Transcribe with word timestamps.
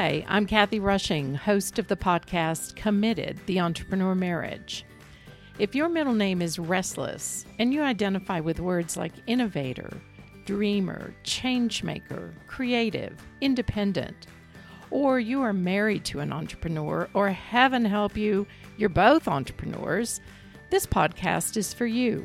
Hi, 0.00 0.24
I'm 0.28 0.46
Kathy 0.46 0.78
Rushing, 0.78 1.34
host 1.34 1.80
of 1.80 1.88
the 1.88 1.96
podcast 1.96 2.76
Committed 2.76 3.40
The 3.46 3.58
Entrepreneur 3.58 4.14
Marriage. 4.14 4.84
If 5.58 5.74
your 5.74 5.88
middle 5.88 6.14
name 6.14 6.40
is 6.40 6.56
Restless 6.56 7.44
and 7.58 7.74
you 7.74 7.82
identify 7.82 8.38
with 8.38 8.60
words 8.60 8.96
like 8.96 9.10
innovator, 9.26 9.90
dreamer, 10.44 11.12
changemaker, 11.24 12.32
creative, 12.46 13.20
independent, 13.40 14.28
or 14.92 15.18
you 15.18 15.42
are 15.42 15.52
married 15.52 16.04
to 16.04 16.20
an 16.20 16.32
entrepreneur, 16.32 17.08
or 17.12 17.30
heaven 17.30 17.84
help 17.84 18.16
you, 18.16 18.46
you're 18.76 18.88
both 18.88 19.26
entrepreneurs, 19.26 20.20
this 20.70 20.86
podcast 20.86 21.56
is 21.56 21.74
for 21.74 21.86
you. 21.86 22.24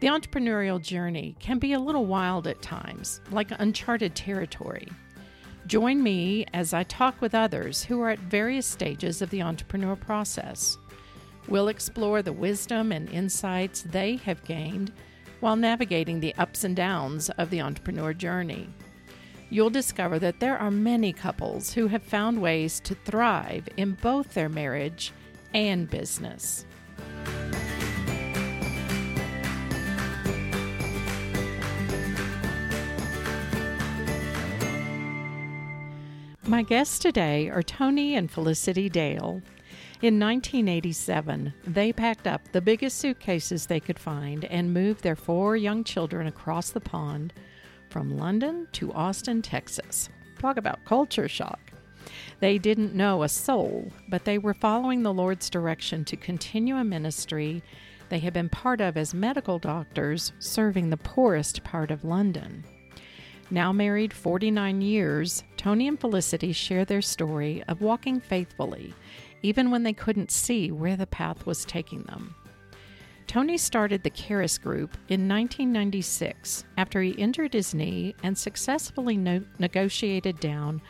The 0.00 0.06
entrepreneurial 0.06 0.80
journey 0.80 1.36
can 1.40 1.58
be 1.58 1.74
a 1.74 1.78
little 1.78 2.06
wild 2.06 2.46
at 2.46 2.62
times, 2.62 3.20
like 3.30 3.50
uncharted 3.50 4.14
territory. 4.14 4.88
Join 5.66 6.00
me 6.00 6.46
as 6.54 6.72
I 6.72 6.84
talk 6.84 7.20
with 7.20 7.34
others 7.34 7.82
who 7.82 8.00
are 8.00 8.10
at 8.10 8.20
various 8.20 8.66
stages 8.66 9.20
of 9.20 9.30
the 9.30 9.42
entrepreneur 9.42 9.96
process. 9.96 10.78
We'll 11.48 11.66
explore 11.66 12.22
the 12.22 12.32
wisdom 12.32 12.92
and 12.92 13.10
insights 13.10 13.82
they 13.82 14.16
have 14.16 14.44
gained 14.44 14.92
while 15.40 15.56
navigating 15.56 16.20
the 16.20 16.36
ups 16.36 16.62
and 16.62 16.76
downs 16.76 17.30
of 17.30 17.50
the 17.50 17.60
entrepreneur 17.62 18.14
journey. 18.14 18.68
You'll 19.50 19.70
discover 19.70 20.20
that 20.20 20.38
there 20.38 20.56
are 20.56 20.70
many 20.70 21.12
couples 21.12 21.72
who 21.72 21.88
have 21.88 22.02
found 22.04 22.40
ways 22.40 22.78
to 22.80 22.94
thrive 22.94 23.68
in 23.76 23.94
both 24.00 24.34
their 24.34 24.48
marriage 24.48 25.12
and 25.52 25.90
business. 25.90 26.64
My 36.48 36.62
guests 36.62 37.00
today 37.00 37.50
are 37.50 37.62
Tony 37.62 38.14
and 38.14 38.30
Felicity 38.30 38.88
Dale. 38.88 39.42
In 40.00 40.20
1987, 40.20 41.52
they 41.66 41.92
packed 41.92 42.28
up 42.28 42.40
the 42.52 42.60
biggest 42.60 42.98
suitcases 42.98 43.66
they 43.66 43.80
could 43.80 43.98
find 43.98 44.44
and 44.44 44.72
moved 44.72 45.02
their 45.02 45.16
four 45.16 45.56
young 45.56 45.82
children 45.82 46.28
across 46.28 46.70
the 46.70 46.80
pond 46.80 47.32
from 47.90 48.16
London 48.16 48.68
to 48.72 48.92
Austin, 48.92 49.42
Texas. 49.42 50.08
Talk 50.38 50.56
about 50.56 50.84
culture 50.84 51.26
shock. 51.26 51.72
They 52.38 52.58
didn't 52.58 52.94
know 52.94 53.24
a 53.24 53.28
soul, 53.28 53.90
but 54.08 54.24
they 54.24 54.38
were 54.38 54.54
following 54.54 55.02
the 55.02 55.12
Lord's 55.12 55.50
direction 55.50 56.04
to 56.04 56.16
continue 56.16 56.76
a 56.76 56.84
ministry 56.84 57.60
they 58.08 58.20
had 58.20 58.32
been 58.32 58.50
part 58.50 58.80
of 58.80 58.96
as 58.96 59.12
medical 59.12 59.58
doctors 59.58 60.32
serving 60.38 60.90
the 60.90 60.96
poorest 60.96 61.64
part 61.64 61.90
of 61.90 62.04
London. 62.04 62.62
Now 63.50 63.72
married 63.72 64.12
49 64.12 64.80
years, 64.80 65.44
Tony 65.56 65.86
and 65.86 66.00
Felicity 66.00 66.52
share 66.52 66.84
their 66.84 67.02
story 67.02 67.62
of 67.68 67.80
walking 67.80 68.18
faithfully, 68.20 68.92
even 69.42 69.70
when 69.70 69.84
they 69.84 69.92
couldn't 69.92 70.32
see 70.32 70.72
where 70.72 70.96
the 70.96 71.06
path 71.06 71.46
was 71.46 71.64
taking 71.64 72.02
them. 72.02 72.34
Tony 73.28 73.56
started 73.56 74.02
the 74.02 74.10
Charis 74.10 74.58
Group 74.58 74.94
in 75.08 75.28
1996 75.28 76.64
after 76.76 77.02
he 77.02 77.10
injured 77.10 77.52
his 77.52 77.74
knee 77.74 78.14
and 78.22 78.36
successfully 78.36 79.16
no- 79.16 79.44
negotiated 79.58 80.40
down 80.40 80.80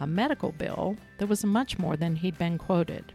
a 0.00 0.06
medical 0.06 0.52
bill 0.52 0.96
that 1.18 1.28
was 1.28 1.44
much 1.44 1.78
more 1.78 1.96
than 1.96 2.16
he'd 2.16 2.38
been 2.38 2.58
quoted. 2.58 3.12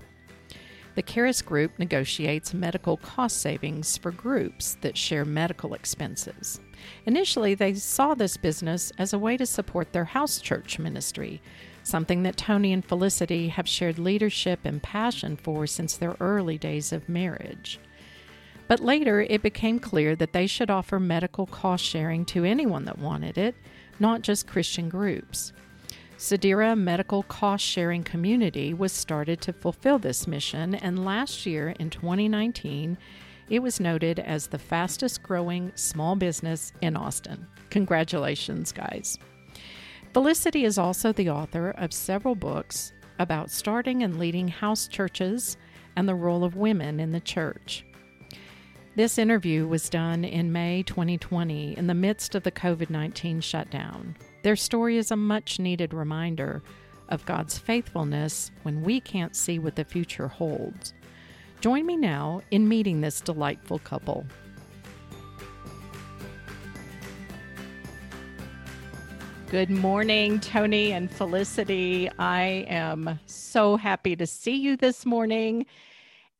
The 0.95 1.01
Charis 1.01 1.41
Group 1.41 1.77
negotiates 1.79 2.53
medical 2.53 2.97
cost 2.97 3.37
savings 3.37 3.97
for 3.97 4.11
groups 4.11 4.77
that 4.81 4.97
share 4.97 5.25
medical 5.25 5.73
expenses. 5.73 6.59
Initially, 7.05 7.55
they 7.55 7.73
saw 7.73 8.13
this 8.13 8.37
business 8.37 8.91
as 8.97 9.13
a 9.13 9.19
way 9.19 9.37
to 9.37 9.45
support 9.45 9.91
their 9.91 10.05
house 10.05 10.39
church 10.39 10.79
ministry, 10.79 11.41
something 11.83 12.23
that 12.23 12.37
Tony 12.37 12.73
and 12.73 12.85
Felicity 12.85 13.49
have 13.49 13.67
shared 13.67 13.99
leadership 13.99 14.59
and 14.63 14.81
passion 14.81 15.35
for 15.37 15.65
since 15.67 15.97
their 15.97 16.15
early 16.19 16.57
days 16.57 16.91
of 16.91 17.09
marriage. 17.09 17.79
But 18.67 18.79
later, 18.79 19.21
it 19.21 19.41
became 19.41 19.79
clear 19.79 20.15
that 20.15 20.33
they 20.33 20.47
should 20.47 20.69
offer 20.69 20.99
medical 20.99 21.45
cost 21.45 21.83
sharing 21.83 22.23
to 22.25 22.45
anyone 22.45 22.85
that 22.85 22.99
wanted 22.99 23.37
it, 23.37 23.55
not 23.99 24.21
just 24.21 24.47
Christian 24.47 24.87
groups. 24.87 25.51
Sedera 26.17 26.77
Medical 26.77 27.23
Cost 27.23 27.65
Sharing 27.65 28.03
Community 28.03 28.75
was 28.75 28.91
started 28.91 29.41
to 29.41 29.51
fulfill 29.51 29.97
this 29.97 30.27
mission, 30.27 30.75
and 30.75 31.03
last 31.03 31.47
year 31.47 31.73
in 31.79 31.89
2019, 31.89 32.95
it 33.51 33.61
was 33.61 33.81
noted 33.81 34.17
as 34.17 34.47
the 34.47 34.57
fastest 34.57 35.21
growing 35.21 35.73
small 35.75 36.15
business 36.15 36.71
in 36.79 36.95
Austin. 36.95 37.45
Congratulations, 37.69 38.71
guys. 38.71 39.19
Felicity 40.13 40.63
is 40.63 40.77
also 40.77 41.11
the 41.11 41.29
author 41.29 41.71
of 41.71 41.91
several 41.91 42.33
books 42.33 42.93
about 43.19 43.51
starting 43.51 44.03
and 44.03 44.17
leading 44.17 44.47
house 44.47 44.87
churches 44.87 45.57
and 45.97 46.07
the 46.07 46.15
role 46.15 46.45
of 46.45 46.55
women 46.55 47.01
in 47.01 47.11
the 47.11 47.19
church. 47.19 47.85
This 48.95 49.17
interview 49.17 49.67
was 49.67 49.89
done 49.89 50.23
in 50.23 50.53
May 50.53 50.83
2020 50.83 51.77
in 51.77 51.87
the 51.87 51.93
midst 51.93 52.35
of 52.35 52.43
the 52.43 52.51
COVID 52.53 52.89
19 52.89 53.41
shutdown. 53.41 54.15
Their 54.43 54.55
story 54.55 54.95
is 54.95 55.11
a 55.11 55.17
much 55.17 55.59
needed 55.59 55.93
reminder 55.93 56.63
of 57.09 57.25
God's 57.25 57.57
faithfulness 57.57 58.51
when 58.63 58.81
we 58.81 59.01
can't 59.01 59.35
see 59.35 59.59
what 59.59 59.75
the 59.75 59.83
future 59.83 60.29
holds. 60.29 60.93
Join 61.61 61.85
me 61.85 61.95
now 61.95 62.41
in 62.49 62.67
meeting 62.67 63.01
this 63.01 63.21
delightful 63.21 63.77
couple. 63.79 64.25
Good 69.51 69.69
morning, 69.69 70.39
Tony 70.39 70.91
and 70.91 71.11
Felicity. 71.11 72.09
I 72.17 72.65
am 72.67 73.19
so 73.27 73.77
happy 73.77 74.15
to 74.15 74.25
see 74.25 74.55
you 74.55 74.75
this 74.75 75.05
morning 75.05 75.67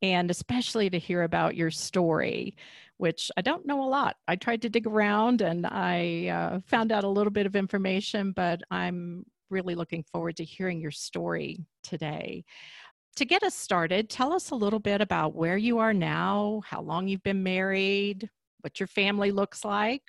and 0.01 0.31
especially 0.31 0.89
to 0.89 0.97
hear 0.97 1.21
about 1.21 1.55
your 1.55 1.69
story 1.69 2.55
which 2.97 3.31
I 3.35 3.41
don't 3.41 3.65
know 3.65 3.83
a 3.83 3.89
lot. 3.89 4.17
I 4.27 4.35
tried 4.35 4.61
to 4.61 4.69
dig 4.69 4.85
around 4.85 5.41
and 5.41 5.65
I 5.65 6.27
uh, 6.27 6.59
found 6.67 6.91
out 6.91 7.03
a 7.03 7.09
little 7.09 7.31
bit 7.31 7.47
of 7.47 7.55
information, 7.55 8.31
but 8.31 8.61
I'm 8.69 9.25
really 9.49 9.73
looking 9.73 10.03
forward 10.03 10.38
to 10.38 10.43
hearing 10.43 10.79
your 10.79 10.91
story 10.91 11.65
today. 11.81 12.45
To 13.17 13.25
get 13.25 13.44
us 13.44 13.55
started, 13.55 14.09
tell 14.09 14.31
us 14.33 14.51
a 14.51 14.55
little 14.55 14.79
bit 14.79 15.01
about 15.01 15.35
where 15.35 15.57
you 15.57 15.79
are 15.79 15.94
now, 15.94 16.61
how 16.66 16.81
long 16.81 17.07
you've 17.07 17.23
been 17.23 17.44
married, 17.44 18.29
what 18.61 18.79
your 18.79 18.88
family 18.88 19.31
looks 19.31 19.66
like. 19.66 20.03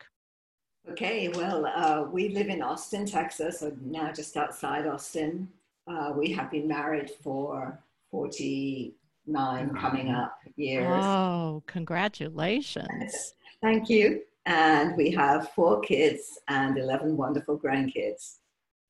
Okay, 0.91 1.29
well, 1.29 1.67
uh, 1.67 2.05
we 2.11 2.29
live 2.29 2.49
in 2.49 2.63
Austin, 2.63 3.07
Texas, 3.07 3.63
or 3.63 3.73
now 3.83 4.13
just 4.13 4.37
outside 4.37 4.87
Austin. 4.87 5.49
Uh, 5.87 6.13
we 6.17 6.33
have 6.33 6.51
been 6.51 6.69
married 6.69 7.11
for 7.23 7.81
40 8.11 8.95
nine 9.27 9.71
coming 9.75 10.11
up 10.11 10.37
years. 10.57 11.05
Oh, 11.05 11.63
congratulations. 11.67 13.35
Thank 13.63 13.89
you. 13.89 14.23
And 14.47 14.97
we 14.97 15.11
have 15.13 15.51
four 15.51 15.81
kids 15.81 16.41
and 16.49 16.77
11 16.77 17.17
wonderful 17.17 17.59
grandkids. 17.59 18.39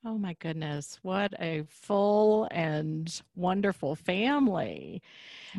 Oh 0.04 0.18
my 0.18 0.34
goodness, 0.40 0.98
what 1.02 1.32
a 1.40 1.62
full 1.68 2.48
and 2.50 3.22
wonderful 3.36 3.94
family. 3.94 5.00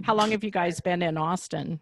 How 0.02 0.16
long 0.16 0.32
have 0.32 0.44
you 0.44 0.52
guys 0.52 0.82
been 0.82 1.02
in 1.02 1.18
Austin? 1.18 1.80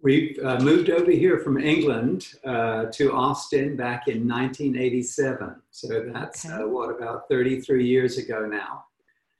We 0.00 0.38
uh, 0.44 0.60
moved 0.60 0.90
over 0.90 1.10
here 1.10 1.40
from 1.40 1.58
England 1.58 2.28
uh, 2.44 2.84
to 2.92 3.12
Austin 3.12 3.74
back 3.74 4.06
in 4.06 4.28
1987. 4.28 5.56
So 5.72 6.08
that's 6.12 6.46
okay. 6.46 6.54
uh, 6.54 6.68
what, 6.68 6.90
about 6.90 7.28
33 7.28 7.84
years 7.84 8.16
ago 8.16 8.46
now. 8.46 8.84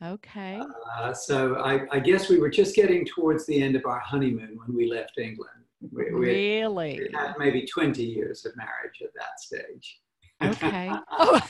Okay. 0.02 0.60
Uh, 0.96 1.12
so 1.12 1.56
I, 1.56 1.82
I, 1.92 2.00
guess 2.00 2.28
we 2.28 2.38
were 2.38 2.50
just 2.50 2.74
getting 2.74 3.04
towards 3.04 3.46
the 3.46 3.62
end 3.62 3.76
of 3.76 3.84
our 3.84 4.00
honeymoon 4.00 4.58
when 4.64 4.76
we 4.76 4.90
left 4.90 5.18
England. 5.18 5.50
We, 5.92 6.10
really? 6.10 7.00
We 7.02 7.10
had 7.16 7.34
maybe 7.38 7.64
20 7.66 8.02
years 8.02 8.44
of 8.44 8.56
marriage 8.56 9.00
at 9.02 9.10
that 9.14 9.38
stage. 9.38 10.00
Okay. 10.42 10.90
oh. 11.12 11.40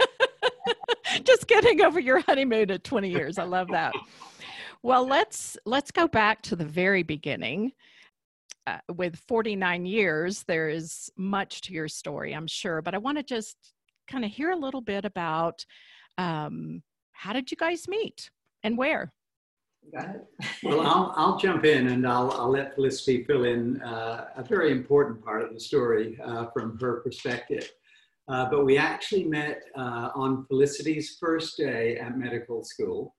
just 1.24 1.46
getting 1.46 1.82
over 1.82 2.00
your 2.00 2.20
honeymoon 2.20 2.70
at 2.70 2.84
20 2.84 3.08
years. 3.08 3.38
I 3.38 3.44
love 3.44 3.68
that. 3.68 3.92
Well, 4.82 5.06
let's 5.06 5.56
let's 5.66 5.90
go 5.90 6.06
back 6.06 6.42
to 6.42 6.56
the 6.56 6.64
very 6.64 7.02
beginning. 7.02 7.72
Uh, 8.66 8.78
with 8.94 9.16
49 9.26 9.86
years, 9.86 10.44
there 10.46 10.68
is 10.68 11.10
much 11.16 11.62
to 11.62 11.72
your 11.72 11.88
story, 11.88 12.34
I'm 12.34 12.46
sure, 12.46 12.82
but 12.82 12.94
I 12.94 12.98
want 12.98 13.16
to 13.16 13.24
just 13.24 13.56
kind 14.08 14.24
of 14.24 14.30
hear 14.30 14.50
a 14.50 14.56
little 14.56 14.82
bit 14.82 15.04
about 15.06 15.64
um, 16.18 16.82
how 17.12 17.32
did 17.32 17.50
you 17.50 17.56
guys 17.56 17.88
meet 17.88 18.30
and 18.62 18.76
where? 18.76 19.12
well, 20.62 20.80
I'll, 20.80 21.12
I'll 21.16 21.38
jump 21.38 21.64
in 21.64 21.88
and 21.88 22.06
I'll, 22.06 22.30
I'll 22.32 22.50
let 22.50 22.74
Felicity 22.74 23.24
fill 23.24 23.44
in 23.44 23.80
uh, 23.80 24.28
a 24.36 24.42
very 24.42 24.70
important 24.70 25.24
part 25.24 25.42
of 25.42 25.54
the 25.54 25.60
story 25.60 26.18
uh, 26.22 26.46
from 26.46 26.78
her 26.78 27.00
perspective. 27.00 27.70
Uh, 28.28 28.48
but 28.50 28.64
we 28.64 28.76
actually 28.76 29.24
met 29.24 29.62
uh, 29.76 30.10
on 30.14 30.44
Felicity's 30.46 31.16
first 31.18 31.56
day 31.56 31.96
at 31.96 32.18
medical 32.18 32.62
school. 32.62 33.14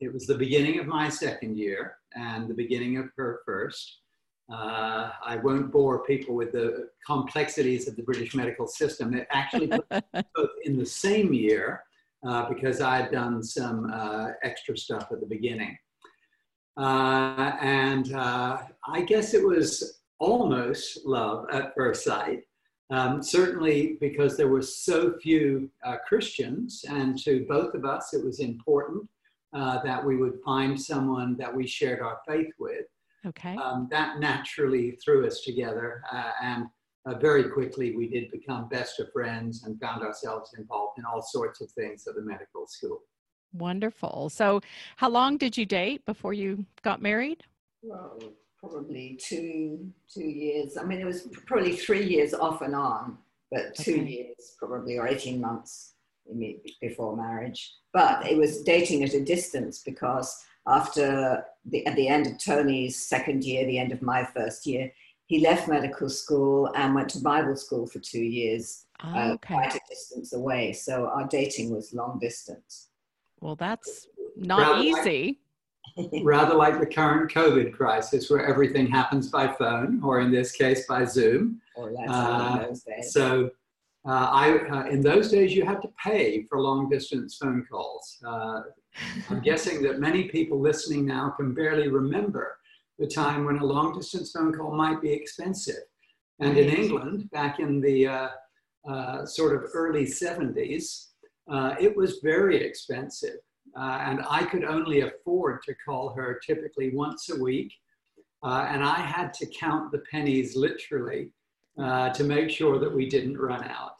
It 0.00 0.12
was 0.12 0.26
the 0.26 0.34
beginning 0.34 0.80
of 0.80 0.86
my 0.86 1.08
second 1.08 1.56
year 1.56 1.98
and 2.14 2.48
the 2.48 2.54
beginning 2.54 2.96
of 2.96 3.10
her 3.16 3.42
first. 3.46 3.98
Uh, 4.52 5.10
I 5.24 5.36
won't 5.36 5.70
bore 5.70 6.04
people 6.04 6.34
with 6.34 6.52
the 6.52 6.88
complexities 7.06 7.86
of 7.86 7.94
the 7.94 8.02
British 8.02 8.34
medical 8.34 8.66
system. 8.66 9.14
It 9.14 9.28
actually 9.30 9.68
both 10.34 10.50
in 10.64 10.76
the 10.76 10.86
same 10.86 11.32
year 11.32 11.84
uh, 12.26 12.48
because 12.48 12.80
I 12.80 12.96
had 12.96 13.12
done 13.12 13.44
some 13.44 13.90
uh, 13.92 14.30
extra 14.42 14.76
stuff 14.76 15.08
at 15.12 15.20
the 15.20 15.26
beginning. 15.26 15.78
Uh, 16.76 17.56
and 17.60 18.12
uh, 18.14 18.58
I 18.88 19.02
guess 19.02 19.34
it 19.34 19.46
was 19.46 20.00
almost 20.18 21.06
love 21.06 21.46
at 21.52 21.74
first 21.76 22.04
sight. 22.04 22.40
Um, 22.90 23.22
certainly 23.22 23.96
because 24.00 24.36
there 24.36 24.48
were 24.48 24.62
so 24.62 25.14
few 25.22 25.70
uh, 25.84 25.96
Christians, 26.06 26.84
and 26.88 27.16
to 27.22 27.46
both 27.48 27.74
of 27.74 27.84
us, 27.84 28.12
it 28.14 28.24
was 28.24 28.40
important 28.40 29.08
uh, 29.52 29.80
that 29.82 30.04
we 30.04 30.16
would 30.16 30.40
find 30.44 30.80
someone 30.80 31.36
that 31.36 31.54
we 31.54 31.66
shared 31.66 32.00
our 32.00 32.18
faith 32.26 32.52
with. 32.58 32.86
Okay. 33.26 33.54
Um, 33.56 33.86
that 33.90 34.18
naturally 34.18 34.98
threw 35.04 35.26
us 35.26 35.42
together, 35.42 36.02
uh, 36.10 36.32
and 36.42 36.66
uh, 37.06 37.18
very 37.18 37.44
quickly 37.44 37.94
we 37.94 38.08
did 38.08 38.30
become 38.30 38.68
best 38.68 38.98
of 38.98 39.12
friends 39.12 39.64
and 39.64 39.80
found 39.80 40.02
ourselves 40.02 40.54
involved 40.58 40.98
in 40.98 41.04
all 41.04 41.22
sorts 41.22 41.60
of 41.60 41.70
things 41.72 42.06
at 42.08 42.14
the 42.14 42.22
medical 42.22 42.66
school. 42.66 43.02
Wonderful. 43.52 44.30
So, 44.30 44.60
how 44.96 45.10
long 45.10 45.36
did 45.36 45.56
you 45.56 45.66
date 45.66 46.04
before 46.06 46.32
you 46.32 46.64
got 46.82 47.02
married? 47.02 47.42
Well, 47.82 48.18
probably 48.70 49.18
two 49.22 49.90
two 50.12 50.24
years. 50.24 50.76
I 50.76 50.84
mean, 50.84 51.00
it 51.00 51.06
was 51.06 51.22
probably 51.46 51.76
three 51.76 52.04
years 52.06 52.34
off 52.34 52.62
and 52.62 52.74
on, 52.74 53.18
but 53.50 53.74
two 53.74 53.94
Okay. 53.94 54.04
years 54.10 54.54
probably 54.58 54.98
or 54.98 55.08
eighteen 55.08 55.40
months 55.40 55.94
imme- 56.32 56.60
before 56.80 57.16
marriage. 57.16 57.72
But 57.92 58.26
it 58.30 58.36
was 58.36 58.62
dating 58.62 59.02
at 59.04 59.14
a 59.14 59.24
distance 59.24 59.82
because 59.82 60.44
after 60.66 61.44
the 61.64 61.86
at 61.86 61.96
the 61.96 62.08
end 62.08 62.26
of 62.26 62.38
Tony's 62.38 62.96
second 63.00 63.44
year, 63.44 63.66
the 63.66 63.78
end 63.78 63.92
of 63.92 64.02
my 64.02 64.24
first 64.24 64.66
year, 64.66 64.92
he 65.26 65.40
left 65.40 65.68
medical 65.68 66.08
school 66.10 66.70
and 66.74 66.94
went 66.94 67.08
to 67.10 67.20
Bible 67.20 67.56
school 67.56 67.86
for 67.86 67.98
two 68.00 68.22
years, 68.22 68.84
uh, 69.02 69.32
okay. 69.34 69.54
quite 69.54 69.74
a 69.74 69.80
distance 69.88 70.32
away. 70.34 70.72
So 70.72 71.06
our 71.06 71.26
dating 71.26 71.70
was 71.70 71.94
long 71.94 72.18
distance. 72.20 72.88
Well, 73.40 73.56
that's 73.56 74.06
not 74.36 74.58
Rather 74.60 74.74
like- 74.74 74.84
easy. 75.06 75.40
Rather 76.22 76.54
like 76.54 76.80
the 76.80 76.86
current 76.86 77.30
COVID 77.32 77.72
crisis, 77.72 78.30
where 78.30 78.46
everything 78.46 78.86
happens 78.86 79.28
by 79.28 79.48
phone, 79.48 80.00
or 80.02 80.20
in 80.20 80.30
this 80.30 80.52
case, 80.52 80.86
by 80.86 81.04
Zoom. 81.04 81.60
or 81.76 81.90
less 81.92 82.08
Uh, 82.08 82.58
in 82.60 82.68
those 82.68 82.82
days. 82.82 83.12
So, 83.12 83.50
uh, 84.06 84.28
I 84.32 84.58
uh, 84.58 84.84
in 84.88 85.00
those 85.00 85.30
days 85.30 85.54
you 85.54 85.64
had 85.64 85.80
to 85.82 85.88
pay 86.02 86.44
for 86.48 86.60
long 86.60 86.88
distance 86.88 87.36
phone 87.36 87.66
calls. 87.70 88.18
Uh, 88.24 88.62
I'm 89.28 89.40
guessing 89.40 89.82
that 89.82 90.00
many 90.00 90.24
people 90.28 90.58
listening 90.60 91.06
now 91.06 91.30
can 91.30 91.54
barely 91.54 91.88
remember 91.88 92.58
the 92.98 93.06
time 93.06 93.44
when 93.44 93.58
a 93.58 93.64
long 93.64 93.96
distance 93.96 94.32
phone 94.32 94.52
call 94.52 94.72
might 94.74 95.00
be 95.00 95.12
expensive. 95.12 95.84
And 96.40 96.56
in 96.56 96.70
England, 96.70 97.30
back 97.30 97.60
in 97.60 97.80
the 97.80 98.06
uh, 98.06 98.28
uh, 98.88 99.26
sort 99.26 99.54
of 99.54 99.70
early 99.74 100.06
70s, 100.06 101.08
uh, 101.50 101.74
it 101.78 101.94
was 101.94 102.20
very 102.22 102.56
expensive. 102.64 103.36
Uh, 103.76 103.98
and 104.02 104.20
I 104.28 104.44
could 104.44 104.64
only 104.64 105.02
afford 105.02 105.62
to 105.62 105.74
call 105.84 106.12
her 106.14 106.40
typically 106.44 106.90
once 106.94 107.30
a 107.30 107.40
week. 107.40 107.72
Uh, 108.42 108.66
and 108.68 108.82
I 108.82 108.96
had 108.96 109.32
to 109.34 109.46
count 109.46 109.92
the 109.92 110.02
pennies 110.10 110.56
literally 110.56 111.32
uh, 111.78 112.10
to 112.10 112.24
make 112.24 112.50
sure 112.50 112.78
that 112.78 112.92
we 112.92 113.08
didn't 113.08 113.38
run 113.38 113.64
out. 113.64 113.96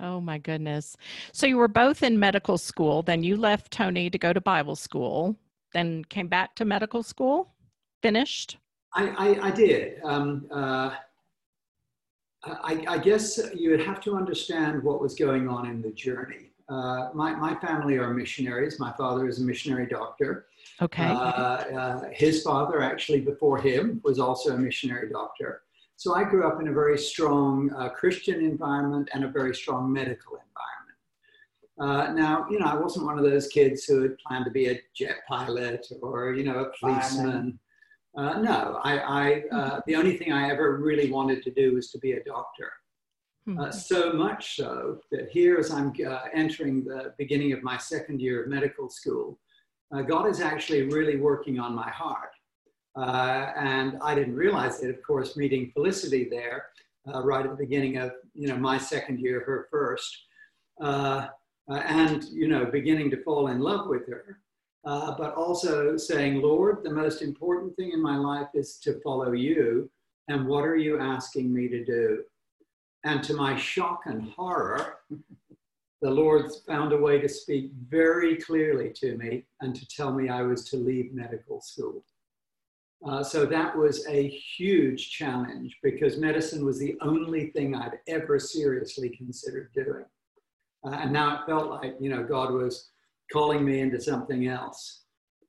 Oh 0.00 0.20
my 0.20 0.38
goodness. 0.38 0.96
So 1.32 1.46
you 1.46 1.56
were 1.56 1.68
both 1.68 2.02
in 2.02 2.18
medical 2.18 2.56
school, 2.56 3.02
then 3.02 3.22
you 3.22 3.36
left 3.36 3.72
Tony 3.72 4.08
to 4.10 4.18
go 4.18 4.32
to 4.32 4.40
Bible 4.40 4.76
school, 4.76 5.36
then 5.74 6.04
came 6.04 6.28
back 6.28 6.54
to 6.56 6.64
medical 6.64 7.02
school, 7.02 7.54
finished? 8.02 8.58
I, 8.94 9.08
I, 9.08 9.46
I 9.48 9.50
did. 9.50 10.00
Um, 10.04 10.46
uh, 10.52 10.94
I, 12.44 12.84
I 12.88 12.98
guess 12.98 13.40
you 13.54 13.70
would 13.70 13.80
have 13.80 14.00
to 14.02 14.16
understand 14.16 14.82
what 14.82 15.00
was 15.00 15.14
going 15.14 15.48
on 15.48 15.66
in 15.66 15.82
the 15.82 15.90
journey. 15.90 16.47
Uh, 16.68 17.08
my, 17.14 17.34
my 17.34 17.54
family 17.56 17.96
are 17.96 18.12
missionaries. 18.12 18.78
My 18.78 18.92
father 18.92 19.26
is 19.26 19.40
a 19.40 19.42
missionary 19.42 19.86
doctor. 19.86 20.46
Okay. 20.82 21.06
Uh, 21.06 21.14
uh, 21.14 22.04
his 22.12 22.42
father, 22.42 22.82
actually, 22.82 23.20
before 23.20 23.58
him, 23.58 24.00
was 24.04 24.18
also 24.18 24.54
a 24.54 24.58
missionary 24.58 25.08
doctor. 25.10 25.62
So 25.96 26.14
I 26.14 26.24
grew 26.24 26.46
up 26.46 26.60
in 26.60 26.68
a 26.68 26.72
very 26.72 26.98
strong 26.98 27.72
uh, 27.72 27.88
Christian 27.88 28.44
environment 28.44 29.08
and 29.14 29.24
a 29.24 29.28
very 29.28 29.54
strong 29.54 29.92
medical 29.92 30.34
environment. 30.34 30.48
Uh, 31.80 32.12
now, 32.12 32.46
you 32.50 32.58
know, 32.58 32.66
I 32.66 32.74
wasn't 32.74 33.06
one 33.06 33.18
of 33.18 33.24
those 33.24 33.48
kids 33.48 33.84
who 33.84 34.02
had 34.02 34.18
planned 34.18 34.44
to 34.44 34.50
be 34.50 34.68
a 34.68 34.80
jet 34.94 35.16
pilot 35.28 35.86
or, 36.02 36.34
you 36.34 36.44
know, 36.44 36.58
a 36.60 36.70
policeman. 36.78 37.58
Uh, 38.16 38.40
no, 38.40 38.80
I, 38.82 38.98
I 38.98 39.42
uh, 39.56 39.80
the 39.86 39.96
only 39.96 40.16
thing 40.16 40.32
I 40.32 40.50
ever 40.50 40.76
really 40.76 41.10
wanted 41.10 41.42
to 41.44 41.50
do 41.50 41.74
was 41.74 41.90
to 41.92 41.98
be 41.98 42.12
a 42.12 42.24
doctor. 42.24 42.72
Hmm. 43.48 43.58
Uh, 43.58 43.70
so 43.70 44.12
much 44.12 44.56
so 44.56 45.00
that 45.10 45.30
here, 45.30 45.56
as 45.56 45.70
I'm 45.70 45.94
uh, 46.06 46.18
entering 46.34 46.84
the 46.84 47.14
beginning 47.16 47.54
of 47.54 47.62
my 47.62 47.78
second 47.78 48.20
year 48.20 48.42
of 48.42 48.50
medical 48.50 48.90
school, 48.90 49.38
uh, 49.90 50.02
God 50.02 50.28
is 50.28 50.42
actually 50.42 50.82
really 50.82 51.16
working 51.16 51.58
on 51.58 51.74
my 51.74 51.88
heart. 51.88 52.32
Uh, 52.94 53.52
and 53.56 53.96
I 54.02 54.14
didn't 54.14 54.34
realize 54.34 54.82
it, 54.82 54.90
of 54.90 55.02
course, 55.02 55.34
meeting 55.34 55.70
Felicity 55.72 56.28
there 56.28 56.66
uh, 57.10 57.22
right 57.22 57.42
at 57.42 57.50
the 57.50 57.56
beginning 57.56 57.96
of 57.96 58.12
you 58.34 58.48
know 58.48 58.56
my 58.58 58.76
second 58.76 59.18
year, 59.18 59.42
her 59.46 59.66
first, 59.70 60.24
uh, 60.82 61.28
and 61.68 62.24
you 62.24 62.48
know 62.48 62.66
beginning 62.66 63.10
to 63.12 63.22
fall 63.22 63.46
in 63.46 63.60
love 63.60 63.88
with 63.88 64.06
her, 64.08 64.40
but 64.84 65.32
also 65.36 65.96
saying, 65.96 66.42
Lord, 66.42 66.84
the 66.84 66.92
most 66.92 67.22
important 67.22 67.74
thing 67.76 67.92
in 67.92 68.02
my 68.02 68.18
life 68.18 68.48
is 68.52 68.76
to 68.80 69.00
follow 69.00 69.32
you, 69.32 69.90
and 70.28 70.46
what 70.46 70.64
are 70.64 70.76
you 70.76 71.00
asking 71.00 71.54
me 71.54 71.68
to 71.68 71.82
do? 71.82 72.24
And 73.04 73.22
to 73.24 73.34
my 73.34 73.56
shock 73.56 74.02
and 74.06 74.30
horror, 74.30 74.98
the 76.00 76.10
Lord 76.10 76.50
found 76.66 76.92
a 76.92 76.96
way 76.98 77.20
to 77.20 77.28
speak 77.28 77.72
very 77.88 78.36
clearly 78.36 78.92
to 78.96 79.16
me 79.16 79.44
and 79.60 79.74
to 79.74 79.86
tell 79.88 80.12
me 80.12 80.28
I 80.28 80.42
was 80.42 80.64
to 80.70 80.76
leave 80.76 81.12
medical 81.12 81.60
school. 81.60 82.04
Uh, 83.06 83.22
so 83.22 83.46
that 83.46 83.76
was 83.76 84.06
a 84.08 84.28
huge 84.28 85.10
challenge 85.10 85.76
because 85.82 86.16
medicine 86.16 86.64
was 86.64 86.78
the 86.78 86.96
only 87.00 87.50
thing 87.50 87.74
I'd 87.74 87.98
ever 88.08 88.38
seriously 88.40 89.08
considered 89.10 89.70
doing. 89.72 90.04
Uh, 90.84 90.96
and 90.96 91.12
now 91.12 91.36
it 91.36 91.46
felt 91.46 91.70
like, 91.70 91.96
you 92.00 92.10
know, 92.10 92.24
God 92.24 92.52
was 92.52 92.90
calling 93.32 93.64
me 93.64 93.80
into 93.80 94.00
something 94.00 94.48
else. 94.48 95.02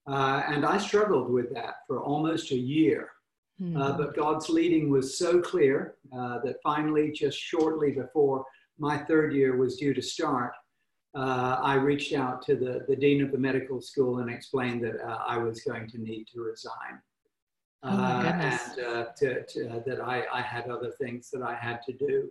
Uh, 0.08 0.44
and 0.48 0.66
I 0.66 0.78
struggled 0.78 1.30
with 1.32 1.54
that 1.54 1.76
for 1.88 2.02
almost 2.02 2.52
a 2.52 2.56
year. 2.56 3.10
Hmm. 3.60 3.76
Uh, 3.76 3.98
but 3.98 4.16
God's 4.16 4.50
leading 4.50 4.90
was 4.90 5.18
so 5.18 5.42
clear 5.42 5.96
uh, 6.14 6.40
that 6.44 6.58
finally, 6.64 7.12
just 7.12 7.38
shortly 7.38 7.92
before 7.92 8.46
my 8.78 8.98
third 8.98 9.34
year 9.34 9.58
was 9.58 9.76
due 9.76 9.94
to 9.94 10.02
start, 10.02 10.54
uh, 11.16 11.60
I 11.62 11.76
reached 11.76 12.14
out 12.14 12.42
to 12.44 12.56
the, 12.56 12.86
the 12.88 12.96
dean 12.96 13.24
of 13.24 13.32
the 13.32 13.38
medical 13.38 13.82
school 13.82 14.20
and 14.20 14.30
explained 14.30 14.84
that 14.84 15.02
uh, 15.02 15.18
I 15.28 15.38
was 15.38 15.62
going 15.62 15.90
to 15.90 15.98
need 15.98 16.28
to 16.34 16.42
resign. 16.42 17.02
Oh 17.84 17.90
Uh, 17.90 18.24
and 18.24 18.86
uh, 18.86 19.06
to, 19.18 19.44
to, 19.46 19.84
that 19.86 20.02
I, 20.02 20.24
I 20.32 20.42
had 20.42 20.70
other 20.70 20.92
things 21.02 21.30
that 21.32 21.42
I 21.42 21.56
had 21.56 21.82
to 21.84 21.94
do. 21.94 22.30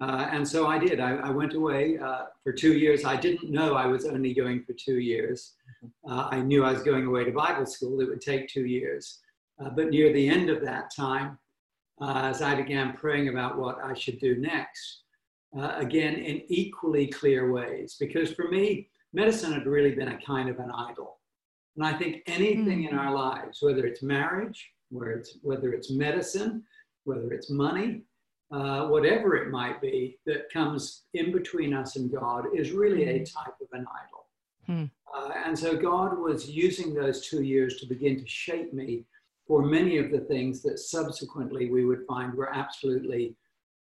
Uh, 0.00 0.28
and 0.30 0.46
so 0.46 0.68
I 0.68 0.78
did. 0.78 1.00
I, 1.00 1.16
I 1.16 1.30
went 1.30 1.54
away 1.54 1.98
uh, 1.98 2.26
for 2.44 2.52
two 2.52 2.74
years. 2.74 3.04
I 3.04 3.16
didn't 3.16 3.50
know 3.50 3.74
I 3.74 3.86
was 3.86 4.04
only 4.04 4.32
going 4.32 4.62
for 4.62 4.74
two 4.74 5.00
years. 5.00 5.54
Uh, 6.08 6.28
I 6.30 6.40
knew 6.40 6.64
I 6.64 6.72
was 6.72 6.82
going 6.82 7.06
away 7.06 7.24
to 7.24 7.32
Bible 7.32 7.66
school. 7.66 8.00
It 8.00 8.08
would 8.08 8.20
take 8.20 8.48
two 8.48 8.66
years. 8.66 9.20
Uh, 9.60 9.70
but 9.70 9.90
near 9.90 10.12
the 10.12 10.28
end 10.28 10.50
of 10.50 10.60
that 10.62 10.94
time, 10.94 11.38
uh, 12.00 12.22
as 12.24 12.42
I 12.42 12.54
began 12.54 12.92
praying 12.92 13.28
about 13.28 13.58
what 13.58 13.78
I 13.82 13.94
should 13.94 14.20
do 14.20 14.36
next, 14.36 15.02
uh, 15.58 15.74
again 15.76 16.14
in 16.14 16.42
equally 16.48 17.06
clear 17.08 17.50
ways, 17.50 17.96
because 17.98 18.32
for 18.32 18.48
me, 18.48 18.88
medicine 19.12 19.52
had 19.52 19.66
really 19.66 19.94
been 19.94 20.08
a 20.08 20.20
kind 20.20 20.48
of 20.48 20.58
an 20.58 20.70
idol. 20.70 21.18
And 21.76 21.86
I 21.86 21.96
think 21.96 22.22
anything 22.26 22.84
in 22.84 22.96
our 22.96 23.12
lives, 23.12 23.58
whether 23.60 23.86
it's 23.86 24.02
marriage, 24.02 24.70
whether 24.90 25.12
it's, 25.12 25.38
whether 25.42 25.72
it's 25.72 25.90
medicine, 25.90 26.62
whether 27.04 27.32
it's 27.32 27.50
money, 27.50 28.02
uh, 28.50 28.86
whatever 28.86 29.36
it 29.36 29.50
might 29.50 29.80
be 29.80 30.18
that 30.26 30.50
comes 30.52 31.04
in 31.14 31.32
between 31.32 31.74
us 31.74 31.96
and 31.96 32.12
God, 32.12 32.46
is 32.54 32.72
really 32.72 33.04
a 33.04 33.24
type 33.24 33.54
of 33.60 33.68
an 33.72 33.86
idol. 34.04 34.26
Hmm. 34.66 34.84
Uh, 35.14 35.32
and 35.46 35.58
so 35.58 35.76
God 35.76 36.18
was 36.18 36.50
using 36.50 36.94
those 36.94 37.26
two 37.26 37.42
years 37.42 37.78
to 37.80 37.86
begin 37.86 38.18
to 38.18 38.26
shape 38.26 38.72
me 38.72 39.04
for 39.48 39.62
many 39.62 39.96
of 39.96 40.12
the 40.12 40.20
things 40.20 40.62
that 40.62 40.78
subsequently 40.78 41.70
we 41.70 41.86
would 41.86 42.04
find 42.06 42.34
were 42.34 42.54
absolutely, 42.54 43.34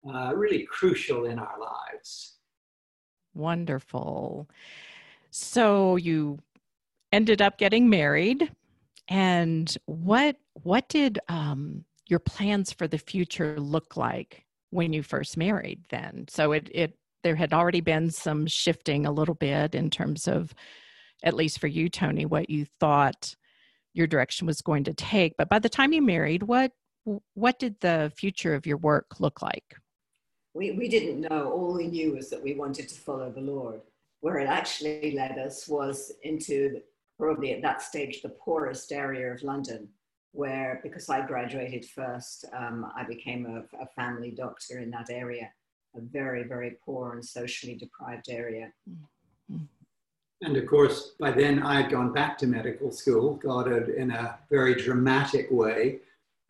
uh, 0.08 0.32
really 0.35 0.64
crucial 0.64 1.26
in 1.26 1.38
our 1.38 1.58
lives. 1.61 2.38
Wonderful. 3.35 4.49
So 5.30 5.96
you 5.96 6.38
ended 7.12 7.42
up 7.42 7.58
getting 7.58 7.90
married, 7.90 8.50
and 9.08 9.76
what 9.85 10.37
what 10.62 10.88
did 10.88 11.18
um, 11.28 11.85
your 12.06 12.20
plans 12.20 12.73
for 12.73 12.88
the 12.88 12.99
future 12.99 13.61
look 13.61 13.96
like 13.96 14.46
when 14.70 14.92
you 14.92 15.02
first 15.02 15.37
married? 15.37 15.82
Then, 15.90 16.26
so 16.28 16.52
it 16.52 16.70
it 16.73 16.96
there 17.23 17.37
had 17.37 17.52
already 17.52 17.80
been 17.80 18.11
some 18.11 18.46
shifting 18.46 19.04
a 19.04 19.12
little 19.12 19.35
bit 19.35 19.75
in 19.75 19.90
terms 19.90 20.28
of, 20.28 20.54
at 21.25 21.35
least 21.35 21.58
for 21.58 21.66
you, 21.66 21.88
Tony, 21.88 22.25
what 22.25 22.49
you 22.49 22.66
thought 22.78 23.35
your 23.97 24.07
direction 24.07 24.47
was 24.47 24.61
going 24.61 24.85
to 24.85 24.95
take. 24.95 25.35
But 25.37 25.49
by 25.49 25.59
the 25.59 25.69
time 25.69 25.93
you 25.93 26.03
married, 26.03 26.43
what 26.43 26.73
what 27.35 27.59
did 27.59 27.76
the 27.81 28.12
future 28.17 28.55
of 28.55 28.67
your 28.67 28.79
work 28.79 29.21
look 29.21 29.41
like? 29.41 29.76
We, 30.55 30.73
we 30.73 30.88
didn't 30.88 31.21
know. 31.21 31.53
All 31.53 31.75
we 31.75 31.87
knew 31.87 32.15
was 32.15 32.31
that 32.31 32.43
we 32.43 32.55
wanted 32.55 32.88
to 32.88 32.95
follow 32.97 33.31
the 33.31 33.41
Lord. 33.41 33.81
where 34.21 34.38
it 34.38 34.49
actually 34.49 35.12
led 35.12 35.38
us 35.38 35.69
was 35.69 36.12
into 36.23 36.81
probably 37.19 37.53
at 37.53 37.62
that 37.62 37.81
stage 37.81 38.23
the 38.23 38.31
poorest 38.31 38.91
area 38.91 39.33
of 39.33 39.43
London, 39.43 39.88
where 40.33 40.81
because 40.83 41.09
I 41.09 41.25
graduated 41.25 41.85
first, 41.85 42.45
um, 42.53 42.91
I 42.97 43.05
became 43.05 43.47
a, 43.47 43.59
a, 43.83 43.87
family 43.95 44.33
doctor 44.33 44.81
in 44.81 44.91
that 44.91 45.11
area, 45.11 45.49
a 45.95 46.00
very, 46.00 46.43
very 46.43 46.76
poor 46.85 47.12
and 47.12 47.25
socially 47.25 47.75
deprived 47.75 48.29
area. 48.31 48.73
And 50.43 50.57
of 50.57 50.66
course, 50.66 51.12
by 51.19 51.31
then 51.31 51.62
I 51.62 51.81
had 51.81 51.90
gone 51.90 52.12
back 52.12 52.37
to 52.38 52.47
medical 52.47 52.90
school, 52.93 53.40
it 53.45 53.88
in 53.97 54.11
a 54.11 54.38
very 54.50 54.75
dramatic 54.75 55.49
way. 55.50 56.00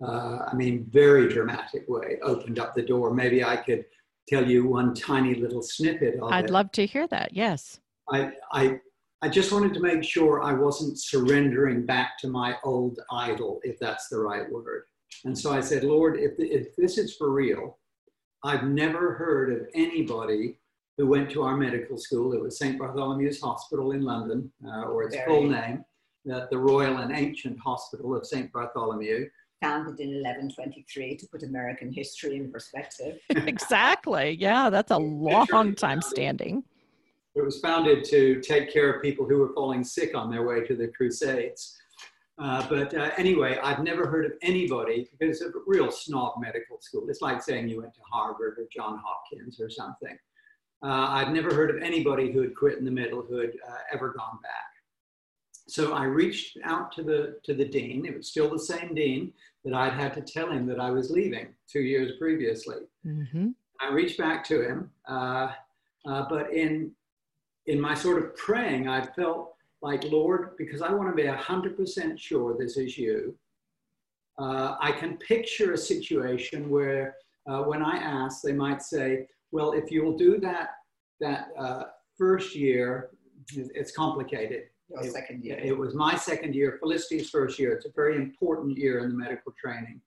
Uh, 0.03 0.41
I 0.51 0.55
mean, 0.55 0.87
very 0.91 1.29
dramatic 1.29 1.89
way, 1.89 2.19
opened 2.23 2.59
up 2.59 2.75
the 2.75 2.83
door. 2.83 3.15
Maybe 3.15 3.45
I 3.45 3.57
could 3.57 3.85
tell 4.29 4.47
you 4.47 4.67
one 4.67 4.95
tiny 4.95 5.35
little 5.37 5.63
snippet 5.63 6.17
of 6.21 6.33
I'd 6.33 6.47
it. 6.47 6.51
love 6.51 6.73
to 6.73 6.85
hear 6.85 7.07
that. 7.09 7.33
Yes. 7.33 7.81
I, 8.13 8.33
I 8.53 8.81
I 9.23 9.29
just 9.29 9.51
wanted 9.51 9.73
to 9.75 9.81
make 9.81 10.05
sure 10.05 10.43
I 10.43 10.53
wasn't 10.53 11.01
surrendering 11.01 11.87
back 11.87 12.19
to 12.19 12.29
my 12.29 12.57
old 12.65 13.01
idol, 13.11 13.61
if 13.65 13.79
that's 13.79 14.09
the 14.09 14.19
right 14.19 14.51
word. 14.51 14.85
And 15.25 15.37
so 15.37 15.53
I 15.53 15.61
said, 15.61 15.85
Lord, 15.85 16.19
if, 16.19 16.33
if 16.39 16.77
this 16.77 16.99
is 16.99 17.17
for 17.17 17.31
real, 17.31 17.79
I've 18.45 18.65
never 18.65 19.15
heard 19.15 19.53
of 19.53 19.69
anybody 19.75 20.59
who 20.99 21.07
went 21.07 21.31
to 21.31 21.43
our 21.43 21.57
medical 21.57 21.99
school. 21.99 22.33
It 22.33 22.41
was 22.41 22.59
St. 22.59 22.79
Bartholomew's 22.79 23.41
Hospital 23.41 23.93
in 23.93 24.03
London, 24.03 24.51
uh, 24.67 24.83
or 24.83 25.05
its 25.05 25.15
Very 25.15 25.27
full 25.27 25.49
name, 25.49 25.85
the, 26.25 26.49
the 26.51 26.59
Royal 26.59 26.99
and 26.99 27.15
Ancient 27.15 27.59
Hospital 27.59 28.17
of 28.17 28.27
St. 28.27 28.51
Bartholomew. 28.53 29.29
Founded 29.63 30.01
in 30.01 30.09
1123 30.23 31.17
to 31.17 31.27
put 31.29 31.43
American 31.43 31.93
history 31.93 32.37
in 32.37 32.51
perspective. 32.51 33.19
exactly. 33.31 34.37
Yeah, 34.39 34.71
that's 34.71 34.91
a 34.91 34.99
long 34.99 35.75
time 35.75 36.03
standing. 36.03 36.63
It 37.35 37.45
was 37.45 37.61
founded 37.61 38.05
to 38.05 38.41
take 38.41 38.73
care 38.73 38.91
of 38.91 39.03
people 39.03 39.29
who 39.29 39.39
were 39.39 39.53
falling 39.55 39.85
sick 39.85 40.17
on 40.17 40.31
their 40.31 40.47
way 40.47 40.67
to 40.67 40.75
the 40.75 40.89
Crusades. 40.89 41.77
Uh, 42.39 42.67
but 42.69 42.95
uh, 42.95 43.11
anyway, 43.17 43.59
I've 43.63 43.83
never 43.83 44.07
heard 44.07 44.27
of 44.27 44.33
anybody, 44.43 45.09
because 45.11 45.41
it's 45.41 45.55
a 45.55 45.59
real 45.67 45.91
snob 45.91 46.35
medical 46.39 46.79
school. 46.81 47.07
It's 47.09 47.23
like 47.23 47.43
saying 47.43 47.69
you 47.69 47.81
went 47.81 47.95
to 47.95 48.01
Harvard 48.11 48.59
or 48.59 48.67
John 48.71 49.01
Hopkins 49.03 49.59
or 49.59 49.71
something. 49.71 50.19
Uh, 50.83 51.09
I've 51.11 51.33
never 51.33 51.55
heard 51.55 51.71
of 51.71 51.83
anybody 51.83 52.31
who 52.33 52.43
had 52.43 52.55
quit 52.55 52.79
in 52.79 52.85
the 52.85 52.91
middle 52.91 53.23
who 53.23 53.39
had 53.39 53.53
uh, 53.67 53.79
ever 53.93 54.11
gone 54.11 54.39
back. 54.43 54.53
So 55.69 55.95
I 55.95 56.05
reached 56.05 56.59
out 56.65 56.93
to 56.93 57.03
the, 57.03 57.39
to 57.45 57.55
the 57.55 57.65
dean. 57.65 58.07
It 58.07 58.17
was 58.17 58.29
still 58.29 58.51
the 58.51 58.59
same 58.59 58.95
dean 58.95 59.33
that 59.65 59.75
I'd 59.75 59.95
had 59.95 60.15
to 60.15 60.21
tell 60.21 60.51
him 60.51 60.67
that 60.67 60.79
I 60.79 60.91
was 60.91 61.11
leaving 61.11 61.49
two 61.71 61.81
years 61.81 62.13
previously. 62.19 62.83
Mm-hmm. 63.05 63.49
I 63.81 63.93
reached 63.93 64.19
back 64.19 64.45
to 64.45 64.63
him, 64.63 64.91
uh, 65.09 65.53
uh, 66.07 66.27
but 66.29 66.53
in 66.53 66.93
in 67.67 67.81
my 67.81 67.95
sort 67.95 68.23
of 68.23 68.37
praying, 68.37 68.89
I 68.89 69.05
felt 69.05 69.55
like, 69.83 70.05
Lord, 70.05 70.57
because 70.57 70.83
I 70.83 70.93
want 70.93 71.11
to 71.11 71.21
be 71.21 71.29
100% 71.29 72.19
sure 72.19 72.57
this 72.57 72.77
is 72.77 72.97
you, 72.97 73.37
uh, 74.39 74.77
I 74.81 74.93
can 74.93 75.17
picture 75.17 75.73
a 75.73 75.79
situation 75.79 76.71
where 76.71 77.17
uh, 77.49 77.63
when 77.63 77.83
I 77.83 77.97
ask, 77.97 78.43
they 78.43 78.53
might 78.53 78.83
say, 78.83 79.27
well, 79.53 79.73
if 79.73 79.91
you'll 79.91 80.17
do 80.17 80.39
that, 80.41 80.71
that 81.21 81.49
uh, 81.59 81.85
first 82.19 82.55
year, 82.55 83.11
it's 83.55 83.93
complicated. 83.93 84.65
Your 84.89 85.05
it, 85.05 85.13
second 85.13 85.45
year. 85.45 85.59
It 85.59 85.77
was 85.77 85.95
my 85.95 86.17
second 86.17 86.55
year, 86.55 86.77
Felicity's 86.79 87.31
first 87.31 87.59
year. 87.59 87.73
It's 87.73 87.87
a 87.87 87.93
very 87.95 88.17
important 88.17 88.77
year 88.77 89.01
in 89.01 89.09
the 89.09 89.17
medical 89.17 89.53
training. 89.61 90.01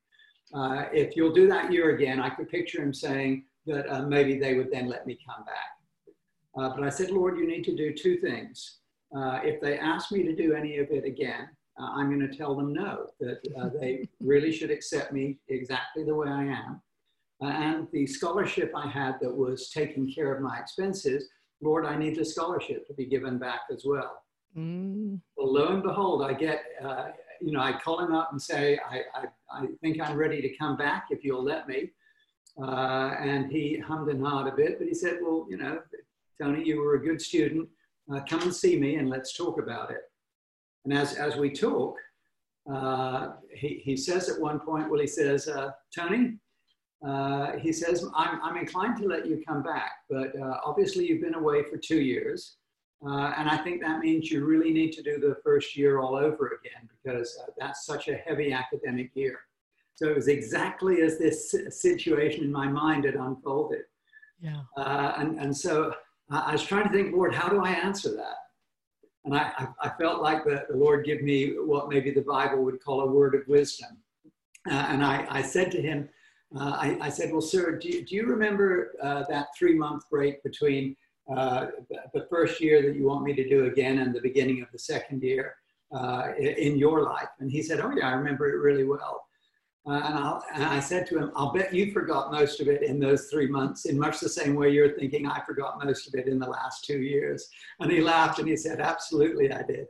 Uh, 0.53 0.86
if 0.93 1.15
you'll 1.15 1.34
do 1.34 1.48
that 1.48 1.72
year 1.72 1.96
again, 1.96 2.19
I 2.19 2.29
could 2.29 2.50
picture 2.50 2.81
him 2.81 2.93
saying 2.93 3.46
that 3.65 3.88
uh, 3.93 4.03
maybe 4.03 4.39
they 4.39 4.55
would 4.55 4.72
then 4.72 4.88
let 4.88 5.05
me 5.05 5.17
come 5.25 5.43
back. 5.46 5.79
Uh, 6.58 6.75
but 6.75 6.84
I 6.84 6.89
said, 6.89 7.12
Lord, 7.12 7.38
you 7.38 7.48
need 7.48 7.63
to 7.65 7.75
do 7.75 7.93
two 7.93 8.17
things. 8.17 8.79
Uh, 9.15 9.39
if 9.43 9.62
they 9.62 9.77
ask 9.77 10.12
me 10.12 10.24
to 10.24 10.36
do 10.36 10.53
any 10.53 10.77
of 10.77 10.89
it 10.91 11.05
again, 11.05 11.50
uh, 11.79 11.91
I'm 11.96 12.10
going 12.10 12.27
to 12.27 12.36
tell 12.36 12.55
them 12.55 12.74
no, 12.74 13.08
that 13.19 13.39
uh, 13.60 13.69
they 13.79 14.08
really 14.19 14.51
should 14.51 14.72
accept 14.72 15.13
me 15.13 15.39
exactly 15.48 16.03
the 16.03 16.15
way 16.15 16.27
I 16.27 16.43
am. 16.43 16.81
Uh, 17.41 17.48
and 17.48 17.88
the 17.93 18.05
scholarship 18.05 18.72
I 18.75 18.88
had 18.88 19.15
that 19.22 19.34
was 19.34 19.69
taking 19.69 20.12
care 20.12 20.34
of 20.34 20.41
my 20.41 20.60
expenses, 20.60 21.29
Lord, 21.62 21.86
I 21.86 21.98
need 21.98 22.15
the 22.15 22.25
scholarship 22.25 22.86
to 22.88 22.93
be 22.93 23.05
given 23.05 23.38
back 23.38 23.62
as 23.72 23.84
well. 23.86 24.24
Mm. 24.58 25.19
Well, 25.38 25.53
lo 25.53 25.67
and 25.69 25.84
behold, 25.84 26.24
I 26.24 26.34
get, 26.34 26.63
uh, 26.84 27.10
you 27.41 27.51
know, 27.51 27.62
I 27.62 27.79
call 27.79 28.00
him 28.00 28.13
up 28.13 28.29
and 28.31 28.41
say, 28.41 28.79
I, 28.89 29.01
I, 29.15 29.25
I, 29.51 29.67
think 29.81 30.01
I'm 30.01 30.17
ready 30.17 30.41
to 30.41 30.58
come 30.58 30.75
back 30.75 31.08
if 31.12 31.24
you'll 31.24 31.43
let 31.43 31.67
me. 31.67 31.91
and 32.58 33.51
he 33.51 33.77
hummed 33.79 34.10
and 34.10 34.25
hawed 34.25 34.48
a 34.48 34.55
bit, 34.55 34.79
but 34.79 34.88
he 34.88 34.93
said, 34.93 35.19
well, 35.22 35.46
you 35.50 35.58
know, 35.58 35.79
Tony, 36.41 36.63
you 36.65 36.81
were 36.81 36.96
a 36.96 37.03
good 37.03 37.22
student. 37.22 37.67
Uh, 38.12 38.22
come 38.27 38.41
and 38.41 38.55
see 38.55 38.77
me 38.79 38.96
and 38.96 39.10
let's 39.10 39.36
talk 39.36 39.60
about 39.60 39.91
it. 39.91 40.01
And 40.86 40.93
as, 40.93 41.13
as 41.13 41.36
we 41.36 41.51
talk, 41.51 41.96
uh, 42.72 43.34
he, 43.53 43.81
he 43.84 43.98
says 43.98 44.29
at 44.29 44.39
one 44.39 44.60
point, 44.60 44.89
well, 44.89 45.00
he 45.00 45.08
says, 45.08 45.48
uh, 45.48 45.72
Tony, 45.93 46.38
uh, 47.05 47.57
he 47.57 47.71
says, 47.71 48.05
I'm, 48.15 48.41
I'm 48.43 48.57
inclined 48.57 48.97
to 48.97 49.07
let 49.07 49.25
you 49.25 49.41
come 49.47 49.63
back, 49.63 49.91
but 50.09 50.37
uh, 50.39 50.59
obviously 50.65 51.07
you've 51.07 51.21
been 51.21 51.35
away 51.35 51.63
for 51.63 51.77
two 51.77 52.01
years. 52.01 52.57
Uh, 53.05 53.33
and 53.37 53.49
I 53.49 53.57
think 53.57 53.81
that 53.81 53.99
means 53.99 54.29
you 54.29 54.43
really 54.45 54.71
need 54.71 54.91
to 54.93 55.01
do 55.01 55.19
the 55.19 55.37
first 55.41 55.77
year 55.77 55.99
all 55.99 56.15
over 56.15 56.59
again 56.59 56.89
because 56.91 57.39
that's 57.57 57.85
such 57.85 58.09
a 58.09 58.15
heavy 58.15 58.51
academic 58.51 59.11
year. 59.13 59.39
So 59.95 60.09
it 60.09 60.15
was 60.15 60.27
exactly 60.27 61.01
as 61.01 61.17
this 61.17 61.55
situation 61.69 62.43
in 62.43 62.51
my 62.51 62.67
mind 62.67 63.05
had 63.05 63.15
unfolded. 63.15 63.83
Yeah. 64.41 64.61
and, 64.77 65.39
and 65.39 65.55
so 65.55 65.93
I 66.29 66.51
was 66.51 66.63
trying 66.63 66.87
to 66.87 66.93
think, 66.93 67.13
Lord, 67.13 67.33
how 67.33 67.49
do 67.49 67.63
I 67.63 67.71
answer 67.71 68.15
that? 68.15 68.37
And 69.25 69.35
I, 69.35 69.67
I, 69.81 69.89
felt 69.99 70.21
like 70.21 70.45
the, 70.45 70.65
the, 70.69 70.77
Lord 70.77 71.05
give 71.05 71.21
me 71.21 71.51
what 71.57 71.89
maybe 71.89 72.11
the 72.11 72.21
Bible 72.21 72.63
would 72.63 72.81
call 72.81 73.01
a 73.01 73.07
word 73.07 73.35
of 73.35 73.47
wisdom. 73.47 73.97
Uh, 74.69 74.73
and 74.73 75.03
I, 75.03 75.25
I, 75.29 75.41
said 75.41 75.71
to 75.71 75.81
him, 75.81 76.07
uh, 76.55 76.77
I, 76.79 76.97
I, 77.01 77.09
said, 77.09 77.31
Well, 77.31 77.41
sir, 77.41 77.77
do 77.77 77.89
you, 77.89 78.05
do 78.05 78.15
you 78.15 78.25
remember 78.25 78.93
uh, 79.01 79.23
that 79.29 79.47
three 79.57 79.75
month 79.75 80.03
break 80.09 80.41
between 80.43 80.95
uh, 81.35 81.67
the 82.13 82.25
first 82.29 82.59
year 82.59 82.81
that 82.81 82.95
you 82.95 83.05
want 83.05 83.23
me 83.23 83.33
to 83.35 83.47
do 83.47 83.65
again 83.65 83.99
and 83.99 84.15
the 84.15 84.21
beginning 84.21 84.61
of 84.61 84.67
the 84.71 84.79
second 84.79 85.21
year 85.21 85.55
uh, 85.93 86.29
in 86.39 86.77
your 86.77 87.03
life? 87.03 87.29
And 87.39 87.51
he 87.51 87.61
said, 87.61 87.79
Oh, 87.79 87.91
yeah, 87.91 88.09
I 88.09 88.13
remember 88.13 88.49
it 88.49 88.57
really 88.57 88.83
well. 88.83 89.25
Uh, 89.88 89.93
and, 89.93 90.43
and, 90.53 90.63
I 90.63 90.79
said 90.79 91.07
to 91.07 91.17
him, 91.17 91.31
I'll 91.36 91.53
bet 91.53 91.74
you 91.74 91.91
forgot 91.93 92.31
most 92.31 92.59
of 92.59 92.67
it 92.67 92.83
in 92.83 93.00
those 93.00 93.27
three 93.27 93.48
months, 93.48 93.86
in 93.86 93.98
much 93.98 94.19
the 94.19 94.29
same 94.29 94.55
way 94.55 94.69
you're 94.69 94.98
thinking 94.98 95.25
I 95.25 95.41
forgot 95.45 95.83
most 95.83 96.07
of 96.07 96.15
it 96.15 96.27
in 96.27 96.38
the 96.38 96.50
last 96.50 96.83
two 96.83 97.00
years. 97.00 97.48
And 97.79 97.89
he 97.89 98.01
laughed 98.01 98.39
and 98.39 98.48
he 98.48 98.57
said, 98.57 98.81
Absolutely, 98.81 99.51
I 99.51 99.63
did. 99.63 99.86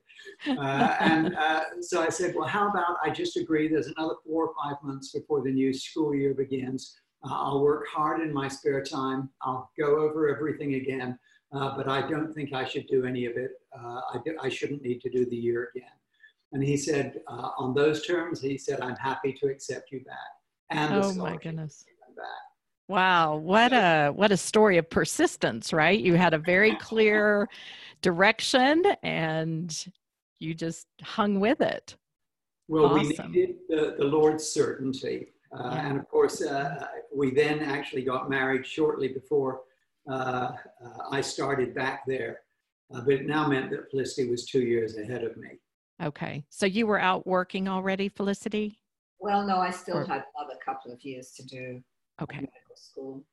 Uh, 0.47 0.95
and 0.99 1.35
uh, 1.35 1.63
so 1.81 2.03
I 2.03 2.09
said, 2.09 2.35
Well, 2.35 2.47
how 2.47 2.69
about 2.69 2.97
I 3.03 3.09
just 3.09 3.35
agree 3.35 3.67
there's 3.67 3.87
another 3.87 4.15
four 4.25 4.47
or 4.47 4.53
five 4.63 4.77
months 4.83 5.11
before 5.11 5.41
the 5.41 5.51
new 5.51 5.73
school 5.73 6.13
year 6.13 6.35
begins. 6.35 6.95
Uh, 7.25 7.33
I'll 7.33 7.61
work 7.61 7.87
hard 7.87 8.21
in 8.21 8.31
my 8.31 8.47
spare 8.47 8.83
time, 8.83 9.29
I'll 9.41 9.71
go 9.77 9.97
over 9.97 10.33
everything 10.33 10.75
again. 10.75 11.17
Uh, 11.51 11.75
but 11.75 11.87
I 11.87 12.07
don't 12.07 12.31
think 12.31 12.53
I 12.53 12.63
should 12.63 12.85
do 12.87 13.05
any 13.05 13.25
of 13.25 13.35
it. 13.35 13.51
Uh, 13.75 14.01
I, 14.13 14.17
do, 14.23 14.37
I 14.39 14.49
shouldn't 14.49 14.83
need 14.83 15.01
to 15.01 15.09
do 15.09 15.25
the 15.25 15.35
year 15.35 15.71
again. 15.75 15.89
And 16.51 16.63
he 16.63 16.77
said, 16.77 17.21
uh, 17.27 17.49
on 17.57 17.73
those 17.73 18.05
terms, 18.05 18.41
he 18.41 18.57
said, 18.57 18.81
I'm 18.81 18.95
happy 18.95 19.33
to 19.33 19.47
accept 19.47 19.91
you 19.91 20.03
back. 20.03 20.17
And 20.71 20.93
oh 20.93 21.13
my 21.13 21.37
goodness. 21.37 21.85
Wow, 22.87 23.35
what 23.35 23.71
a 23.71 24.09
what 24.09 24.31
a 24.31 24.37
story 24.37 24.77
of 24.77 24.89
persistence, 24.89 25.71
right? 25.71 25.99
You 25.99 26.15
had 26.15 26.33
a 26.33 26.39
very 26.39 26.75
clear 26.77 27.47
direction 28.01 28.83
and 29.03 29.85
you 30.39 30.55
just 30.55 30.87
hung 31.03 31.39
with 31.39 31.61
it. 31.61 31.95
Well, 32.67 32.85
awesome. 32.85 33.31
we 33.31 33.39
needed 33.41 33.55
the, 33.69 33.95
the 33.99 34.05
Lord's 34.05 34.43
certainty. 34.43 35.27
Uh, 35.55 35.69
yeah. 35.71 35.87
And 35.87 35.99
of 35.99 36.07
course, 36.09 36.41
uh, 36.41 36.87
we 37.15 37.31
then 37.31 37.59
actually 37.59 38.03
got 38.03 38.27
married 38.27 38.65
shortly 38.65 39.09
before 39.09 39.61
uh, 40.09 40.13
uh 40.13 40.53
I 41.11 41.21
started 41.21 41.75
back 41.75 42.03
there. 42.07 42.39
Uh, 42.93 43.01
but 43.01 43.13
it 43.13 43.27
now 43.27 43.47
meant 43.47 43.69
that 43.69 43.91
Felicity 43.91 44.29
was 44.29 44.45
two 44.45 44.61
years 44.61 44.97
ahead 44.97 45.23
of 45.23 45.37
me. 45.37 45.59
Okay. 46.01 46.43
So 46.49 46.65
you 46.65 46.87
were 46.87 46.99
out 46.99 47.27
working 47.27 47.67
already, 47.67 48.09
Felicity? 48.09 48.79
Well, 49.19 49.45
no, 49.45 49.57
I 49.57 49.69
still 49.71 49.97
or, 49.97 50.05
had 50.05 50.23
another 50.37 50.57
couple 50.63 50.91
of 50.93 51.03
years 51.03 51.31
to 51.31 51.43
do 51.43 51.81
okay. 52.21 52.37
medical 52.37 52.75
school. 52.75 53.23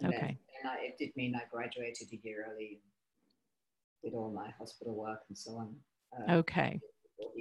And 0.00 0.12
okay. 0.12 0.38
Then, 0.62 0.72
I, 0.72 0.86
it 0.86 0.98
did 0.98 1.10
mean 1.16 1.34
I 1.36 1.42
graduated 1.50 2.08
a 2.12 2.16
year 2.26 2.46
early, 2.50 2.80
did 4.02 4.14
all 4.14 4.30
my 4.30 4.50
hospital 4.58 4.94
work 4.94 5.20
and 5.28 5.38
so 5.38 5.52
on. 5.52 5.76
Uh, 6.28 6.32
okay. 6.36 6.80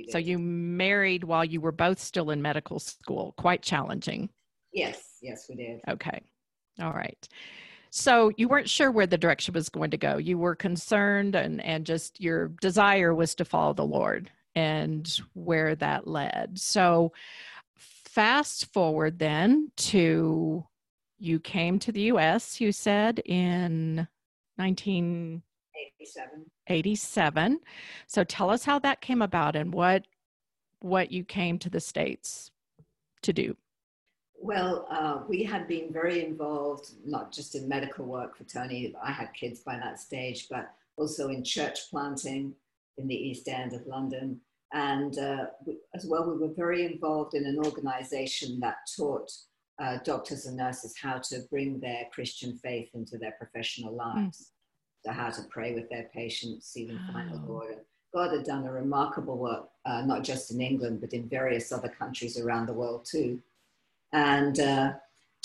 So 0.09 0.17
you 0.17 0.39
married 0.39 1.23
while 1.23 1.43
you 1.43 1.59
were 1.59 1.71
both 1.71 1.99
still 1.99 2.29
in 2.29 2.41
medical 2.41 2.79
school. 2.79 3.33
Quite 3.37 3.61
challenging. 3.61 4.29
Yes, 4.71 5.17
yes, 5.21 5.47
we 5.49 5.55
did. 5.55 5.81
Okay. 5.87 6.21
All 6.79 6.93
right. 6.93 7.27
So 7.89 8.31
you 8.37 8.47
weren't 8.47 8.69
sure 8.69 8.91
where 8.91 9.07
the 9.07 9.17
direction 9.17 9.53
was 9.53 9.69
going 9.69 9.91
to 9.91 9.97
go. 9.97 10.17
You 10.17 10.37
were 10.37 10.55
concerned 10.55 11.35
and, 11.35 11.61
and 11.61 11.85
just 11.85 12.21
your 12.21 12.49
desire 12.61 13.15
was 13.15 13.35
to 13.35 13.45
follow 13.45 13.73
the 13.73 13.85
Lord 13.85 14.29
and 14.55 15.19
where 15.33 15.75
that 15.75 16.07
led. 16.07 16.57
So, 16.57 17.11
fast 17.75 18.71
forward 18.73 19.19
then 19.19 19.71
to 19.75 20.65
you 21.19 21.39
came 21.39 21.79
to 21.79 21.91
the 21.91 22.01
US, 22.13 22.61
you 22.61 22.71
said 22.71 23.19
in 23.25 24.07
1987. 24.57 25.43
87. 25.99 26.45
87. 26.67 27.59
So 28.07 28.23
tell 28.23 28.49
us 28.49 28.63
how 28.63 28.79
that 28.79 29.01
came 29.01 29.21
about 29.21 29.55
and 29.55 29.73
what 29.73 30.05
what 30.81 31.11
you 31.11 31.23
came 31.23 31.57
to 31.57 31.69
the 31.69 31.79
states 31.79 32.51
to 33.23 33.33
do. 33.33 33.55
Well, 34.39 34.85
uh, 34.91 35.21
we 35.27 35.41
had 35.43 35.67
been 35.67 35.91
very 35.91 36.23
involved, 36.23 36.91
not 37.03 37.31
just 37.31 37.55
in 37.55 37.67
medical 37.67 38.05
work 38.05 38.37
for 38.37 38.43
Tony. 38.43 38.93
I 39.03 39.11
had 39.11 39.33
kids 39.33 39.61
by 39.61 39.77
that 39.77 39.99
stage, 39.99 40.47
but 40.49 40.71
also 40.97 41.29
in 41.29 41.43
church 41.43 41.89
planting 41.89 42.53
in 42.97 43.07
the 43.07 43.15
East 43.15 43.47
End 43.47 43.73
of 43.73 43.87
London. 43.87 44.39
And 44.73 45.17
uh, 45.17 45.45
we, 45.65 45.77
as 45.93 46.05
well, 46.05 46.29
we 46.29 46.37
were 46.37 46.53
very 46.53 46.85
involved 46.85 47.33
in 47.33 47.45
an 47.45 47.59
organization 47.63 48.59
that 48.61 48.77
taught 48.97 49.31
uh, 49.81 49.97
doctors 50.03 50.45
and 50.45 50.57
nurses 50.57 50.95
how 51.01 51.19
to 51.19 51.41
bring 51.49 51.79
their 51.79 52.07
Christian 52.13 52.57
faith 52.57 52.89
into 52.93 53.17
their 53.17 53.33
professional 53.33 53.91
hmm. 53.91 53.97
lives. 53.97 54.37
Mm. 54.39 54.51
So, 55.05 55.11
how 55.11 55.29
to 55.29 55.43
pray 55.49 55.75
with 55.75 55.89
their 55.89 56.09
patients, 56.13 56.67
see 56.67 56.87
them 56.87 56.99
find 57.13 57.31
the 57.31 57.45
Lord. 57.45 57.71
And 57.71 57.81
God 58.11 58.31
had 58.31 58.43
done 58.43 58.65
a 58.65 58.71
remarkable 58.71 59.37
work, 59.37 59.67
uh, 59.85 60.01
not 60.01 60.23
just 60.23 60.51
in 60.51 60.61
England, 60.61 61.01
but 61.01 61.13
in 61.13 61.29
various 61.29 61.71
other 61.71 61.89
countries 61.89 62.39
around 62.39 62.65
the 62.65 62.73
world 62.73 63.05
too. 63.05 63.39
And 64.13 64.59
uh, 64.59 64.93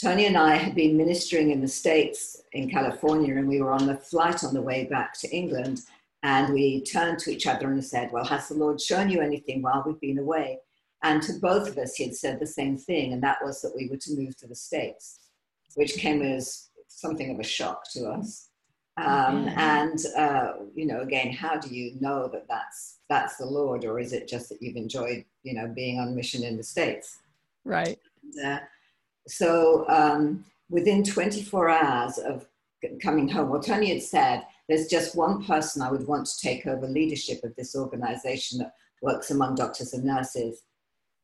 Tony 0.01 0.27
and 0.27 0.37
I 0.37 0.55
had 0.55 0.75
been 0.75 0.97
ministering 0.97 1.51
in 1.51 1.61
the 1.61 1.69
States 1.69 2.41
in 2.53 2.71
California, 2.71 3.37
and 3.37 3.49
we 3.49 3.61
were 3.61 3.73
on 3.73 3.87
the 3.87 3.97
flight 3.97 4.45
on 4.45 4.55
the 4.55 4.63
way 4.63 4.85
back 4.85 5.13
to 5.21 5.29
England. 5.29 5.83
And 6.23 6.53
we 6.53 6.83
turned 6.83 7.19
to 7.21 7.31
each 7.31 7.47
other 7.47 7.71
and 7.71 7.85
said, 7.85 8.11
Well, 8.13 8.25
has 8.25 8.49
the 8.49 8.55
Lord 8.55 8.81
shown 8.81 9.09
you 9.09 9.21
anything 9.21 9.63
while 9.63 9.83
we've 9.87 10.01
been 10.01 10.19
away? 10.19 10.59
And 11.03 11.23
to 11.23 11.35
both 11.41 11.69
of 11.69 11.79
us, 11.79 11.95
he 11.95 12.05
had 12.05 12.15
said 12.15 12.39
the 12.39 12.47
same 12.47 12.77
thing, 12.77 13.13
and 13.13 13.23
that 13.23 13.39
was 13.43 13.63
that 13.63 13.73
we 13.75 13.89
were 13.89 13.97
to 13.97 14.17
move 14.17 14.37
to 14.37 14.47
the 14.47 14.55
States, 14.55 15.21
which 15.75 15.95
came 15.95 16.21
as 16.21 16.69
something 16.89 17.31
of 17.31 17.41
a 17.41 17.45
shock 17.45 17.85
to 17.93 18.07
us. 18.09 18.49
Um, 18.99 19.49
and 19.57 19.99
uh, 20.19 20.53
you 20.75 20.85
know, 20.85 21.01
again, 21.01 21.33
how 21.33 21.57
do 21.57 21.75
you 21.75 21.95
know 22.01 22.29
that 22.29 22.47
that's 22.49 22.99
that's 23.09 23.37
the 23.37 23.47
Lord, 23.47 23.85
or 23.87 23.99
is 23.99 24.13
it 24.13 24.29
just 24.29 24.51
that 24.51 24.61
you've 24.61 24.77
enjoyed, 24.77 25.25
you 25.43 25.55
know, 25.55 25.69
being 25.75 25.99
on 25.99 26.15
mission 26.15 26.45
in 26.45 26.59
the 26.59 26.63
States? 26.63 27.21
Right. 27.65 27.99
And, 28.23 28.47
uh, 28.47 28.61
so 29.27 29.89
um, 29.89 30.45
within 30.69 31.03
24 31.03 31.69
hours 31.71 32.19
of 32.19 32.47
coming 33.03 33.29
home, 33.29 33.49
well, 33.49 33.63
Tony 33.63 33.93
had 33.93 34.03
said, 34.03 34.43
"There's 34.71 34.87
just 34.87 35.17
one 35.17 35.45
person 35.45 35.83
I 35.83 35.91
would 35.91 36.07
want 36.07 36.27
to 36.29 36.41
take 36.41 36.67
over 36.67 36.87
leadership 36.87 37.45
of 37.45 37.55
this 37.57 37.77
organization 37.77 38.61
that 38.61 38.75
works 39.03 39.31
among 39.31 39.57
doctors 39.57 39.93
and 39.93 40.05
nurses." 40.05 40.63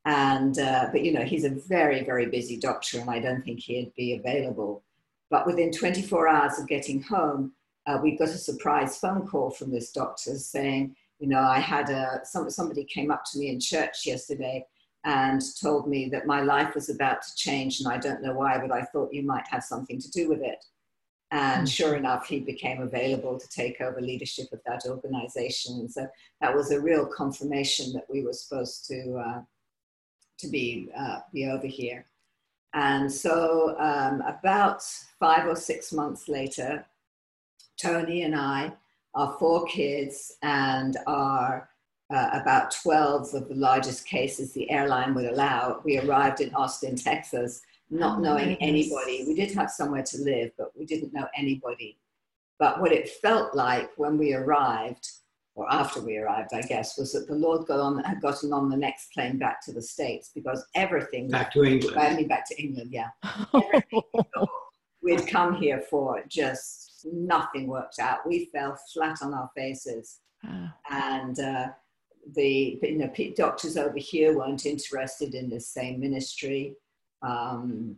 And, 0.05 0.59
uh, 0.59 0.89
but 0.91 1.03
you 1.03 1.11
know, 1.11 1.23
he's 1.23 1.43
a 1.43 1.49
very, 1.49 2.03
very 2.03 2.27
busy 2.27 2.57
doctor, 2.57 2.99
and 2.99 3.09
I 3.09 3.19
don't 3.19 3.43
think 3.43 3.61
he'd 3.61 3.93
be 3.95 4.13
available. 4.13 4.83
But 5.29 5.45
within 5.45 5.71
24 5.71 6.27
hours 6.27 6.59
of 6.59 6.67
getting 6.67 7.01
home, 7.01 7.53
uh, 7.85 7.99
we 8.01 8.17
got 8.17 8.29
a 8.29 8.37
surprise 8.37 8.97
phone 8.97 9.27
call 9.27 9.49
from 9.49 9.71
this 9.71 9.91
doctor 9.91 10.35
saying, 10.35 10.95
you 11.19 11.27
know, 11.27 11.39
I 11.39 11.59
had 11.59 11.89
a, 11.89 12.21
some, 12.23 12.49
somebody 12.49 12.83
came 12.83 13.11
up 13.11 13.23
to 13.31 13.39
me 13.39 13.49
in 13.49 13.59
church 13.59 14.05
yesterday 14.05 14.65
and 15.03 15.41
told 15.61 15.87
me 15.87 16.09
that 16.09 16.27
my 16.27 16.41
life 16.41 16.75
was 16.75 16.89
about 16.89 17.21
to 17.21 17.35
change, 17.35 17.79
and 17.79 17.91
I 17.91 17.97
don't 17.97 18.21
know 18.21 18.33
why, 18.33 18.57
but 18.59 18.71
I 18.71 18.83
thought 18.83 19.13
you 19.13 19.23
might 19.23 19.47
have 19.47 19.63
something 19.63 19.99
to 19.99 20.11
do 20.11 20.29
with 20.29 20.41
it. 20.41 20.63
And 21.31 21.57
mm-hmm. 21.57 21.65
sure 21.65 21.95
enough, 21.95 22.27
he 22.27 22.39
became 22.39 22.81
available 22.81 23.37
to 23.37 23.49
take 23.49 23.81
over 23.81 24.01
leadership 24.01 24.47
of 24.53 24.61
that 24.65 24.83
organization. 24.87 25.79
And 25.79 25.91
so 25.91 26.07
that 26.41 26.55
was 26.55 26.71
a 26.71 26.79
real 26.79 27.05
confirmation 27.05 27.91
that 27.93 28.05
we 28.09 28.23
were 28.23 28.33
supposed 28.33 28.87
to 28.87 29.15
uh, 29.15 29.41
to 30.39 30.47
be, 30.47 30.89
uh, 30.97 31.19
be 31.33 31.47
over 31.47 31.67
here. 31.67 32.05
And 32.73 33.11
so, 33.11 33.75
um, 33.79 34.21
about 34.21 34.83
five 35.19 35.47
or 35.47 35.55
six 35.55 35.91
months 35.91 36.27
later, 36.27 36.85
Tony 37.81 38.23
and 38.23 38.35
I, 38.35 38.71
our 39.15 39.35
four 39.39 39.65
kids, 39.65 40.37
and 40.43 40.95
our 41.07 41.69
uh, 42.09 42.29
about 42.33 42.71
12 42.71 43.33
of 43.33 43.49
the 43.49 43.55
largest 43.55 44.05
cases 44.05 44.53
the 44.53 44.69
airline 44.69 45.13
would 45.13 45.25
allow, 45.25 45.81
we 45.83 45.99
arrived 45.99 46.39
in 46.39 46.53
Austin, 46.53 46.95
Texas, 46.95 47.61
not 47.89 48.17
oh, 48.17 48.21
knowing 48.21 48.49
nice. 48.49 48.57
anybody. 48.61 49.23
We 49.27 49.35
did 49.35 49.53
have 49.53 49.71
somewhere 49.71 50.03
to 50.03 50.17
live, 50.21 50.51
but 50.57 50.71
we 50.77 50.85
didn't 50.85 51.13
know 51.13 51.27
anybody. 51.35 51.97
But 52.59 52.81
what 52.81 52.91
it 52.91 53.09
felt 53.09 53.55
like 53.55 53.89
when 53.97 54.17
we 54.17 54.33
arrived 54.33 55.07
or 55.57 55.71
after 55.71 55.99
we 55.99 56.17
arrived, 56.17 56.49
I 56.53 56.61
guess, 56.61 56.97
was 56.97 57.13
that 57.13 57.27
the 57.27 57.35
Lord 57.35 57.67
got 57.67 57.79
on, 57.79 58.03
had 58.03 58.21
gotten 58.21 58.53
on 58.53 58.69
the 58.69 58.77
next 58.77 59.11
plane 59.11 59.39
back 59.39 59.63
to 59.65 59.73
the 59.73 59.81
States 59.81 60.29
because 60.33 60.63
everything 60.75 61.29
back 61.29 61.51
to 61.53 61.63
England. 61.63 61.97
I 61.97 62.15
mean, 62.15 62.27
back 62.27 62.47
to 62.49 62.61
England, 62.61 62.91
yeah. 62.91 63.09
we'd 65.01 65.27
come 65.27 65.55
here 65.55 65.81
for 65.89 66.23
just 66.27 67.07
nothing 67.11 67.67
worked 67.67 67.97
out. 67.99 68.27
We 68.27 68.45
fell 68.45 68.77
flat 68.93 69.17
on 69.23 69.33
our 69.33 69.49
faces, 69.55 70.19
ah. 70.45 70.75
and 70.91 71.39
uh, 71.39 71.67
the 72.35 72.79
you 72.83 72.97
know 72.99 73.11
doctors 73.35 73.77
over 73.77 73.97
here 73.97 74.37
weren't 74.37 74.67
interested 74.67 75.33
in 75.33 75.49
the 75.49 75.59
same 75.59 75.99
ministry, 75.99 76.75
um, 77.21 77.95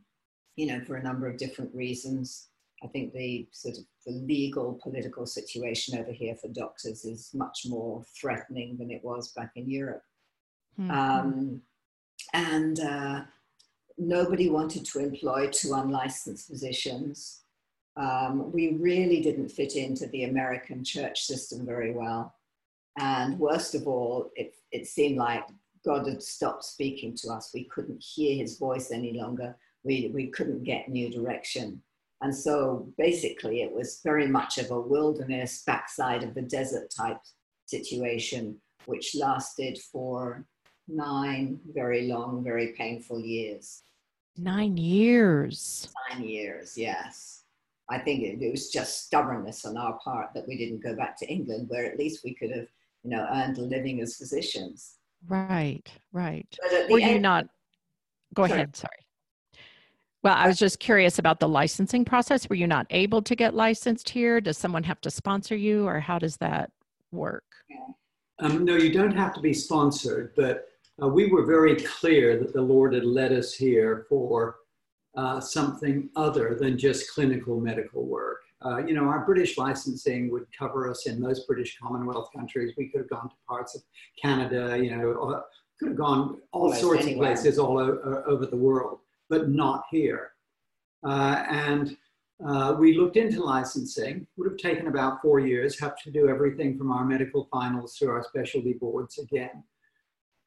you 0.56 0.68
know, 0.68 0.82
for 0.82 0.96
a 0.96 1.04
number 1.04 1.28
of 1.28 1.38
different 1.38 1.74
reasons. 1.74 2.48
I 2.84 2.88
think 2.88 3.14
the 3.14 3.48
sort 3.52 3.78
of 3.78 3.84
the 4.06 4.14
legal 4.14 4.80
political 4.82 5.26
situation 5.26 6.00
over 6.00 6.12
here 6.12 6.36
for 6.36 6.48
doctors 6.48 7.04
is 7.04 7.32
much 7.34 7.64
more 7.68 8.04
threatening 8.20 8.78
than 8.78 8.90
it 8.90 9.04
was 9.04 9.34
back 9.34 9.52
in 9.56 9.70
Europe. 9.70 10.04
Mm-hmm. 10.80 10.92
Um, 10.92 11.62
and 12.34 12.80
uh, 12.80 13.22
nobody 13.98 14.50
wanted 14.50 14.86
to 14.86 15.00
employ 15.00 15.50
two 15.50 15.74
unlicensed 15.74 16.48
physicians. 16.48 17.42
Um, 17.98 18.52
we 18.52 18.78
really 18.80 19.22
didn't 19.22 19.50
fit 19.50 19.76
into 19.76 20.08
the 20.08 20.24
American 20.24 20.84
church 20.84 21.22
system 21.22 21.66
very 21.66 21.92
well. 21.92 22.34
And 22.98 23.38
worst 23.40 23.76
of 23.76 23.88
all, 23.88 24.32
it, 24.36 24.56
it 24.72 24.88
seemed 24.88 25.18
like 25.18 25.44
God 25.86 26.08
had 26.08 26.22
stopped 26.22 26.66
speaking 26.66 27.16
to 27.18 27.30
us. 27.30 27.52
We 27.54 27.66
couldn't 27.66 28.04
hear 28.04 28.36
his 28.36 28.58
voice 28.58 28.92
any 28.92 29.14
longer. 29.14 29.58
We, 29.84 30.12
we 30.14 30.28
couldn't 30.28 30.64
get 30.64 30.90
new 30.90 31.10
direction. 31.10 31.82
And 32.22 32.36
so 32.36 32.92
basically, 32.98 33.62
it 33.62 33.72
was 33.72 34.02
very 34.04 34.28
much 34.28 34.58
of 34.58 34.72
a 34.72 34.80
wilderness, 34.80 35.64
backside 35.66 36.24
of 36.24 36.34
the 36.34 36.42
desert 36.42 36.94
type 36.96 37.20
situation, 37.66 38.58
which 38.86 39.16
lasted 39.16 39.80
for 39.92 40.46
nine 40.88 41.60
very 41.74 42.08
long, 42.08 42.44
very 42.44 42.74
painful 42.78 43.22
years. 43.22 43.84
Nine 44.38 44.78
years. 44.78 45.88
Nine 46.10 46.24
years, 46.24 46.78
yes. 46.78 47.44
I 47.90 48.00
think 48.00 48.22
it, 48.24 48.42
it, 48.42 48.52
was 48.52 48.70
just 48.70 49.06
stubbornness 49.06 49.66
on 49.66 49.78
our 49.78 49.98
part 50.04 50.34
that 50.34 50.48
we 50.48 50.58
didn't 50.58 50.84
go 50.84 50.96
back 50.96 51.18
to 51.18 51.28
England, 51.28 51.70
where 51.70 51.86
at 51.86 51.98
least 51.98 52.24
we 52.24 52.36
could 52.36 52.52
have, 52.52 52.68
you 53.04 53.12
know, 53.12 53.28
earned 53.32 53.58
a 53.58 53.62
living 53.62 54.02
as 54.02 54.18
physicians. 54.18 54.99
Right, 55.28 55.84
right. 56.12 56.48
Were 56.90 57.00
end, 57.00 57.12
you 57.12 57.20
not? 57.20 57.48
Go 58.34 58.48
sorry. 58.48 58.60
ahead. 58.60 58.76
Sorry. 58.76 58.92
Well, 60.22 60.36
I 60.36 60.48
was 60.48 60.58
just 60.58 60.80
curious 60.80 61.18
about 61.18 61.40
the 61.40 61.48
licensing 61.48 62.04
process. 62.04 62.50
Were 62.50 62.56
you 62.56 62.68
not 62.68 62.88
able 62.90 63.22
to 63.22 63.36
get 63.36 63.54
licensed 63.54 64.10
here? 64.10 64.42
Does 64.42 64.58
someone 64.58 64.84
have 64.84 65.00
to 65.02 65.12
sponsor 65.12 65.56
you, 65.56 65.88
or 65.88 66.00
how 66.00 66.20
does 66.20 66.36
that 66.38 66.72
work? 67.12 67.46
Um, 68.40 68.66
no, 68.66 68.76
you 68.76 68.92
don't 68.92 69.16
have 69.16 69.34
to 69.34 69.42
be 69.42 69.54
sponsored, 69.54 70.34
but 70.36 70.68
uh, 71.02 71.08
we 71.08 71.28
were 71.28 71.46
very 71.46 71.76
clear 71.76 72.38
that 72.40 72.54
the 72.54 72.62
Lord 72.62 72.94
had 72.94 73.06
led 73.06 73.32
us 73.32 73.54
here 73.54 74.06
for 74.10 74.58
uh, 75.16 75.40
something 75.40 76.10
other 76.16 76.58
than 76.60 76.78
just 76.78 77.12
clinical 77.14 77.60
medical 77.60 78.06
work. 78.06 78.42
Uh, 78.66 78.78
you 78.86 78.94
know, 78.94 79.04
our 79.06 79.26
British 79.26 79.58
licensing 79.58 80.30
would 80.32 80.46
cover 80.58 80.90
us 80.90 81.06
in 81.08 81.22
most 81.22 81.48
British 81.48 81.78
Commonwealth 81.82 82.30
countries. 82.36 82.74
We 82.78 82.90
could 82.90 83.00
have 83.02 83.10
gone 83.10 83.30
to 83.30 83.36
parts 83.48 83.76
of 83.76 83.82
Canada, 84.22 84.78
you 84.82 84.96
know, 84.96 85.44
could 85.80 85.90
have 85.90 85.98
gone 85.98 86.42
all 86.52 86.64
Almost 86.64 86.82
sorts 86.82 87.04
anywhere. 87.06 87.32
of 87.32 87.36
places 87.38 87.58
all 87.58 87.80
o- 87.80 88.24
over 88.28 88.46
the 88.46 88.58
world 88.58 89.00
but 89.30 89.50
not 89.50 89.84
here. 89.92 90.32
Uh, 91.08 91.44
and 91.50 91.96
uh, 92.46 92.76
we 92.78 92.98
looked 92.98 93.16
into 93.16 93.44
licensing, 93.44 94.26
would 94.38 94.50
have 94.50 94.58
taken 94.58 94.88
about 94.88 95.22
four 95.22 95.40
years, 95.40 95.80
have 95.80 95.96
to 96.02 96.12
do 96.12 96.28
everything 96.28 96.78
from 96.78 96.92
our 96.92 97.06
medical 97.06 97.48
finals 97.52 97.96
to 97.98 98.08
our 98.10 98.24
specialty 98.24 98.74
boards 98.74 99.20
again. 99.20 99.64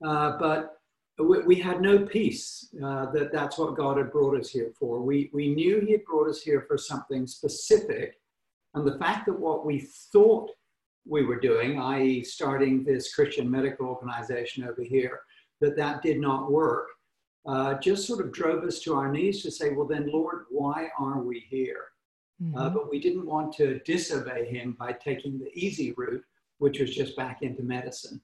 Uh, 0.04 0.36
but 0.38 0.80
we, 1.18 1.42
we, 1.42 1.56
had 1.56 1.80
no 1.80 2.06
peace 2.06 2.68
uh, 2.82 3.10
that 3.12 3.32
that's 3.32 3.58
what 3.58 3.76
God 3.76 3.98
had 3.98 4.10
brought 4.10 4.38
us 4.38 4.48
here 4.48 4.72
for. 4.78 5.00
We, 5.02 5.30
we 5.32 5.54
knew 5.54 5.80
He 5.80 5.92
had 5.92 6.04
brought 6.04 6.28
us 6.28 6.40
here 6.40 6.64
for 6.66 6.78
something 6.78 7.26
specific. 7.26 8.18
And 8.74 8.86
the 8.86 8.98
fact 8.98 9.26
that 9.26 9.38
what 9.38 9.66
we 9.66 9.80
thought 10.12 10.50
we 11.06 11.24
were 11.24 11.38
doing, 11.38 11.78
i.e., 11.80 12.24
starting 12.24 12.84
this 12.84 13.14
Christian 13.14 13.50
medical 13.50 13.86
organization 13.86 14.64
over 14.64 14.82
here, 14.82 15.20
that 15.60 15.76
that 15.76 16.02
did 16.02 16.20
not 16.20 16.50
work 16.50 16.88
uh, 17.46 17.74
just 17.74 18.06
sort 18.06 18.24
of 18.24 18.32
drove 18.32 18.64
us 18.64 18.80
to 18.80 18.94
our 18.94 19.10
knees 19.10 19.42
to 19.42 19.50
say, 19.50 19.70
well, 19.70 19.86
then, 19.86 20.08
Lord, 20.10 20.44
why 20.50 20.88
are 20.98 21.20
we 21.20 21.40
here? 21.48 21.86
Uh, 22.40 22.44
mm-hmm. 22.44 22.58
Uh, 22.58 22.70
but 22.70 22.90
we 22.90 23.00
didn't 23.00 23.26
want 23.26 23.52
to 23.54 23.80
disobey 23.80 24.46
him 24.46 24.76
by 24.78 24.92
taking 24.92 25.38
the 25.38 25.50
easy 25.54 25.92
route, 25.96 26.24
which 26.58 26.80
was 26.80 26.94
just 26.94 27.16
back 27.16 27.42
into 27.42 27.62
medicine. 27.62 28.20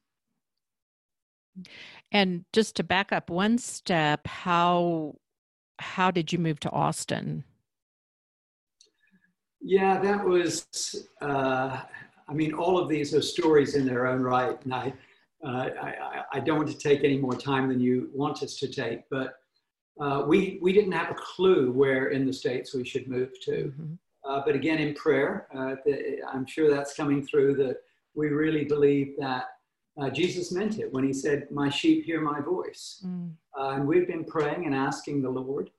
And 2.12 2.44
just 2.52 2.76
to 2.76 2.84
back 2.84 3.12
up 3.12 3.30
one 3.30 3.58
step, 3.58 4.26
how 4.26 5.16
how 5.80 6.10
did 6.10 6.32
you 6.32 6.38
move 6.38 6.58
to 6.60 6.70
Austin? 6.70 7.44
Yeah, 9.60 10.00
that 10.00 10.24
was. 10.24 10.66
Uh, 11.20 11.80
I 12.28 12.32
mean, 12.32 12.52
all 12.52 12.78
of 12.78 12.88
these 12.88 13.14
are 13.14 13.22
stories 13.22 13.74
in 13.74 13.86
their 13.86 14.06
own 14.06 14.20
right, 14.20 14.58
and 14.64 14.74
I, 14.74 14.92
uh, 15.44 15.68
I, 15.82 16.22
I, 16.34 16.40
don't 16.40 16.58
want 16.58 16.68
to 16.68 16.76
take 16.76 17.02
any 17.02 17.16
more 17.16 17.34
time 17.34 17.68
than 17.68 17.80
you 17.80 18.10
want 18.12 18.42
us 18.42 18.56
to 18.56 18.68
take, 18.68 19.08
but 19.08 19.36
uh, 20.00 20.24
we, 20.26 20.58
we 20.60 20.72
didn't 20.72 20.92
have 20.92 21.10
a 21.10 21.14
clue 21.14 21.72
where 21.72 22.08
in 22.08 22.26
the 22.26 22.32
States 22.32 22.74
we 22.74 22.84
should 22.84 23.08
move 23.08 23.30
to. 23.44 23.50
Mm-hmm. 23.50 23.94
Uh, 24.28 24.42
but 24.44 24.54
again, 24.54 24.78
in 24.78 24.94
prayer, 24.94 25.48
uh, 25.56 25.76
the, 25.86 26.18
I'm 26.30 26.46
sure 26.46 26.70
that's 26.70 26.94
coming 26.94 27.26
through 27.26 27.54
that 27.56 27.78
we 28.14 28.28
really 28.28 28.64
believe 28.64 29.14
that 29.18 29.44
uh, 30.00 30.10
Jesus 30.10 30.52
meant 30.52 30.78
it 30.78 30.92
when 30.92 31.04
he 31.04 31.12
said, 31.12 31.48
My 31.50 31.68
sheep 31.68 32.04
hear 32.04 32.20
my 32.20 32.40
voice. 32.40 33.02
Mm. 33.04 33.32
Uh, 33.58 33.70
and 33.70 33.86
we've 33.86 34.06
been 34.06 34.24
praying 34.24 34.66
and 34.66 34.74
asking 34.74 35.22
the 35.22 35.30
Lord. 35.30 35.70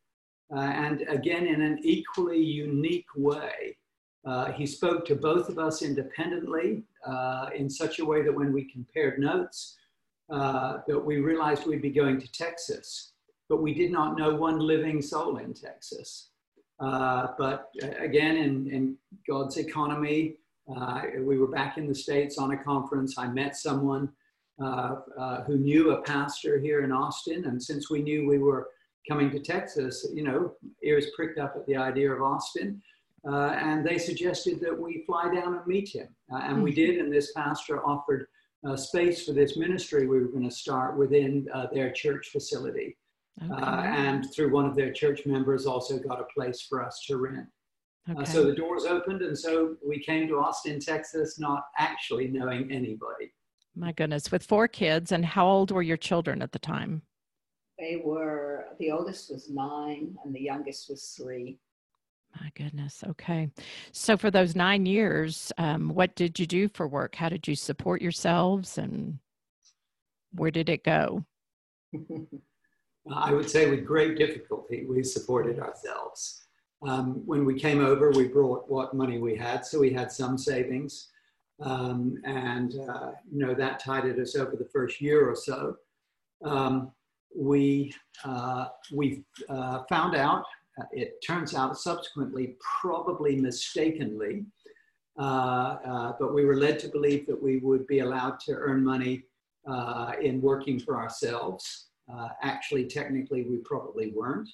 Uh, 0.54 0.60
and 0.60 1.04
again, 1.08 1.46
in 1.46 1.62
an 1.62 1.80
equally 1.84 2.42
unique 2.42 3.08
way, 3.16 3.78
uh, 4.26 4.52
he 4.52 4.66
spoke 4.66 5.06
to 5.06 5.16
both 5.16 5.48
of 5.48 5.58
us 5.58 5.82
independently 5.82 6.84
uh, 7.06 7.50
in 7.56 7.70
such 7.70 8.00
a 8.00 8.06
way 8.06 8.22
that 8.22 8.36
when 8.36 8.52
we 8.52 8.70
compared 8.70 9.20
notes, 9.20 9.78
uh, 10.30 10.80
that 10.88 11.00
we 11.00 11.18
realized 11.18 11.66
we'd 11.66 11.82
be 11.82 11.90
going 11.90 12.20
to 12.20 12.32
Texas, 12.32 13.14
but 13.48 13.62
we 13.62 13.74
did 13.74 13.92
not 13.92 14.18
know 14.18 14.36
one 14.36 14.60
living 14.60 15.02
soul 15.02 15.38
in 15.38 15.54
Texas. 15.54 16.32
but 16.80 17.70
again, 17.98 18.36
in, 18.36 18.70
in 18.70 18.98
God's 19.28 19.58
economy, 19.58 20.36
uh, 20.76 21.02
we 21.20 21.38
were 21.38 21.48
back 21.48 21.78
in 21.78 21.88
the 21.88 21.96
States 21.96 22.38
on 22.38 22.52
a 22.52 22.58
conference. 22.58 23.18
I 23.18 23.28
met 23.28 23.56
someone 23.56 24.10
uh, 24.62 24.96
uh, 25.18 25.44
who 25.44 25.58
knew 25.58 25.92
a 25.92 26.02
pastor 26.02 26.60
here 26.60 26.84
in 26.84 26.92
Austin. 26.92 27.46
And 27.46 27.62
since 27.62 27.90
we 27.90 28.02
knew 28.02 28.28
we 28.28 28.40
were 28.40 28.70
coming 29.08 29.32
to 29.32 29.40
Texas, 29.40 30.06
you 30.14 30.24
know, 30.24 30.54
ears 30.84 31.08
pricked 31.16 31.40
up 31.40 31.54
at 31.56 31.66
the 31.66 31.78
idea 31.78 32.12
of 32.12 32.22
Austin. 32.22 32.82
Uh, 33.26 33.52
and 33.52 33.86
they 33.86 33.98
suggested 33.98 34.60
that 34.62 34.78
we 34.78 35.04
fly 35.06 35.34
down 35.34 35.56
and 35.56 35.66
meet 35.66 35.90
him. 35.90 36.08
Uh, 36.32 36.38
and 36.38 36.56
mm-hmm. 36.56 36.64
we 36.64 36.74
did. 36.74 37.00
And 37.00 37.12
this 37.12 37.32
pastor 37.32 37.86
offered 37.86 38.28
space 38.76 39.26
for 39.26 39.32
this 39.32 39.56
ministry 39.56 40.06
we 40.06 40.20
were 40.20 40.28
going 40.28 40.44
to 40.44 40.54
start 40.54 40.98
within 40.98 41.48
their 41.74 41.92
church 41.92 42.30
facility. 42.30 42.98
Okay. 43.42 43.56
and 43.56 44.28
through 44.36 44.52
one 44.52 44.66
of 44.66 44.76
their 44.76 44.92
church 44.92 45.26
members, 45.26 45.66
also 45.66 45.98
got 45.98 46.20
a 46.20 46.26
place 46.36 46.62
for 46.68 46.84
us 46.84 47.06
to 47.08 47.16
rent. 47.16 47.48
Okay. 48.10 48.22
Uh, 48.22 48.26
so 48.26 48.46
the 48.46 48.56
doors 48.56 48.86
opened, 48.86 49.22
and 49.22 49.38
so 49.38 49.76
we 49.86 50.00
came 50.00 50.28
to 50.28 50.40
Austin, 50.40 50.80
Texas, 50.80 51.40
not 51.40 51.64
actually 51.78 52.28
knowing 52.28 52.72
anybody. 52.72 53.32
My 53.76 53.92
goodness, 53.92 54.32
with 54.32 54.44
four 54.44 54.68
kids, 54.68 55.12
and 55.12 55.24
how 55.24 55.48
old 55.48 55.72
were 55.72 55.82
your 55.82 55.98
children 55.98 56.42
at 56.42 56.52
the 56.52 56.60
time? 56.60 57.02
They 57.78 58.02
were, 58.04 58.66
the 58.80 58.92
oldest 58.92 59.32
was 59.32 59.50
nine, 59.50 60.16
and 60.24 60.34
the 60.34 60.42
youngest 60.42 60.90
was 60.90 61.14
three. 61.18 61.60
My 62.40 62.52
goodness. 62.56 63.04
Okay. 63.08 63.50
So 63.92 64.18
for 64.18 64.30
those 64.30 64.56
nine 64.56 64.86
years, 64.86 65.52
um, 65.58 65.90
what 65.90 66.16
did 66.16 66.40
you 66.40 66.46
do 66.46 66.68
for 66.68 66.88
work? 66.88 67.16
How 67.16 67.30
did 67.30 67.48
you 67.48 67.56
support 67.56 68.02
yourselves, 68.02 68.78
and 68.78 69.20
where 70.34 70.52
did 70.52 70.70
it 70.70 70.84
go? 70.84 71.26
I 73.12 73.34
would 73.34 73.50
say 73.50 73.70
with 73.70 73.86
great 73.86 74.18
difficulty, 74.18 74.86
we 74.88 75.04
supported 75.04 75.60
ourselves. 75.60 76.49
Um, 76.82 77.24
when 77.26 77.46
we 77.46 77.60
came 77.60 77.84
over, 77.84 78.12
we 78.12 78.28
brought 78.28 78.70
what 78.70 78.94
money 78.94 79.20
we 79.20 79.36
had, 79.36 79.66
so 79.66 79.80
we 79.80 79.92
had 79.92 80.12
some 80.12 80.38
savings, 80.38 81.10
um, 81.62 82.18
and 82.24 82.76
uh, 82.90 83.12
you 83.30 83.46
know 83.46 83.54
that 83.54 83.84
tided 83.84 84.18
us 84.20 84.36
over 84.36 84.56
the 84.56 84.70
first 84.72 85.02
year 85.02 85.30
or 85.30 85.36
so. 85.36 85.76
Um, 86.44 86.92
we 87.36 87.94
uh, 88.24 88.68
we 88.94 89.24
uh, 89.50 89.84
found 89.90 90.16
out. 90.16 90.46
Uh, 90.80 90.86
it 90.94 91.22
turns 91.26 91.54
out 91.54 91.78
subsequently, 91.78 92.56
probably 92.82 93.36
mistakenly, 93.36 94.46
uh, 95.20 95.76
uh, 95.86 96.14
but 96.18 96.34
we 96.34 96.46
were 96.46 96.56
led 96.56 96.80
to 96.80 96.88
believe 96.88 97.28
that 97.28 97.42
we 97.42 97.58
would 97.58 97.86
be 97.88 98.00
allowed 98.00 98.40
to 98.40 98.54
earn 98.54 98.84
money 98.84 99.24
in 100.22 100.42
working 100.42 100.80
for 100.80 100.98
ourselves. 100.98 101.90
actually, 102.42 102.86
technically, 102.86 103.44
we 103.44 103.58
probably 103.58 104.12
weren't. 104.12 104.50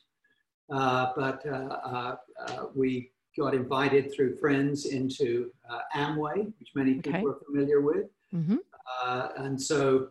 Uh, 0.71 1.11
but 1.15 1.45
uh, 1.45 2.15
uh, 2.47 2.65
we 2.73 3.11
got 3.37 3.53
invited 3.53 4.13
through 4.13 4.37
friends 4.37 4.85
into 4.85 5.51
Amway, 5.95 6.51
which 6.59 6.69
many 6.73 6.95
people 6.95 7.29
are 7.29 7.39
familiar 7.45 7.81
with. 7.81 8.07
Mm-hmm. 8.33 8.55
and 9.43 9.61
so 9.61 10.09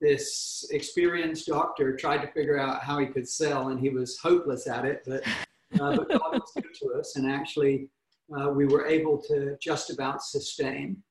this 0.00 0.68
experienced 0.70 1.46
doctor 1.46 1.96
tried 1.96 2.18
to 2.18 2.28
figure 2.32 2.58
out 2.58 2.82
how 2.82 2.98
he 2.98 3.06
could 3.06 3.28
sell, 3.28 3.68
and 3.68 3.80
he 3.80 3.88
was 3.88 4.18
hopeless 4.18 4.66
at 4.68 4.84
it. 4.84 5.02
But, 5.06 5.24
but 5.72 6.08
God 6.08 6.32
was 6.32 6.52
good 6.54 6.74
to 6.82 6.98
us, 6.98 7.16
and 7.16 7.30
actually, 7.30 7.88
we 8.28 8.66
were 8.66 8.86
able 8.86 9.18
to 9.22 9.56
just 9.60 9.90
about 9.90 10.22
sustain. 10.22 11.02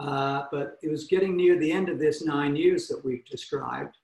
Uh, 0.00 0.42
but 0.50 0.76
it 0.82 0.90
was 0.90 1.04
getting 1.04 1.36
near 1.36 1.58
the 1.58 1.70
end 1.70 1.88
of 1.88 1.98
this 1.98 2.24
nine 2.24 2.56
years 2.56 2.88
that 2.88 3.04
we've 3.04 3.24
described. 3.26 3.96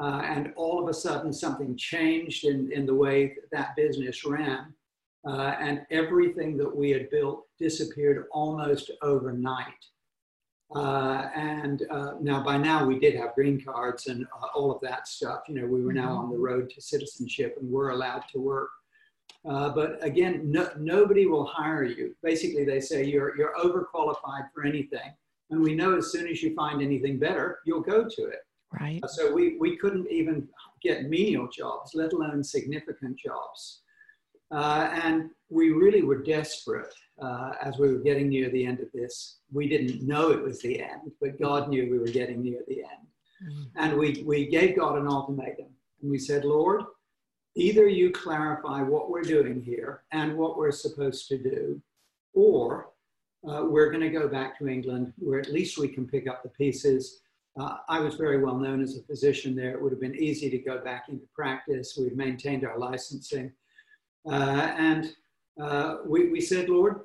Uh, 0.00 0.22
and 0.24 0.52
all 0.56 0.82
of 0.82 0.88
a 0.88 0.94
sudden, 0.94 1.32
something 1.32 1.76
changed 1.76 2.44
in, 2.44 2.70
in 2.72 2.86
the 2.86 2.94
way 2.94 3.34
that 3.52 3.74
business 3.76 4.24
ran. 4.24 4.72
Uh, 5.26 5.54
and 5.60 5.84
everything 5.90 6.56
that 6.56 6.74
we 6.74 6.90
had 6.90 7.10
built 7.10 7.46
disappeared 7.58 8.26
almost 8.30 8.90
overnight. 9.02 9.66
Uh, 10.74 11.28
and 11.34 11.82
uh, 11.90 12.12
now, 12.20 12.42
by 12.42 12.56
now, 12.56 12.84
we 12.84 12.98
did 12.98 13.14
have 13.14 13.34
green 13.34 13.60
cards 13.60 14.06
and 14.06 14.26
uh, 14.26 14.46
all 14.54 14.70
of 14.70 14.80
that 14.80 15.08
stuff. 15.08 15.40
You 15.48 15.56
know, 15.56 15.66
we 15.66 15.82
were 15.82 15.92
now 15.92 16.12
on 16.12 16.30
the 16.30 16.36
road 16.36 16.70
to 16.70 16.80
citizenship 16.80 17.56
and 17.60 17.70
were 17.70 17.90
allowed 17.90 18.22
to 18.32 18.38
work. 18.38 18.68
Uh, 19.48 19.70
but 19.70 20.02
again, 20.04 20.50
no, 20.50 20.68
nobody 20.78 21.26
will 21.26 21.46
hire 21.46 21.84
you. 21.84 22.14
Basically, 22.22 22.64
they 22.64 22.80
say 22.80 23.04
you're, 23.04 23.36
you're 23.36 23.54
overqualified 23.56 24.48
for 24.54 24.64
anything. 24.64 25.10
And 25.50 25.62
we 25.62 25.74
know 25.74 25.96
as 25.96 26.12
soon 26.12 26.28
as 26.28 26.42
you 26.42 26.54
find 26.54 26.82
anything 26.82 27.18
better, 27.18 27.60
you'll 27.64 27.80
go 27.80 28.06
to 28.06 28.22
it. 28.26 28.40
Right. 28.72 29.00
So 29.08 29.32
we, 29.32 29.56
we 29.58 29.76
couldn't 29.76 30.10
even 30.10 30.46
get 30.82 31.08
menial 31.08 31.48
jobs, 31.48 31.94
let 31.94 32.12
alone 32.12 32.44
significant 32.44 33.18
jobs. 33.18 33.82
Uh, 34.50 34.90
and 34.92 35.30
we 35.48 35.70
really 35.70 36.02
were 36.02 36.22
desperate 36.22 36.92
uh, 37.20 37.52
as 37.62 37.78
we 37.78 37.88
were 37.88 38.00
getting 38.00 38.28
near 38.28 38.50
the 38.50 38.64
end 38.64 38.80
of 38.80 38.88
this. 38.92 39.38
We 39.52 39.68
didn't 39.68 40.06
know 40.06 40.30
it 40.30 40.42
was 40.42 40.60
the 40.60 40.80
end, 40.80 41.12
but 41.20 41.40
God 41.40 41.68
knew 41.68 41.90
we 41.90 41.98
were 41.98 42.06
getting 42.06 42.42
near 42.42 42.60
the 42.68 42.80
end. 42.80 43.06
Mm-hmm. 43.42 43.62
And 43.76 43.98
we, 43.98 44.22
we 44.26 44.46
gave 44.46 44.76
God 44.76 44.98
an 44.98 45.06
ultimatum. 45.06 45.66
And 46.02 46.10
we 46.10 46.18
said, 46.18 46.44
Lord, 46.44 46.82
either 47.56 47.88
you 47.88 48.10
clarify 48.10 48.82
what 48.82 49.10
we're 49.10 49.22
doing 49.22 49.62
here 49.62 50.02
and 50.12 50.36
what 50.36 50.56
we're 50.56 50.72
supposed 50.72 51.28
to 51.28 51.38
do, 51.38 51.80
or 52.34 52.90
uh, 53.48 53.64
we're 53.64 53.90
going 53.90 54.02
to 54.02 54.10
go 54.10 54.28
back 54.28 54.58
to 54.58 54.68
England 54.68 55.12
where 55.18 55.40
at 55.40 55.52
least 55.52 55.78
we 55.78 55.88
can 55.88 56.06
pick 56.06 56.28
up 56.28 56.42
the 56.42 56.48
pieces 56.50 57.20
uh, 57.58 57.78
I 57.88 58.00
was 58.00 58.14
very 58.14 58.42
well 58.42 58.56
known 58.56 58.82
as 58.82 58.96
a 58.96 59.02
physician 59.02 59.56
there. 59.56 59.72
It 59.72 59.82
would 59.82 59.92
have 59.92 60.00
been 60.00 60.14
easy 60.14 60.48
to 60.50 60.58
go 60.58 60.78
back 60.78 61.06
into 61.08 61.26
practice. 61.34 61.96
We've 61.98 62.16
maintained 62.16 62.64
our 62.64 62.78
licensing. 62.78 63.52
Uh, 64.30 64.72
and 64.78 65.12
uh, 65.60 65.96
we, 66.06 66.30
we 66.30 66.40
said, 66.40 66.68
Lord, 66.68 67.00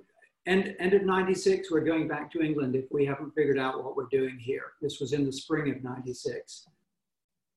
end, 0.45 0.75
end 0.79 0.93
of 0.93 1.03
96, 1.03 1.71
we're 1.71 1.81
going 1.81 2.07
back 2.07 2.31
to 2.33 2.41
England 2.41 2.75
if 2.75 2.85
we 2.91 3.05
haven't 3.05 3.33
figured 3.33 3.57
out 3.57 3.83
what 3.83 3.95
we're 3.95 4.07
doing 4.11 4.37
here. 4.37 4.73
This 4.81 4.99
was 4.99 5.13
in 5.13 5.25
the 5.25 5.31
spring 5.31 5.71
of 5.71 5.83
96. 5.83 6.67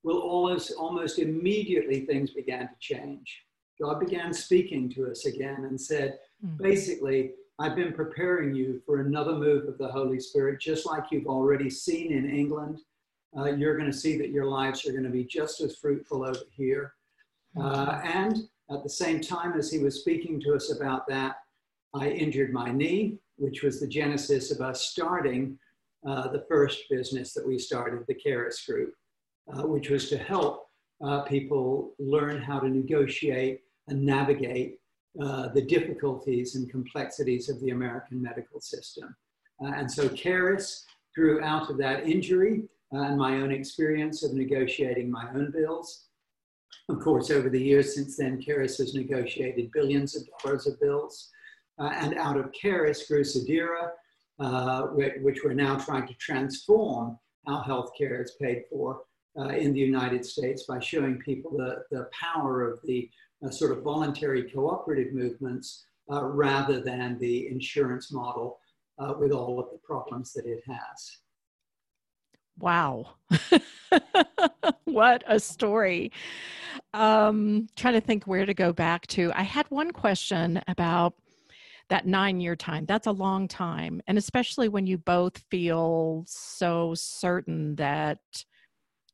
Well, 0.02 0.18
almost, 0.18 0.72
almost 0.78 1.18
immediately 1.18 2.06
things 2.06 2.30
began 2.30 2.68
to 2.68 2.74
change. 2.80 3.42
God 3.80 4.00
began 4.00 4.32
speaking 4.32 4.88
to 4.94 5.10
us 5.10 5.26
again 5.26 5.64
and 5.68 5.78
said, 5.78 6.18
mm-hmm. 6.44 6.62
basically, 6.62 7.32
I've 7.58 7.74
been 7.74 7.92
preparing 7.92 8.54
you 8.54 8.82
for 8.84 9.00
another 9.00 9.32
move 9.32 9.66
of 9.66 9.78
the 9.78 9.88
Holy 9.88 10.20
Spirit, 10.20 10.60
just 10.60 10.84
like 10.84 11.04
you've 11.10 11.26
already 11.26 11.70
seen 11.70 12.12
in 12.12 12.28
England. 12.28 12.80
Uh, 13.36 13.44
you're 13.44 13.78
going 13.78 13.90
to 13.90 13.96
see 13.96 14.18
that 14.18 14.30
your 14.30 14.44
lives 14.44 14.86
are 14.86 14.92
going 14.92 15.04
to 15.04 15.10
be 15.10 15.24
just 15.24 15.62
as 15.62 15.76
fruitful 15.76 16.24
over 16.24 16.38
here. 16.50 16.92
Uh, 17.58 18.00
and 18.04 18.48
at 18.70 18.82
the 18.82 18.88
same 18.88 19.22
time 19.22 19.54
as 19.58 19.70
he 19.70 19.78
was 19.78 20.00
speaking 20.00 20.38
to 20.40 20.54
us 20.54 20.70
about 20.70 21.06
that, 21.08 21.36
I 21.94 22.10
injured 22.10 22.52
my 22.52 22.70
knee, 22.70 23.18
which 23.36 23.62
was 23.62 23.80
the 23.80 23.88
genesis 23.88 24.50
of 24.50 24.60
us 24.60 24.82
starting 24.82 25.58
uh, 26.06 26.28
the 26.28 26.44
first 26.48 26.84
business 26.90 27.32
that 27.32 27.46
we 27.46 27.58
started, 27.58 28.04
the 28.06 28.14
Charis 28.14 28.66
Group, 28.66 28.92
uh, 29.54 29.66
which 29.66 29.88
was 29.88 30.10
to 30.10 30.18
help 30.18 30.68
uh, 31.02 31.22
people 31.22 31.94
learn 31.98 32.42
how 32.42 32.60
to 32.60 32.68
negotiate 32.68 33.60
and 33.88 34.04
navigate 34.04 34.78
uh, 35.20 35.48
the 35.48 35.62
difficulties 35.62 36.56
and 36.56 36.70
complexities 36.70 37.48
of 37.48 37.60
the 37.60 37.70
American 37.70 38.20
medical 38.20 38.60
system. 38.60 39.14
Uh, 39.62 39.72
and 39.74 39.90
so 39.90 40.08
Charis 40.08 40.84
grew 41.14 41.42
out 41.42 41.70
of 41.70 41.78
that 41.78 42.06
injury 42.06 42.64
uh, 42.94 43.00
and 43.00 43.18
my 43.18 43.36
own 43.36 43.50
experience 43.50 44.22
of 44.22 44.34
negotiating 44.34 45.10
my 45.10 45.28
own 45.34 45.50
bills. 45.50 46.04
Of 46.88 47.00
course, 47.00 47.30
over 47.30 47.48
the 47.48 47.62
years 47.62 47.94
since 47.94 48.16
then, 48.16 48.40
Charis 48.40 48.78
has 48.78 48.94
negotiated 48.94 49.72
billions 49.72 50.14
of 50.16 50.22
dollars 50.42 50.66
of 50.66 50.78
bills. 50.80 51.30
Uh, 51.78 51.90
and 51.94 52.16
out 52.16 52.36
of 52.36 52.52
Charis 52.52 53.06
grew 53.08 53.22
Sedera, 53.22 53.90
uh, 54.38 54.82
which 55.22 55.40
we're 55.44 55.52
now 55.52 55.76
trying 55.76 56.06
to 56.06 56.14
transform 56.14 57.18
how 57.46 57.62
healthcare 57.62 58.22
is 58.22 58.36
paid 58.40 58.64
for 58.70 59.02
uh, 59.38 59.48
in 59.48 59.72
the 59.72 59.80
United 59.80 60.24
States 60.24 60.64
by 60.64 60.78
showing 60.78 61.18
people 61.18 61.56
the, 61.56 61.82
the 61.90 62.08
power 62.12 62.68
of 62.68 62.78
the 62.84 63.08
sort 63.52 63.76
of 63.76 63.82
voluntary 63.82 64.50
cooperative 64.50 65.12
movements 65.12 65.86
uh, 66.10 66.24
rather 66.24 66.80
than 66.80 67.18
the 67.18 67.48
insurance 67.48 68.12
model 68.12 68.58
uh, 68.98 69.14
with 69.18 69.32
all 69.32 69.60
of 69.60 69.70
the 69.70 69.78
problems 69.78 70.32
that 70.32 70.46
it 70.46 70.62
has. 70.66 71.18
Wow. 72.58 73.16
what 74.84 75.22
a 75.26 75.38
story. 75.38 76.12
Um, 76.94 77.68
trying 77.76 77.94
to 77.94 78.00
think 78.00 78.24
where 78.24 78.46
to 78.46 78.54
go 78.54 78.72
back 78.72 79.06
to. 79.08 79.30
I 79.34 79.42
had 79.42 79.66
one 79.68 79.90
question 79.90 80.62
about 80.66 81.14
that 81.88 82.06
nine 82.06 82.40
year 82.40 82.56
time. 82.56 82.86
That's 82.86 83.06
a 83.06 83.12
long 83.12 83.46
time. 83.46 84.00
And 84.06 84.18
especially 84.18 84.68
when 84.68 84.86
you 84.86 84.98
both 84.98 85.38
feel 85.50 86.24
so 86.26 86.94
certain 86.94 87.76
that 87.76 88.18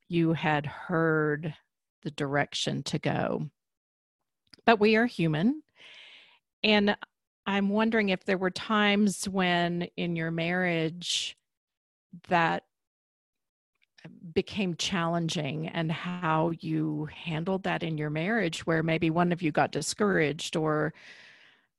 you 0.09 0.33
had 0.33 0.67
heard 0.67 1.55
the 2.03 2.11
direction 2.13 2.83
to 2.85 2.99
go. 2.99 3.51
But 4.65 4.81
we 4.81 4.97
are 4.97 5.07
human. 5.07 5.63
And 6.63 6.97
I'm 7.47 7.69
wondering 7.69 8.11
if 8.11 8.25
there 8.25 8.39
were 8.39 8.51
times 8.51 9.29
when 9.29 9.89
in 9.97 10.15
your 10.17 10.31
marriage 10.31 11.37
that 12.29 12.65
became 14.33 14.75
challenging 14.77 15.69
and 15.69 15.91
how 15.91 16.53
you 16.61 17.09
handled 17.13 17.65
that 17.65 17.83
in 17.83 17.99
your 17.99 18.11
marriage 18.11 18.67
where 18.67 18.83
maybe 18.83 19.11
one 19.11 19.33
of 19.33 19.43
you 19.43 19.53
got 19.53 19.73
discouraged 19.73 20.57
or 20.57 20.93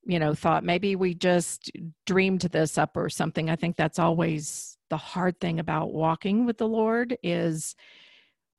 you 0.06 0.20
know 0.20 0.34
thought 0.34 0.64
maybe 0.64 0.96
we 0.96 1.14
just 1.14 1.72
dreamed 2.06 2.42
this 2.42 2.78
up 2.78 2.96
or 2.96 3.10
something 3.10 3.50
i 3.50 3.56
think 3.56 3.76
that's 3.76 4.00
always 4.00 4.78
the 4.90 4.98
hard 4.98 5.40
thing 5.40 5.60
about 5.60 5.94
walking 5.94 6.46
with 6.46 6.58
the 6.58 6.68
lord 6.68 7.18
is 7.24 7.76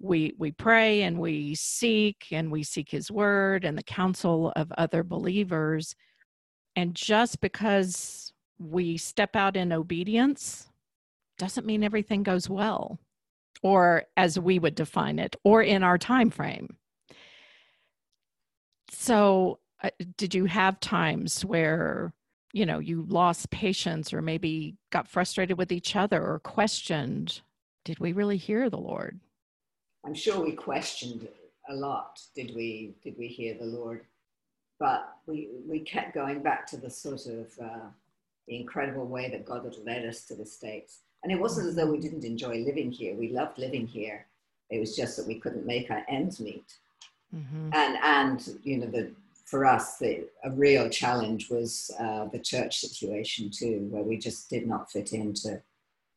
we 0.04 0.34
we 0.38 0.52
pray 0.52 1.02
and 1.02 1.18
we 1.18 1.54
seek 1.54 2.26
and 2.30 2.52
we 2.52 2.62
seek 2.62 2.90
his 2.90 3.10
word 3.10 3.64
and 3.64 3.76
the 3.76 3.82
counsel 3.82 4.52
of 4.54 4.70
other 4.76 5.02
believers. 5.02 5.96
And 6.76 6.94
just 6.94 7.40
because 7.40 8.32
we 8.58 8.98
step 8.98 9.34
out 9.34 9.56
in 9.56 9.72
obedience 9.72 10.68
doesn't 11.38 11.66
mean 11.66 11.82
everything 11.82 12.22
goes 12.22 12.48
well 12.48 13.00
or 13.62 14.04
as 14.16 14.38
we 14.38 14.58
would 14.58 14.74
define 14.74 15.18
it 15.18 15.36
or 15.42 15.62
in 15.62 15.82
our 15.82 15.96
time 15.96 16.30
frame. 16.30 16.76
So 18.90 19.58
uh, 19.82 19.90
did 20.18 20.34
you 20.34 20.44
have 20.44 20.78
times 20.80 21.44
where 21.44 22.12
you 22.52 22.66
know 22.66 22.78
you 22.78 23.06
lost 23.08 23.50
patience 23.50 24.12
or 24.12 24.20
maybe 24.20 24.76
got 24.92 25.08
frustrated 25.08 25.56
with 25.56 25.72
each 25.72 25.96
other 25.96 26.22
or 26.22 26.40
questioned 26.40 27.40
did 27.84 27.98
we 27.98 28.12
really 28.12 28.36
hear 28.36 28.70
the 28.70 28.78
lord 28.78 29.18
i'm 30.04 30.14
sure 30.14 30.40
we 30.40 30.52
questioned 30.52 31.28
a 31.68 31.74
lot 31.74 32.20
did 32.34 32.54
we 32.54 32.94
did 33.02 33.16
we 33.18 33.26
hear 33.26 33.54
the 33.54 33.64
lord 33.64 34.04
but 34.78 35.16
we 35.26 35.48
we 35.68 35.80
kept 35.80 36.14
going 36.14 36.42
back 36.42 36.66
to 36.66 36.76
the 36.76 36.90
sort 36.90 37.26
of 37.26 37.46
uh, 37.62 37.86
the 38.48 38.56
incredible 38.56 39.06
way 39.06 39.30
that 39.30 39.44
god 39.44 39.64
had 39.64 39.76
led 39.84 40.04
us 40.04 40.24
to 40.24 40.34
the 40.34 40.44
states 40.44 41.00
and 41.24 41.32
it 41.32 41.40
wasn't 41.40 41.68
as 41.68 41.74
though 41.74 41.90
we 41.90 41.98
didn't 41.98 42.24
enjoy 42.24 42.58
living 42.58 42.92
here. 42.92 43.14
We 43.14 43.30
loved 43.30 43.58
living 43.58 43.86
here. 43.86 44.26
It 44.70 44.78
was 44.78 44.94
just 44.94 45.16
that 45.16 45.26
we 45.26 45.40
couldn't 45.40 45.66
make 45.66 45.90
our 45.90 46.04
ends 46.06 46.38
meet. 46.38 46.76
Mm-hmm. 47.34 47.70
And, 47.72 47.96
and, 48.02 48.60
you 48.62 48.76
know, 48.76 48.86
the, 48.86 49.10
for 49.46 49.64
us, 49.64 49.96
the, 49.96 50.26
a 50.44 50.50
real 50.50 50.90
challenge 50.90 51.48
was 51.48 51.90
uh, 51.98 52.26
the 52.26 52.38
church 52.38 52.78
situation 52.78 53.50
too, 53.50 53.88
where 53.90 54.02
we 54.02 54.18
just 54.18 54.50
did 54.50 54.66
not 54.66 54.92
fit 54.92 55.14
into 55.14 55.62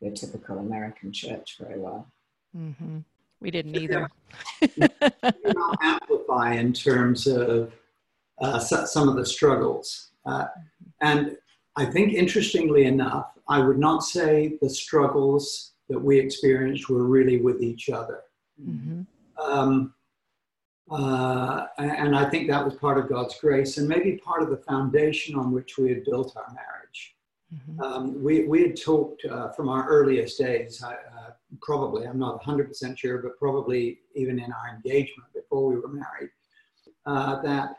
the 0.01 0.11
typical 0.11 0.59
American 0.59 1.13
church 1.13 1.57
very 1.57 1.79
well. 1.79 2.05
Mm-hmm. 2.55 2.99
We 3.39 3.51
didn't 3.51 3.75
either. 3.75 4.09
amplify 5.81 6.53
in 6.53 6.73
terms 6.73 7.27
of 7.27 7.73
uh, 8.41 8.59
some 8.59 9.09
of 9.09 9.15
the 9.15 9.25
struggles. 9.25 10.09
Uh, 10.25 10.45
and 11.01 11.37
I 11.75 11.85
think, 11.85 12.13
interestingly 12.13 12.85
enough, 12.85 13.31
I 13.47 13.59
would 13.59 13.77
not 13.77 14.03
say 14.03 14.57
the 14.61 14.69
struggles 14.69 15.73
that 15.89 15.99
we 15.99 16.19
experienced 16.19 16.89
were 16.89 17.03
really 17.03 17.39
with 17.39 17.61
each 17.61 17.89
other. 17.89 18.21
Mm-hmm. 18.61 19.03
Um, 19.39 19.93
uh, 20.89 21.67
and 21.77 22.15
I 22.15 22.29
think 22.29 22.49
that 22.49 22.63
was 22.63 22.75
part 22.75 22.97
of 22.97 23.09
God's 23.09 23.37
grace 23.39 23.77
and 23.77 23.87
maybe 23.87 24.17
part 24.17 24.41
of 24.41 24.49
the 24.49 24.57
foundation 24.57 25.35
on 25.35 25.51
which 25.51 25.77
we 25.77 25.89
had 25.89 26.05
built 26.05 26.35
our 26.35 26.53
marriage. 26.53 27.15
Mm-hmm. 27.53 27.81
Um, 27.81 28.23
we, 28.23 28.45
we 28.45 28.61
had 28.63 28.81
talked 28.81 29.23
uh, 29.25 29.49
from 29.49 29.69
our 29.69 29.87
earliest 29.87 30.37
days, 30.37 30.83
uh, 30.83 30.93
probably, 31.61 32.05
I'm 32.05 32.19
not 32.19 32.43
100% 32.43 32.97
sure, 32.97 33.19
but 33.19 33.37
probably 33.37 33.99
even 34.15 34.39
in 34.39 34.51
our 34.51 34.75
engagement 34.75 35.31
before 35.33 35.67
we 35.67 35.79
were 35.79 35.87
married, 35.87 36.29
uh, 37.05 37.41
that 37.41 37.77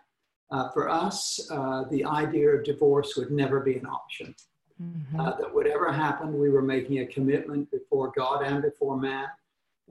uh, 0.51 0.71
for 0.71 0.89
us, 0.89 1.41
uh, 1.51 1.85
the 1.91 2.05
idea 2.05 2.49
of 2.49 2.65
divorce 2.65 3.17
would 3.17 3.31
never 3.31 3.61
be 3.61 3.77
an 3.77 3.87
option. 3.87 4.35
Mm-hmm. 4.83 5.21
Uh, 5.21 5.37
that 5.37 5.55
whatever 5.55 5.93
happened, 5.93 6.33
we 6.33 6.51
were 6.51 6.63
making 6.63 7.01
a 7.01 7.07
commitment 7.07 7.71
before 7.71 8.13
God 8.17 8.45
and 8.45 8.63
before 8.63 8.99
man, 8.99 9.27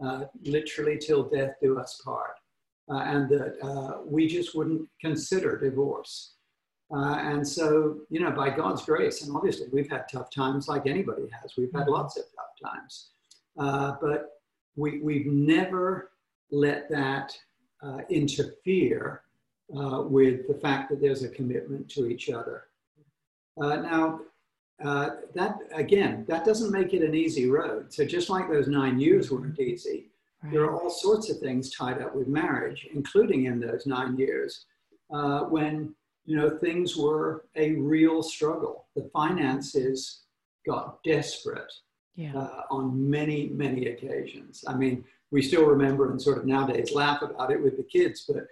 uh, 0.03 0.25
literally 0.43 0.97
till 0.97 1.23
death 1.23 1.55
do 1.61 1.77
us 1.77 2.01
part. 2.03 2.31
Uh, 2.89 2.99
and 2.99 3.29
that 3.29 3.57
uh, 3.61 4.01
we 4.05 4.27
just 4.27 4.55
wouldn't 4.55 4.87
consider 5.01 5.59
divorce. 5.59 6.35
and 6.89 7.45
so, 7.45 7.97
you 8.09 8.21
know, 8.21 8.31
by 8.31 8.49
God's 8.49 8.83
grace, 8.85 9.21
and 9.21 9.35
obviously 9.35 9.67
we've 9.73 9.89
had 9.89 10.05
tough 10.09 10.31
times 10.31 10.69
like 10.69 10.87
anybody 10.87 11.27
has, 11.41 11.53
we've 11.57 11.71
had 11.73 11.81
mm-hmm. 11.81 11.91
lots 11.91 12.17
of 12.17 12.23
tough 12.33 12.71
times. 12.73 13.09
But 13.57 14.39
we, 14.75 15.01
we've 15.01 15.27
never 15.27 16.11
let 16.51 16.89
that 16.89 17.37
interfere 18.09 19.23
uh, 19.75 20.01
with 20.01 20.47
the 20.47 20.53
fact 20.53 20.89
that 20.89 21.01
there's 21.01 21.23
a 21.23 21.29
commitment 21.29 21.89
to 21.89 22.07
each 22.07 22.29
other. 22.29 22.67
Uh, 23.61 23.77
now, 23.77 24.21
uh, 24.83 25.09
that 25.33 25.57
again, 25.73 26.23
that 26.27 26.45
doesn't 26.45 26.71
make 26.71 26.93
it 26.93 27.01
an 27.03 27.15
easy 27.15 27.49
road. 27.49 27.91
So 27.91 28.05
just 28.05 28.29
like 28.29 28.49
those 28.49 28.67
nine 28.67 28.99
years 28.99 29.31
weren't 29.31 29.59
easy, 29.59 30.09
right. 30.43 30.53
there 30.53 30.63
are 30.63 30.79
all 30.79 30.89
sorts 30.89 31.29
of 31.29 31.39
things 31.39 31.71
tied 31.75 32.01
up 32.01 32.15
with 32.15 32.27
marriage, 32.27 32.87
including 32.93 33.45
in 33.45 33.59
those 33.59 33.85
nine 33.85 34.17
years 34.17 34.65
uh, 35.11 35.41
when 35.41 35.93
you 36.25 36.35
know 36.35 36.49
things 36.49 36.95
were 36.95 37.45
a 37.55 37.73
real 37.73 38.21
struggle. 38.21 38.85
The 38.95 39.09
finances 39.11 40.21
got 40.65 41.03
desperate 41.03 41.73
yeah. 42.17 42.35
uh, 42.35 42.63
on 42.69 43.09
many 43.09 43.49
many 43.49 43.87
occasions. 43.87 44.65
I 44.67 44.75
mean, 44.75 45.05
we 45.31 45.41
still 45.41 45.65
remember 45.65 46.11
and 46.11 46.21
sort 46.21 46.37
of 46.37 46.45
nowadays 46.45 46.91
laugh 46.93 47.21
about 47.21 47.51
it 47.51 47.63
with 47.63 47.77
the 47.77 47.83
kids, 47.83 48.25
but 48.27 48.47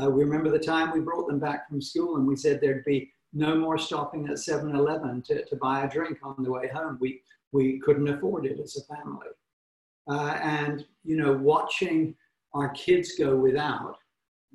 uh, 0.00 0.08
we 0.08 0.24
remember 0.24 0.50
the 0.50 0.58
time 0.58 0.92
we 0.92 1.00
brought 1.00 1.26
them 1.26 1.38
back 1.38 1.68
from 1.68 1.82
school 1.82 2.16
and 2.16 2.26
we 2.26 2.36
said 2.36 2.60
there'd 2.60 2.84
be 2.84 3.10
no 3.32 3.54
more 3.54 3.78
stopping 3.78 4.28
at 4.28 4.38
7 4.38 4.74
Eleven 4.74 5.22
to, 5.22 5.44
to 5.44 5.56
buy 5.56 5.84
a 5.84 5.90
drink 5.90 6.18
on 6.22 6.42
the 6.42 6.50
way 6.50 6.68
home. 6.68 6.98
We, 7.00 7.20
we 7.52 7.78
couldn't 7.80 8.08
afford 8.08 8.46
it 8.46 8.58
as 8.60 8.76
a 8.76 8.94
family. 8.94 9.28
Uh, 10.08 10.38
and, 10.42 10.86
you 11.04 11.16
know, 11.16 11.32
watching 11.32 12.14
our 12.54 12.70
kids 12.70 13.14
go 13.16 13.36
without 13.36 13.96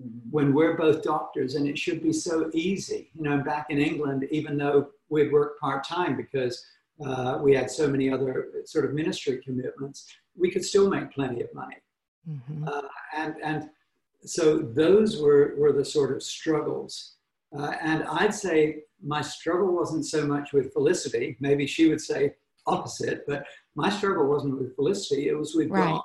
mm-hmm. 0.02 0.30
when 0.32 0.54
we're 0.54 0.76
both 0.76 1.04
doctors, 1.04 1.56
and 1.56 1.67
it 1.67 1.78
should 1.78 2.02
be 2.02 2.13
so 2.13 2.49
easy. 2.54 3.12
You 3.13 3.23
know, 3.23 3.38
back 3.39 3.67
in 3.69 3.80
England, 3.80 4.28
even 4.32 4.58
though 4.58 4.89
we'd 5.10 5.32
work 5.32 5.60
part 5.60 5.88
time 5.88 6.17
because 6.17 6.65
uh, 7.06 7.39
we 7.41 7.56
had 7.56 7.69
so 7.69 7.88
many 7.88 8.12
other 8.12 8.49
sort 8.65 8.86
of 8.86 8.93
ministry 8.93 9.41
commitments, 9.43 10.08
we 10.36 10.51
could 10.51 10.63
still 10.63 10.89
make 10.89 11.12
plenty 11.12 11.41
of 11.41 11.53
money. 11.53 11.77
Mm-hmm. 12.29 12.67
Uh, 12.67 12.82
and, 13.15 13.36
and 13.43 13.69
so 14.25 14.58
those 14.58 15.21
were, 15.21 15.56
were 15.58 15.73
the 15.73 15.86
sort 15.86 16.15
of 16.15 16.23
struggles. 16.23 17.15
Uh, 17.58 17.73
and 17.82 18.03
I'd 18.03 18.34
say 18.34 18.84
my 19.03 19.21
struggle 19.21 19.73
wasn't 19.73 20.06
so 20.06 20.25
much 20.25 20.53
with 20.53 20.73
Felicity. 20.73 21.38
Maybe 21.39 21.67
she 21.67 21.89
would 21.89 22.01
say 22.01 22.36
opposite, 22.65 23.25
but 23.27 23.45
my 23.75 23.89
struggle 23.89 24.27
wasn't 24.27 24.60
with 24.60 24.75
Felicity. 24.75 25.29
It 25.29 25.38
was 25.38 25.56
with 25.56 25.69
right. 25.69 25.86
God. 25.86 26.01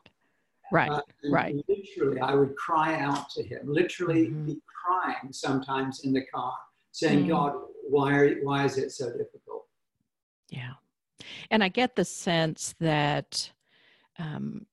Right, 0.70 0.90
uh, 0.90 1.00
right. 1.30 1.54
Literally, 1.66 2.20
I 2.20 2.34
would 2.34 2.54
cry 2.56 2.98
out 3.00 3.30
to 3.30 3.42
him, 3.42 3.60
literally 3.64 4.26
mm-hmm. 4.26 4.46
be 4.46 4.60
crying 4.66 5.32
sometimes 5.32 6.00
in 6.04 6.12
the 6.12 6.26
car, 6.26 6.52
saying, 6.92 7.20
mm-hmm. 7.20 7.30
God, 7.30 7.54
why, 7.88 8.14
are, 8.14 8.34
why 8.42 8.66
is 8.66 8.76
it 8.76 8.92
so 8.92 9.06
difficult? 9.06 9.47
Yeah. 10.48 10.74
And 11.50 11.62
I 11.62 11.68
get 11.68 11.96
the 11.96 12.04
sense 12.04 12.74
that 12.80 13.50
um, 14.18 14.66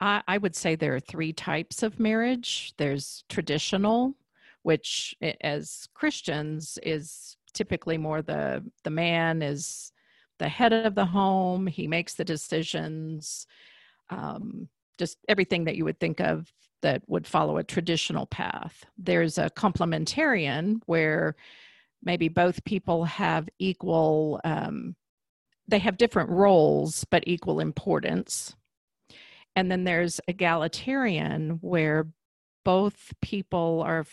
I, 0.00 0.22
I 0.26 0.38
would 0.38 0.54
say 0.54 0.74
there 0.74 0.94
are 0.94 1.00
three 1.00 1.32
types 1.32 1.82
of 1.82 1.98
marriage. 2.00 2.74
There's 2.76 3.24
traditional, 3.28 4.14
which 4.62 5.14
as 5.40 5.88
Christians 5.94 6.78
is 6.82 7.36
typically 7.54 7.96
more 7.96 8.20
the 8.20 8.62
the 8.84 8.90
man 8.90 9.40
is 9.40 9.92
the 10.38 10.48
head 10.48 10.72
of 10.72 10.94
the 10.94 11.06
home. 11.06 11.66
He 11.66 11.86
makes 11.86 12.14
the 12.14 12.24
decisions 12.24 13.46
um, 14.10 14.68
just 14.98 15.18
everything 15.28 15.64
that 15.64 15.76
you 15.76 15.84
would 15.84 15.98
think 15.98 16.20
of 16.20 16.52
that 16.82 17.02
would 17.06 17.26
follow 17.26 17.56
a 17.56 17.64
traditional 17.64 18.26
path. 18.26 18.84
There's 18.98 19.38
a 19.38 19.50
complementarian 19.50 20.80
where 20.86 21.36
maybe 22.02 22.28
both 22.28 22.64
people 22.64 23.04
have 23.04 23.48
equal 23.58 24.40
um, 24.44 24.94
they 25.68 25.78
have 25.78 25.96
different 25.96 26.30
roles 26.30 27.04
but 27.10 27.24
equal 27.26 27.60
importance 27.60 28.54
and 29.54 29.70
then 29.70 29.84
there's 29.84 30.20
egalitarian 30.28 31.58
where 31.60 32.06
both 32.64 33.12
people 33.22 33.82
are 33.86 34.04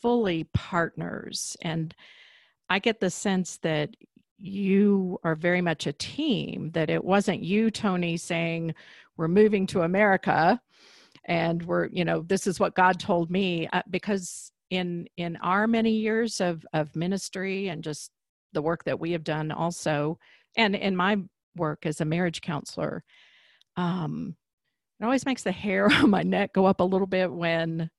fully 0.00 0.44
partners 0.54 1.56
and 1.62 1.94
i 2.68 2.78
get 2.78 3.00
the 3.00 3.10
sense 3.10 3.58
that 3.58 3.90
you 4.38 5.18
are 5.24 5.34
very 5.34 5.60
much 5.60 5.86
a 5.86 5.92
team, 5.92 6.70
that 6.72 6.90
it 6.90 7.04
wasn't 7.04 7.42
you, 7.42 7.70
Tony, 7.70 8.16
saying, 8.16 8.74
We're 9.16 9.28
moving 9.28 9.66
to 9.68 9.82
America 9.82 10.60
and 11.24 11.62
we're, 11.64 11.86
you 11.86 12.04
know, 12.04 12.22
this 12.22 12.46
is 12.46 12.58
what 12.58 12.74
God 12.74 12.98
told 12.98 13.30
me. 13.30 13.68
Uh, 13.72 13.82
because 13.90 14.52
in 14.70 15.08
in 15.16 15.36
our 15.38 15.66
many 15.66 15.90
years 15.90 16.40
of 16.40 16.64
of 16.72 16.94
ministry 16.94 17.68
and 17.68 17.82
just 17.82 18.10
the 18.52 18.62
work 18.62 18.84
that 18.84 19.00
we 19.00 19.12
have 19.12 19.24
done 19.24 19.50
also 19.50 20.18
and 20.58 20.76
in 20.76 20.94
my 20.94 21.16
work 21.56 21.86
as 21.86 22.00
a 22.00 22.04
marriage 22.04 22.42
counselor 22.42 23.02
um 23.76 24.36
it 25.00 25.04
always 25.04 25.24
makes 25.24 25.44
the 25.44 25.52
hair 25.52 25.86
on 25.92 26.10
my 26.10 26.22
neck 26.22 26.52
go 26.52 26.66
up 26.66 26.80
a 26.80 26.84
little 26.84 27.06
bit 27.06 27.32
when 27.32 27.90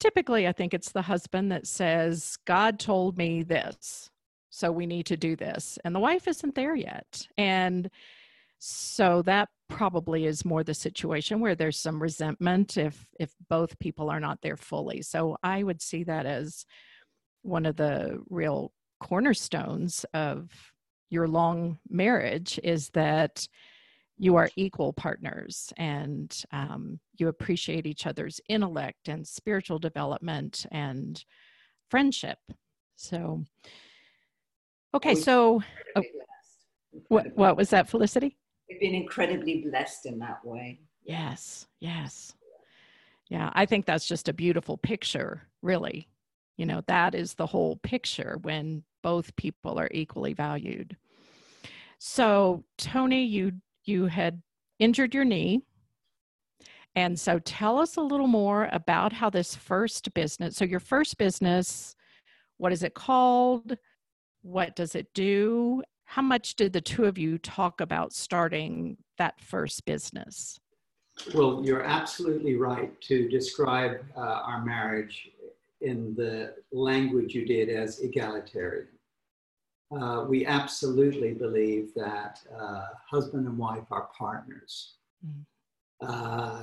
typically 0.00 0.46
I 0.46 0.52
think 0.52 0.74
it's 0.74 0.92
the 0.92 1.02
husband 1.02 1.52
that 1.52 1.66
says, 1.66 2.36
God 2.46 2.78
told 2.78 3.18
me 3.18 3.42
this, 3.42 4.10
so 4.50 4.70
we 4.70 4.86
need 4.86 5.06
to 5.06 5.16
do 5.16 5.36
this. 5.36 5.78
And 5.84 5.94
the 5.94 6.00
wife 6.00 6.28
isn't 6.28 6.54
there 6.54 6.74
yet. 6.74 7.26
And 7.36 7.90
so 8.58 9.22
that 9.22 9.48
probably 9.68 10.26
is 10.26 10.44
more 10.44 10.64
the 10.64 10.74
situation 10.74 11.40
where 11.40 11.54
there's 11.54 11.78
some 11.78 12.02
resentment 12.02 12.76
if 12.76 13.06
if 13.20 13.32
both 13.48 13.78
people 13.78 14.10
are 14.10 14.18
not 14.18 14.40
there 14.42 14.56
fully. 14.56 15.02
So 15.02 15.36
I 15.42 15.62
would 15.62 15.80
see 15.80 16.04
that 16.04 16.26
as 16.26 16.64
one 17.42 17.66
of 17.66 17.76
the 17.76 18.18
real 18.30 18.72
cornerstones 19.00 20.04
of 20.12 20.50
your 21.10 21.28
long 21.28 21.78
marriage 21.88 22.58
is 22.62 22.90
that 22.90 23.48
you 24.18 24.36
are 24.36 24.50
equal 24.56 24.92
partners 24.92 25.72
and 25.76 26.42
um, 26.50 26.98
you 27.16 27.28
appreciate 27.28 27.86
each 27.86 28.06
other's 28.06 28.40
intellect 28.48 29.08
and 29.08 29.26
spiritual 29.26 29.78
development 29.78 30.66
and 30.72 31.24
friendship. 31.88 32.38
So, 32.96 33.44
okay, 34.92 35.14
so 35.14 35.62
oh, 35.94 36.02
what, 37.08 37.36
what 37.36 37.56
was 37.56 37.70
that, 37.70 37.88
Felicity? 37.88 38.36
We've 38.68 38.80
been 38.80 38.94
incredibly 38.94 39.62
blessed 39.62 40.06
in 40.06 40.18
that 40.18 40.44
way. 40.44 40.80
Yes, 41.04 41.66
yes. 41.80 42.34
Yeah, 43.30 43.50
I 43.54 43.66
think 43.66 43.86
that's 43.86 44.06
just 44.06 44.28
a 44.28 44.32
beautiful 44.32 44.76
picture, 44.76 45.42
really. 45.62 46.08
You 46.56 46.66
know, 46.66 46.82
that 46.88 47.14
is 47.14 47.34
the 47.34 47.46
whole 47.46 47.76
picture 47.76 48.38
when 48.42 48.82
both 49.02 49.34
people 49.36 49.78
are 49.78 49.90
equally 49.92 50.32
valued. 50.32 50.96
So, 51.98 52.64
Tony, 52.76 53.24
you 53.24 53.52
you 53.84 54.06
had 54.06 54.42
injured 54.78 55.14
your 55.14 55.24
knee. 55.24 55.62
And 56.94 57.18
so 57.18 57.38
tell 57.38 57.78
us 57.78 57.96
a 57.96 58.00
little 58.00 58.26
more 58.26 58.68
about 58.72 59.12
how 59.12 59.30
this 59.30 59.54
first 59.54 60.12
business, 60.14 60.56
so 60.56 60.64
your 60.64 60.80
first 60.80 61.16
business, 61.16 61.94
what 62.56 62.72
is 62.72 62.82
it 62.82 62.94
called? 62.94 63.76
What 64.42 64.74
does 64.74 64.94
it 64.94 65.06
do? 65.14 65.82
How 66.04 66.22
much 66.22 66.56
did 66.56 66.72
the 66.72 66.80
two 66.80 67.04
of 67.04 67.18
you 67.18 67.38
talk 67.38 67.80
about 67.80 68.12
starting 68.12 68.96
that 69.16 69.40
first 69.40 69.84
business? 69.84 70.58
Well, 71.34 71.62
you're 71.64 71.82
absolutely 71.82 72.56
right 72.56 72.98
to 73.02 73.28
describe 73.28 74.04
uh, 74.16 74.20
our 74.20 74.64
marriage 74.64 75.30
in 75.80 76.14
the 76.16 76.54
language 76.72 77.34
you 77.34 77.46
did 77.46 77.68
as 77.68 78.00
egalitarian 78.00 78.88
uh, 79.90 80.24
we 80.28 80.44
absolutely 80.44 81.32
believe 81.32 81.94
that 81.94 82.40
uh, 82.58 82.86
husband 83.10 83.46
and 83.46 83.56
wife 83.56 83.86
are 83.90 84.08
partners. 84.16 84.96
Mm. 85.26 85.44
Uh, 86.06 86.62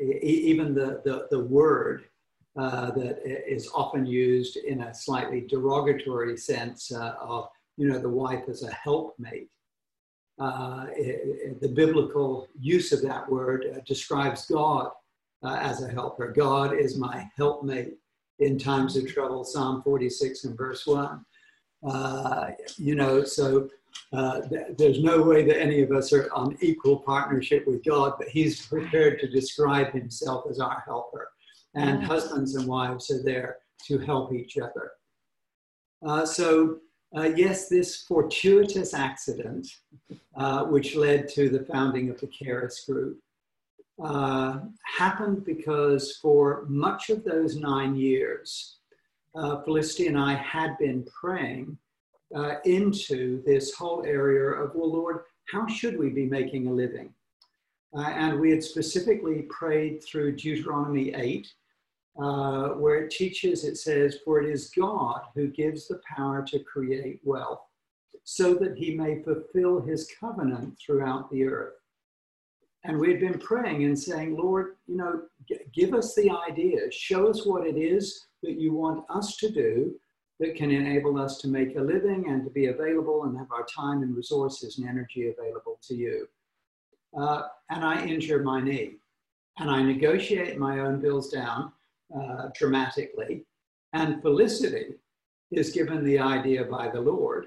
e- 0.00 0.20
even 0.22 0.74
the, 0.74 1.02
the, 1.04 1.26
the 1.30 1.44
word 1.44 2.04
uh, 2.56 2.90
that 2.92 3.20
is 3.24 3.68
often 3.74 4.06
used 4.06 4.56
in 4.56 4.82
a 4.82 4.94
slightly 4.94 5.40
derogatory 5.40 6.36
sense 6.36 6.92
uh, 6.92 7.14
of, 7.20 7.48
you 7.76 7.88
know, 7.88 7.98
the 7.98 8.08
wife 8.08 8.44
as 8.48 8.62
a 8.62 8.72
helpmate. 8.72 9.50
Uh, 10.38 10.86
it, 10.96 11.60
the 11.60 11.68
biblical 11.68 12.48
use 12.58 12.92
of 12.92 13.02
that 13.02 13.28
word 13.28 13.82
describes 13.86 14.46
God 14.46 14.90
as 15.44 15.82
a 15.82 15.90
helper. 15.90 16.32
God 16.32 16.74
is 16.74 16.96
my 16.96 17.28
helpmate 17.36 17.94
in 18.40 18.58
times 18.58 18.96
of 18.96 19.06
trouble, 19.06 19.44
Psalm 19.44 19.82
46 19.82 20.44
and 20.44 20.56
verse 20.56 20.86
1. 20.86 21.24
Uh, 21.86 22.50
you 22.76 22.94
know, 22.94 23.24
so 23.24 23.68
uh, 24.12 24.40
th- 24.48 24.76
there's 24.76 25.02
no 25.02 25.22
way 25.22 25.44
that 25.44 25.60
any 25.60 25.82
of 25.82 25.92
us 25.92 26.12
are 26.12 26.30
on 26.32 26.56
equal 26.60 26.98
partnership 26.98 27.66
with 27.66 27.84
God, 27.84 28.14
but 28.18 28.28
He's 28.28 28.66
prepared 28.66 29.20
to 29.20 29.28
describe 29.28 29.92
Himself 29.92 30.44
as 30.50 30.60
our 30.60 30.82
helper. 30.86 31.28
And 31.74 32.02
husbands 32.02 32.56
and 32.56 32.66
wives 32.66 33.10
are 33.12 33.22
there 33.22 33.58
to 33.86 33.98
help 33.98 34.32
each 34.32 34.58
other. 34.58 34.90
Uh, 36.04 36.26
so, 36.26 36.78
uh, 37.16 37.30
yes, 37.36 37.68
this 37.68 38.02
fortuitous 38.02 38.92
accident, 38.92 39.68
uh, 40.36 40.64
which 40.64 40.96
led 40.96 41.28
to 41.28 41.48
the 41.48 41.64
founding 41.64 42.10
of 42.10 42.20
the 42.20 42.26
Charis 42.26 42.84
Group, 42.88 43.20
uh, 44.02 44.60
happened 44.98 45.44
because 45.44 46.16
for 46.16 46.64
much 46.68 47.10
of 47.10 47.24
those 47.24 47.56
nine 47.56 47.94
years, 47.96 48.78
uh, 49.34 49.62
Felicity 49.62 50.06
and 50.06 50.18
I 50.18 50.34
had 50.34 50.76
been 50.78 51.04
praying 51.04 51.76
uh, 52.34 52.56
into 52.64 53.42
this 53.44 53.74
whole 53.74 54.04
area 54.04 54.62
of, 54.62 54.74
well, 54.74 54.92
Lord, 54.92 55.22
how 55.52 55.66
should 55.66 55.98
we 55.98 56.10
be 56.10 56.26
making 56.26 56.66
a 56.66 56.72
living? 56.72 57.12
Uh, 57.96 58.08
and 58.08 58.38
we 58.38 58.50
had 58.50 58.62
specifically 58.62 59.42
prayed 59.42 60.02
through 60.04 60.36
Deuteronomy 60.36 61.12
8, 61.14 61.48
uh, 62.22 62.68
where 62.70 63.04
it 63.04 63.10
teaches, 63.10 63.64
it 63.64 63.76
says, 63.76 64.18
For 64.24 64.40
it 64.40 64.48
is 64.48 64.70
God 64.70 65.22
who 65.34 65.48
gives 65.48 65.88
the 65.88 66.00
power 66.16 66.44
to 66.48 66.60
create 66.60 67.20
wealth, 67.24 67.62
so 68.22 68.54
that 68.54 68.76
he 68.76 68.94
may 68.94 69.22
fulfill 69.22 69.80
his 69.80 70.08
covenant 70.20 70.78
throughout 70.78 71.30
the 71.30 71.44
earth. 71.44 71.79
And 72.84 72.98
we 72.98 73.10
had 73.10 73.20
been 73.20 73.38
praying 73.38 73.84
and 73.84 73.98
saying, 73.98 74.36
Lord, 74.36 74.76
you 74.86 74.96
know, 74.96 75.22
give 75.74 75.92
us 75.92 76.14
the 76.14 76.30
ideas, 76.30 76.94
show 76.94 77.28
us 77.28 77.44
what 77.44 77.66
it 77.66 77.76
is 77.76 78.26
that 78.42 78.58
you 78.58 78.72
want 78.72 79.04
us 79.10 79.36
to 79.36 79.50
do 79.50 79.94
that 80.38 80.54
can 80.54 80.70
enable 80.70 81.20
us 81.20 81.36
to 81.38 81.48
make 81.48 81.76
a 81.76 81.80
living 81.80 82.24
and 82.28 82.42
to 82.44 82.50
be 82.50 82.66
available 82.66 83.24
and 83.24 83.36
have 83.36 83.52
our 83.52 83.66
time 83.66 84.02
and 84.02 84.16
resources 84.16 84.78
and 84.78 84.88
energy 84.88 85.28
available 85.28 85.78
to 85.82 85.94
you. 85.94 86.26
Uh, 87.18 87.42
and 87.68 87.84
I 87.84 88.04
injure 88.06 88.42
my 88.42 88.60
knee 88.62 88.96
and 89.58 89.70
I 89.70 89.82
negotiate 89.82 90.58
my 90.58 90.80
own 90.80 91.00
bills 91.00 91.28
down 91.28 91.72
uh, 92.16 92.48
dramatically. 92.54 93.44
And 93.92 94.22
Felicity 94.22 94.94
is 95.50 95.70
given 95.70 96.04
the 96.04 96.18
idea 96.18 96.64
by 96.64 96.88
the 96.88 97.00
Lord. 97.00 97.46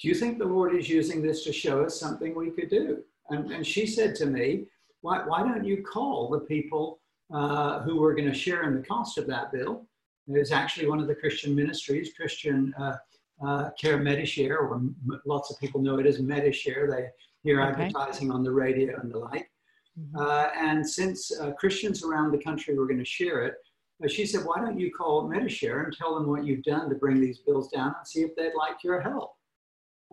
Do 0.00 0.08
you 0.08 0.14
think 0.14 0.38
the 0.38 0.44
Lord 0.44 0.74
is 0.74 0.88
using 0.88 1.22
this 1.22 1.44
to 1.44 1.52
show 1.52 1.84
us 1.84 2.00
something 2.00 2.34
we 2.34 2.50
could 2.50 2.70
do? 2.70 3.04
And, 3.30 3.50
and 3.50 3.66
she 3.66 3.86
said 3.86 4.14
to 4.16 4.26
me, 4.26 4.66
why, 5.00 5.22
why 5.26 5.40
don't 5.40 5.64
you 5.64 5.82
call 5.82 6.30
the 6.30 6.40
people 6.40 7.00
uh, 7.32 7.80
who 7.80 7.96
were 7.96 8.14
going 8.14 8.28
to 8.28 8.34
share 8.34 8.64
in 8.64 8.74
the 8.74 8.82
cost 8.82 9.18
of 9.18 9.26
that 9.26 9.52
bill. 9.52 9.86
It 10.28 10.38
was 10.38 10.52
actually 10.52 10.86
one 10.86 11.00
of 11.00 11.06
the 11.06 11.14
Christian 11.14 11.54
ministries, 11.54 12.12
Christian 12.14 12.72
uh, 12.78 12.96
uh, 13.44 13.70
Care 13.78 13.98
Medishare, 13.98 14.56
or 14.56 14.74
m- 14.76 14.96
lots 15.26 15.50
of 15.50 15.58
people 15.58 15.80
know 15.82 15.98
it 15.98 16.06
as 16.06 16.18
Medishare. 16.20 16.90
They 16.90 17.08
hear 17.42 17.60
okay. 17.60 17.84
advertising 17.84 18.30
on 18.30 18.42
the 18.42 18.52
radio 18.52 18.98
and 19.00 19.12
the 19.12 19.18
like. 19.18 19.50
Mm-hmm. 19.98 20.18
Uh, 20.18 20.48
and 20.56 20.88
since 20.88 21.38
uh, 21.38 21.52
Christians 21.52 22.02
around 22.02 22.32
the 22.32 22.42
country 22.42 22.74
were 22.76 22.86
going 22.86 22.98
to 22.98 23.04
share 23.04 23.44
it, 23.44 23.54
uh, 24.02 24.08
she 24.08 24.26
said, 24.26 24.44
Why 24.44 24.58
don't 24.58 24.78
you 24.78 24.90
call 24.90 25.28
Medishare 25.28 25.84
and 25.84 25.92
tell 25.92 26.14
them 26.14 26.28
what 26.28 26.44
you've 26.44 26.64
done 26.64 26.88
to 26.88 26.94
bring 26.94 27.20
these 27.20 27.38
bills 27.38 27.68
down 27.68 27.94
and 27.98 28.06
see 28.06 28.22
if 28.22 28.34
they'd 28.36 28.54
like 28.56 28.82
your 28.82 29.00
help? 29.00 29.34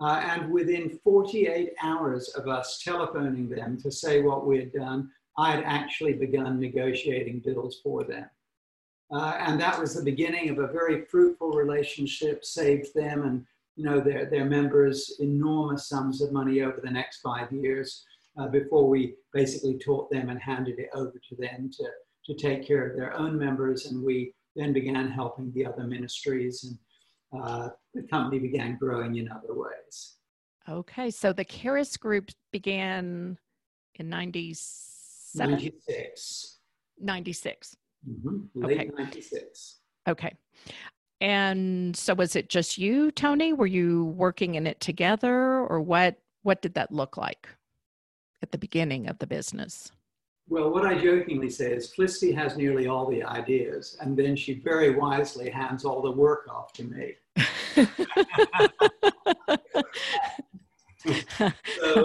Uh, 0.01 0.19
and 0.23 0.51
within 0.51 0.99
48 1.03 1.73
hours 1.83 2.29
of 2.29 2.47
us 2.47 2.81
telephoning 2.83 3.47
them 3.47 3.77
to 3.81 3.91
say 3.91 4.21
what 4.21 4.47
we 4.47 4.57
had 4.57 4.73
done, 4.73 5.09
I 5.37 5.51
had 5.51 5.63
actually 5.63 6.13
begun 6.13 6.59
negotiating 6.59 7.43
bills 7.45 7.79
for 7.83 8.03
them. 8.03 8.25
Uh, 9.11 9.35
and 9.39 9.61
that 9.61 9.79
was 9.79 9.93
the 9.93 10.03
beginning 10.03 10.49
of 10.49 10.57
a 10.57 10.71
very 10.71 11.05
fruitful 11.05 11.51
relationship, 11.51 12.43
saved 12.43 12.93
them 12.95 13.23
and 13.23 13.45
you 13.75 13.85
know 13.85 13.99
their, 13.99 14.25
their 14.25 14.45
members 14.45 15.17
enormous 15.19 15.87
sums 15.87 16.21
of 16.21 16.31
money 16.31 16.61
over 16.61 16.81
the 16.83 16.89
next 16.89 17.21
five 17.21 17.51
years 17.51 18.03
uh, 18.37 18.47
before 18.47 18.87
we 18.87 19.15
basically 19.33 19.77
taught 19.77 20.09
them 20.09 20.29
and 20.29 20.41
handed 20.41 20.79
it 20.79 20.89
over 20.93 21.13
to 21.29 21.35
them 21.35 21.69
to, 21.71 21.85
to 22.25 22.33
take 22.35 22.65
care 22.65 22.89
of 22.89 22.97
their 22.97 23.13
own 23.17 23.37
members. 23.37 23.85
And 23.85 24.03
we 24.03 24.33
then 24.55 24.73
began 24.73 25.09
helping 25.09 25.51
the 25.53 25.65
other 25.65 25.83
ministries 25.83 26.63
and 26.63 26.77
uh, 27.33 27.69
the 27.93 28.03
company 28.03 28.39
began 28.39 28.77
growing 28.77 29.15
in 29.15 29.29
other 29.29 29.53
ways. 29.53 30.15
Okay, 30.69 31.09
so 31.09 31.33
the 31.33 31.43
Charis 31.43 31.97
group 31.97 32.29
began 32.51 33.37
in 33.95 34.09
90s 34.09 35.35
96. 35.35 36.57
96. 36.99 37.75
Mm-hmm. 38.09 38.65
Late 38.65 38.79
okay. 38.79 38.89
96. 38.97 39.79
Okay. 40.07 40.33
And 41.19 41.95
so 41.95 42.13
was 42.13 42.35
it 42.35 42.49
just 42.49 42.77
you, 42.77 43.11
Tony? 43.11 43.53
Were 43.53 43.67
you 43.67 44.05
working 44.05 44.55
in 44.55 44.65
it 44.65 44.79
together 44.79 45.59
or 45.65 45.79
what 45.79 46.17
what 46.43 46.63
did 46.63 46.73
that 46.73 46.91
look 46.91 47.17
like 47.17 47.47
at 48.41 48.51
the 48.51 48.57
beginning 48.57 49.07
of 49.07 49.19
the 49.19 49.27
business? 49.27 49.91
Well, 50.49 50.71
what 50.71 50.87
I 50.87 50.97
jokingly 50.97 51.51
say 51.51 51.73
is 51.73 51.93
Felicity 51.93 52.31
has 52.31 52.57
nearly 52.57 52.87
all 52.87 53.07
the 53.07 53.23
ideas, 53.23 53.95
and 54.01 54.17
then 54.17 54.35
she 54.35 54.55
very 54.55 54.95
wisely 54.95 55.51
hands 55.51 55.85
all 55.85 56.01
the 56.01 56.11
work 56.11 56.47
off 56.49 56.73
to 56.73 56.83
me. 56.83 57.13
So 57.37 57.47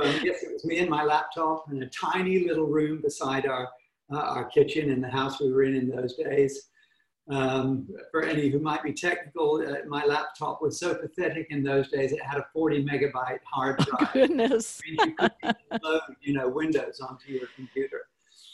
um, 0.03 0.21
yes, 0.23 0.43
it 0.43 0.53
was 0.53 0.65
me 0.65 0.79
and 0.79 0.89
my 0.89 1.05
laptop 1.05 1.71
in 1.71 1.83
a 1.83 1.89
tiny 1.91 2.47
little 2.47 2.67
room 2.67 3.01
beside 3.03 3.47
our 3.47 3.69
uh, 4.13 4.19
our 4.19 4.45
kitchen 4.45 4.91
in 4.91 5.01
the 5.01 5.11
house 5.11 5.41
we 5.41 5.51
were 5.51 5.65
in 5.65 5.75
in 5.75 5.89
those 5.89 6.15
days. 6.15 6.69
Um, 7.29 7.89
for 8.13 8.23
any 8.23 8.49
who 8.49 8.61
might 8.61 8.85
be 8.85 8.93
technical, 8.93 9.61
uh, 9.67 9.85
my 9.89 10.05
laptop 10.05 10.63
was 10.63 10.79
so 10.79 10.95
pathetic 10.95 11.49
in 11.51 11.65
those 11.65 11.91
days. 11.91 12.13
It 12.13 12.23
had 12.23 12.39
a 12.39 12.47
40 12.53 12.85
megabyte 12.85 13.41
hard 13.45 13.79
drive. 13.79 13.89
Oh, 14.01 14.11
goodness. 14.13 14.81
you 14.87 15.13
could 15.17 15.33
load, 15.83 16.03
you 16.21 16.35
know, 16.35 16.49
Windows 16.49 17.01
onto 17.01 17.33
your 17.33 17.49
computer. 17.57 18.03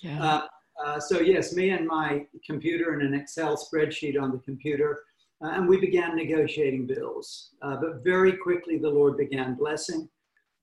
Yeah. 0.00 0.24
Uh, 0.24 0.46
uh, 0.82 0.98
so 0.98 1.20
yes, 1.20 1.54
me 1.54 1.70
and 1.70 1.86
my 1.86 2.26
computer 2.46 2.94
and 2.94 3.02
an 3.02 3.14
Excel 3.14 3.56
spreadsheet 3.56 4.20
on 4.20 4.32
the 4.32 4.38
computer, 4.38 5.00
and 5.42 5.68
we 5.68 5.78
began 5.78 6.16
negotiating 6.16 6.86
bills. 6.86 7.50
Uh, 7.62 7.76
but 7.76 8.04
very 8.04 8.32
quickly, 8.32 8.78
the 8.78 8.88
Lord 8.88 9.16
began 9.16 9.54
blessing, 9.54 10.08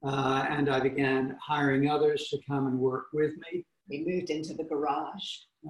uh, 0.05 0.45
and 0.49 0.69
I 0.69 0.79
began 0.79 1.37
hiring 1.41 1.89
others 1.89 2.27
to 2.29 2.37
come 2.47 2.67
and 2.67 2.79
work 2.79 3.07
with 3.13 3.31
me. 3.51 3.65
We 3.89 4.03
moved 4.07 4.29
into 4.29 4.53
the 4.53 4.63
garage. 4.63 5.25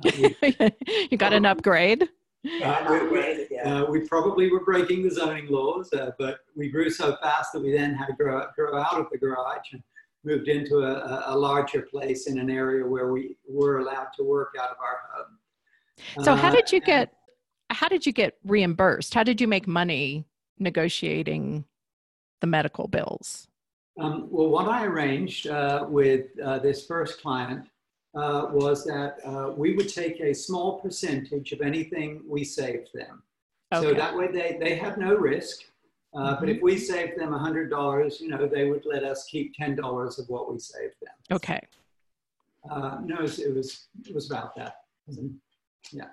Uh, 0.05 0.29
we, 0.41 1.07
you 1.11 1.17
got 1.17 1.33
an 1.33 1.45
upgrade. 1.45 2.03
Uh, 2.63 2.85
we- 2.89 3.07
we- 3.09 3.45
uh, 3.65 3.83
we 3.89 4.07
probably 4.07 4.49
were 4.49 4.63
breaking 4.63 5.03
the 5.03 5.11
zoning 5.11 5.47
laws, 5.49 5.91
uh, 5.91 6.11
but 6.17 6.39
we 6.55 6.69
grew 6.69 6.89
so 6.89 7.17
fast 7.21 7.51
that 7.51 7.61
we 7.61 7.71
then 7.73 7.93
had 7.93 8.05
to 8.05 8.13
grow, 8.13 8.45
grow 8.55 8.77
out 8.79 8.97
of 8.97 9.07
the 9.11 9.17
garage 9.17 9.73
and 9.73 9.83
moved 10.23 10.47
into 10.47 10.77
a, 10.77 10.93
a- 10.93 11.23
a 11.27 11.37
larger 11.37 11.81
place 11.81 12.27
in 12.27 12.39
an 12.39 12.49
area 12.49 12.85
where 12.85 13.11
we 13.11 13.35
were 13.49 13.79
allowed 13.79 14.07
to 14.15 14.23
work 14.23 14.55
out 14.61 14.69
of 14.69 14.77
our 14.79 14.99
home. 15.11 16.23
So 16.23 16.35
how 16.35 16.47
Uh, 16.47 16.51
did 16.55 16.71
you 16.71 16.77
and- 16.77 16.85
get 16.85 17.13
how 17.69 17.87
did 17.87 18.05
you 18.05 18.11
get 18.11 18.37
reimbursed? 18.43 19.13
How 19.13 19.23
did 19.23 19.39
you 19.39 19.47
make 19.47 19.67
money 19.67 20.25
negotiating 20.57 21.65
the 22.41 22.47
medical 22.47 22.87
bills? 22.87 23.47
Um, 23.99 24.27
well, 24.31 24.49
what 24.49 24.67
I 24.67 24.85
arranged 24.85 25.47
uh, 25.47 25.85
with 25.87 26.27
uh, 26.43 26.59
this 26.59 26.85
first 26.85 27.21
client 27.21 27.67
uh, 28.15 28.47
was 28.51 28.83
that 28.85 29.17
uh, 29.25 29.51
we 29.55 29.75
would 29.75 29.89
take 29.89 30.19
a 30.19 30.33
small 30.33 30.79
percentage 30.79 31.51
of 31.51 31.61
anything 31.61 32.21
we 32.27 32.43
saved 32.43 32.89
them. 32.93 33.21
Okay. 33.73 33.87
So 33.87 33.93
that 33.93 34.15
way 34.15 34.31
they, 34.31 34.57
they 34.59 34.75
have 34.75 34.97
no 34.97 35.13
risk. 35.13 35.61
Uh, 36.15 36.39
But 36.39 36.49
if 36.49 36.59
we 36.61 36.77
saved 36.77 37.19
them 37.19 37.29
$100, 37.29 38.19
you 38.19 38.29
know, 38.29 38.47
they 38.47 38.65
would 38.67 38.83
let 38.85 39.03
us 39.03 39.25
keep 39.25 39.55
$10 39.55 40.19
of 40.19 40.27
what 40.27 40.51
we 40.51 40.57
saved 40.57 40.95
them. 41.01 41.13
Okay. 41.31 41.61
Uh, 42.69 42.97
no, 43.03 43.17
it 43.17 43.21
was, 43.21 43.39
it 43.39 43.53
was, 43.53 43.87
it 44.07 44.15
was 44.15 44.29
about 44.29 44.55
that. 44.55 44.85
Yeah. 45.91 46.05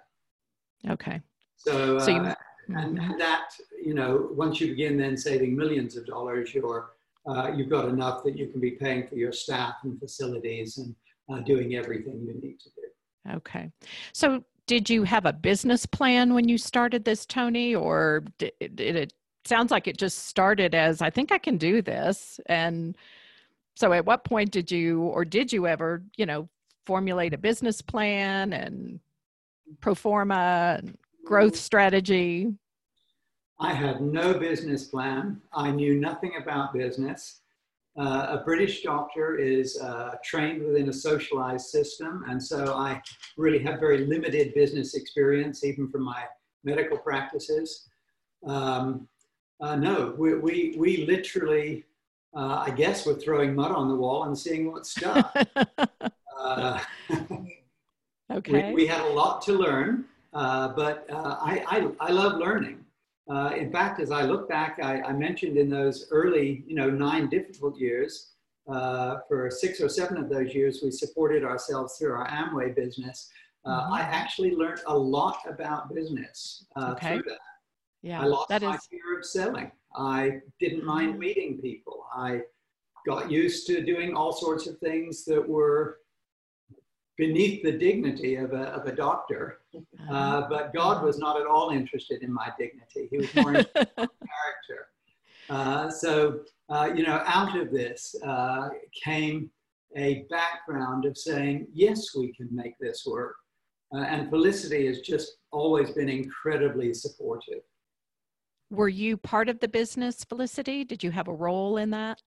Okay. 0.91 1.23
So, 1.57 1.99
So 1.99 2.17
uh, 2.17 2.35
and 2.69 2.99
Mhm. 2.99 3.19
that, 3.19 3.51
you 3.81 3.95
know, 3.95 4.29
once 4.33 4.61
you 4.61 4.69
begin 4.69 4.97
then 4.97 5.17
saving 5.17 5.57
millions 5.57 5.97
of 5.97 6.07
dollars, 6.07 6.55
you're, 6.55 6.91
uh, 7.29 7.53
you've 7.55 7.69
got 7.69 7.89
enough 7.89 8.25
that 8.25 8.37
you 8.37 8.49
can 8.49 8.61
be 8.61 8.73
paying 8.73 9.07
for 9.07 9.17
your 9.17 9.33
staff 9.33 9.77
and 9.85 9.99
facilities 9.99 10.79
and 10.79 10.95
uh, 11.31 11.41
doing 11.45 11.77
everything 11.77 12.25
you 12.27 12.35
need 12.41 12.59
to 12.61 12.71
do. 12.71 13.35
Okay. 13.37 13.71
So 14.13 14.45
did 14.67 14.91
you 14.91 15.05
have 15.05 15.27
a 15.27 15.33
business 15.33 15.87
plan 15.87 16.35
when 16.35 16.49
you 16.49 16.59
started 16.59 17.05
this, 17.05 17.25
Tony, 17.25 17.75
or 17.75 18.25
did, 18.39 18.53
did 18.75 18.97
it 18.97 19.13
sounds 19.45 19.71
like 19.71 19.87
it 19.87 19.97
just 19.97 20.27
started 20.27 20.75
as 20.75 21.03
I 21.03 21.11
think 21.11 21.31
I 21.31 21.39
can 21.39 21.57
do 21.57 21.83
this? 21.83 22.41
And 22.47 22.97
so 23.77 23.93
at 23.93 24.07
what 24.07 24.25
point 24.25 24.51
did 24.51 24.71
you 24.73 25.03
or 25.03 25.25
did 25.25 25.53
you 25.53 25.67
ever, 25.67 26.03
you 26.17 26.27
know, 26.27 26.49
formulate 26.85 27.35
a 27.35 27.39
business 27.39 27.81
plan 27.81 28.53
and 28.53 29.01
pro 29.81 29.95
forma 29.95 30.79
and 30.79 30.97
growth 31.27 31.57
strategy? 31.57 32.55
I 33.59 33.75
had 33.75 34.01
no 34.01 34.39
business 34.39 34.85
plan. 34.85 35.41
I 35.53 35.71
knew 35.71 35.97
nothing 35.97 36.33
about 36.41 36.73
business. 36.73 37.41
Uh, 37.99 38.39
a 38.39 38.43
British 38.45 38.83
doctor 38.83 39.37
is 39.37 39.81
uh, 39.81 40.17
trained 40.23 40.63
within 40.63 40.89
a 40.89 40.93
socialized 40.93 41.67
system, 41.67 42.25
and 42.29 42.43
so 42.43 42.75
I 42.75 43.01
really 43.39 43.59
had 43.59 43.81
very 43.81 44.07
limited 44.07 44.55
business 44.55 44.95
experience, 44.95 45.65
even 45.65 45.89
from 45.89 46.03
my 46.03 46.23
medical 46.63 46.99
practices. 46.99 47.89
Um, 48.47 49.09
uh, 49.61 49.77
no, 49.77 50.15
we, 50.19 50.35
we, 50.35 50.75
we 50.79 51.07
literally, 51.07 51.87
uh, 52.37 52.65
I 52.67 52.71
guess, 52.71 53.07
were 53.07 53.15
throwing 53.15 53.55
mud 53.55 53.73
on 53.73 53.89
the 53.89 53.97
wall 53.97 54.25
and 54.25 54.39
seeing 54.39 54.71
what 54.71 54.85
stuck. 54.85 55.35
uh, 56.39 56.79
okay. 58.31 58.69
we, 58.69 58.75
we 58.75 58.87
had 58.87 59.01
a 59.01 59.09
lot 59.09 59.41
to 59.43 59.53
learn, 59.53 60.05
but 60.41 61.07
uh, 61.11 61.37
I, 61.41 61.65
I, 61.69 62.09
I 62.09 62.11
love 62.11 62.39
learning. 62.39 62.85
Uh, 63.29 63.51
in 63.57 63.73
fact, 63.73 64.01
as 64.01 64.11
I 64.11 64.23
look 64.23 64.49
back, 64.49 64.79
I, 64.83 65.01
I 65.03 65.13
mentioned 65.13 65.57
in 65.57 65.69
those 65.69 66.07
early, 66.11 66.63
you 66.67 66.77
know, 66.77 66.89
nine 66.91 67.29
difficult 67.29 67.77
years, 67.77 68.33
uh, 68.71 69.19
for 69.29 69.51
six 69.51 69.81
or 69.81 69.89
seven 69.89 70.17
of 70.19 70.29
those 70.29 70.55
years, 70.55 70.81
we 70.83 70.91
supported 70.91 71.43
ourselves 71.45 71.97
through 71.97 72.13
our 72.13 72.29
Amway 72.29 72.75
business. 72.75 73.31
Uh, 73.65 73.71
Mhm. 73.89 73.91
I 73.99 74.01
actually 74.03 74.53
learned 74.55 74.81
a 74.87 74.97
lot 74.97 75.39
about 75.49 75.93
business 75.95 76.67
uh, 76.77 76.93
Okay. 76.93 77.15
through 77.15 77.31
that. 77.31 77.41
yeah. 78.03 78.23
I 78.23 78.27
lost 78.27 78.49
that 78.49 78.63
my 78.63 78.75
is 78.77 78.87
fear 78.87 79.19
of 79.19 79.25
selling. 79.25 79.71
I 79.97 80.41
didn't 80.61 80.85
mind 80.85 81.15
Mhm. 81.15 81.19
meeting 81.19 81.61
people. 81.61 82.07
I 82.15 82.43
got 83.07 83.31
used 83.31 83.67
to 83.69 83.83
doing 83.93 84.15
all 84.15 84.33
sorts 84.33 84.67
of 84.69 84.79
things 84.79 85.25
that 85.25 85.45
were 85.49 86.01
beneath 87.17 87.63
the 87.65 87.73
dignity 87.73 88.35
of 88.37 88.53
a, 88.53 88.65
of 88.79 88.87
a 88.87 88.95
doctor. 88.95 89.61
Uh, 90.09 90.13
Uh, 90.13 90.49
but 90.49 90.75
God 90.75 91.05
was 91.05 91.19
not 91.19 91.41
at 91.41 91.47
all 91.47 91.71
interested 91.71 92.23
in 92.23 92.33
my 92.33 92.51
dignity. 92.59 93.09
He 93.11 93.19
was 93.19 93.35
more 93.35 93.55
interested 93.55 93.77
in 93.77 93.89
my 93.97 94.09
character. 94.33 94.89
Uh, 95.49 95.91
so, 95.91 96.41
uh, 96.69 96.91
you 96.95 97.05
know, 97.05 97.23
out 97.25 97.57
of 97.57 97.71
this 97.71 98.15
uh, 98.25 98.69
came 99.05 99.51
a 99.97 100.25
background 100.29 101.05
of 101.05 101.17
saying, 101.17 101.67
yes, 101.73 102.15
we 102.15 102.33
can 102.33 102.49
make 102.53 102.75
this 102.81 103.05
work. 103.07 103.37
Uh, 103.95 104.01
and 104.01 104.29
Felicity 104.31 104.87
has 104.87 105.01
just 105.01 105.37
always 105.53 105.91
been 105.93 106.09
incredibly 106.09 106.93
supportive. 106.93 107.63
were 108.71 108.89
you 108.89 109.17
part 109.17 109.49
of 109.49 109.61
the 109.61 109.69
business, 109.69 110.25
Felicity? 110.25 110.85
Did 110.85 111.03
you 111.05 111.13
have 111.13 111.29
a 111.29 111.33
role 111.33 111.77
in 111.77 111.91
that? 111.91 112.21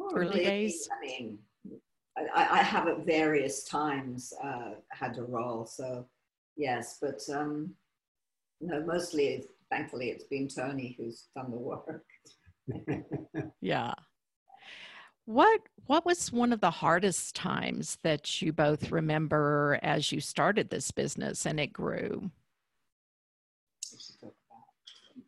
Early 0.00 0.26
Probably, 0.26 0.44
days? 0.44 0.88
I 0.90 1.04
mean, 1.04 1.38
I, 2.34 2.60
I 2.60 2.62
have 2.62 2.86
at 2.88 3.04
various 3.04 3.64
times 3.64 4.32
uh, 4.42 4.70
had 4.90 5.18
a 5.18 5.22
role, 5.22 5.66
so 5.66 6.06
yes, 6.56 6.98
but 7.00 7.20
um, 7.34 7.74
no, 8.60 8.84
mostly, 8.84 9.28
it's, 9.28 9.48
thankfully, 9.70 10.10
it's 10.10 10.24
been 10.24 10.48
Tony 10.48 10.96
who's 10.98 11.28
done 11.34 11.50
the 11.50 11.56
work. 11.58 12.04
Yeah. 13.60 13.94
What 15.24 15.60
what 15.86 16.04
was 16.04 16.32
one 16.32 16.52
of 16.52 16.60
the 16.60 16.70
hardest 16.70 17.36
times 17.36 17.98
that 18.02 18.42
you 18.42 18.52
both 18.52 18.90
remember 18.90 19.78
as 19.82 20.10
you 20.10 20.20
started 20.20 20.68
this 20.68 20.90
business 20.90 21.46
and 21.46 21.60
it 21.60 21.72
grew? 21.72 22.30
We 23.92 23.98
should 23.98 24.20
talk 24.20 24.34
about 24.50 25.24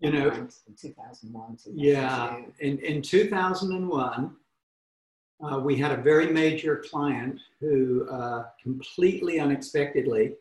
You 0.00 0.12
know, 0.12 0.48
2001, 0.78 1.58
Yeah, 1.72 2.42
in, 2.60 2.78
in 2.78 3.00
2001, 3.00 4.36
uh, 5.40 5.58
we 5.60 5.76
had 5.76 5.92
a 5.92 6.02
very 6.02 6.30
major 6.30 6.84
client 6.90 7.40
who 7.60 8.06
uh, 8.10 8.44
completely 8.62 9.40
unexpectedly, 9.40 10.34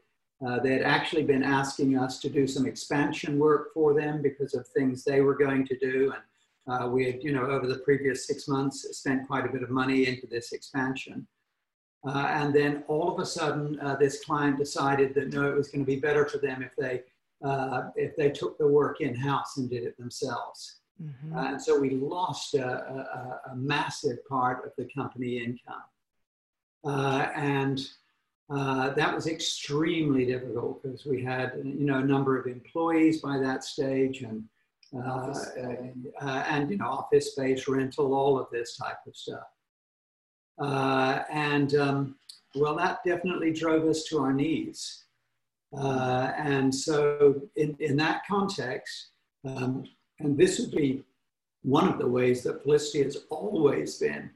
uh, 0.45 0.59
they 0.59 0.73
had 0.73 0.83
actually 0.83 1.23
been 1.23 1.43
asking 1.43 1.97
us 1.97 2.19
to 2.19 2.29
do 2.29 2.45
some 2.45 2.65
expansion 2.65 3.39
work 3.39 3.73
for 3.73 3.93
them 3.93 4.21
because 4.21 4.53
of 4.53 4.67
things 4.67 5.03
they 5.03 5.21
were 5.21 5.35
going 5.35 5.65
to 5.65 5.77
do. 5.77 6.13
And 6.13 6.83
uh, 6.83 6.87
we 6.89 7.05
had, 7.05 7.23
you 7.23 7.31
know, 7.31 7.45
over 7.45 7.65
the 7.65 7.79
previous 7.79 8.27
six 8.27 8.47
months, 8.47 8.85
spent 8.97 9.27
quite 9.27 9.45
a 9.45 9.51
bit 9.51 9.63
of 9.63 9.69
money 9.69 10.07
into 10.07 10.27
this 10.27 10.51
expansion. 10.51 11.25
Uh, 12.07 12.27
and 12.29 12.53
then 12.53 12.83
all 12.87 13.11
of 13.11 13.19
a 13.19 13.25
sudden, 13.25 13.79
uh, 13.79 13.95
this 13.95 14.23
client 14.23 14.57
decided 14.57 15.15
that 15.15 15.33
no, 15.33 15.49
it 15.49 15.55
was 15.55 15.69
going 15.69 15.83
to 15.83 15.91
be 15.91 15.99
better 15.99 16.25
for 16.25 16.37
them 16.37 16.61
if 16.61 16.75
they 16.77 17.03
uh, 17.43 17.89
if 17.95 18.15
they 18.15 18.31
took 18.31 18.57
the 18.57 18.67
work 18.67 18.99
in 18.99 19.13
house 19.13 19.57
and 19.57 19.69
did 19.69 19.83
it 19.83 19.95
themselves. 19.97 20.77
Mhm. 21.01 21.35
Uh, 21.35 21.49
and 21.49 21.61
so 21.61 21.79
we 21.79 21.91
lost 21.91 22.55
a, 22.55 22.67
a, 22.67 23.41
a 23.51 23.55
massive 23.55 24.25
part 24.27 24.65
of 24.65 24.71
the 24.77 24.85
company 24.85 25.37
income. 25.37 25.83
Uh, 26.83 27.29
and 27.35 27.87
uh, 28.49 28.91
that 28.91 29.13
was 29.13 29.27
extremely 29.27 30.25
difficult 30.25 30.81
because 30.81 31.05
we 31.05 31.21
had, 31.21 31.53
you 31.63 31.85
know, 31.85 31.99
a 31.99 32.05
number 32.05 32.37
of 32.37 32.47
employees 32.47 33.21
by 33.21 33.37
that 33.37 33.63
stage 33.63 34.21
and, 34.21 34.43
uh, 34.95 34.99
Office 34.99 35.49
uh, 36.21 36.43
and, 36.47 36.71
you 36.71 36.77
know, 36.77 36.87
office 36.87 37.31
space 37.31 37.67
rental, 37.67 38.13
all 38.13 38.39
of 38.39 38.47
this 38.51 38.77
type 38.77 38.99
of 39.05 39.15
stuff. 39.15 39.47
Uh, 40.59 41.23
and, 41.29 41.75
um, 41.75 42.15
well, 42.55 42.75
that 42.75 42.99
definitely 43.05 43.51
drove 43.51 43.85
us 43.87 44.05
to 44.05 44.19
our 44.19 44.31
knees. 44.31 45.03
Uh, 45.77 46.31
and 46.37 46.73
so 46.73 47.41
in, 47.57 47.75
in 47.81 47.97
that 47.97 48.21
context, 48.25 49.09
um, 49.45 49.83
and 50.19 50.37
this 50.37 50.57
would 50.57 50.71
be 50.71 51.03
one 51.63 51.89
of 51.89 51.99
the 51.99 52.07
ways 52.07 52.43
that 52.43 52.63
Felicity 52.63 53.03
has 53.03 53.17
always 53.29 53.97
been 53.97 54.29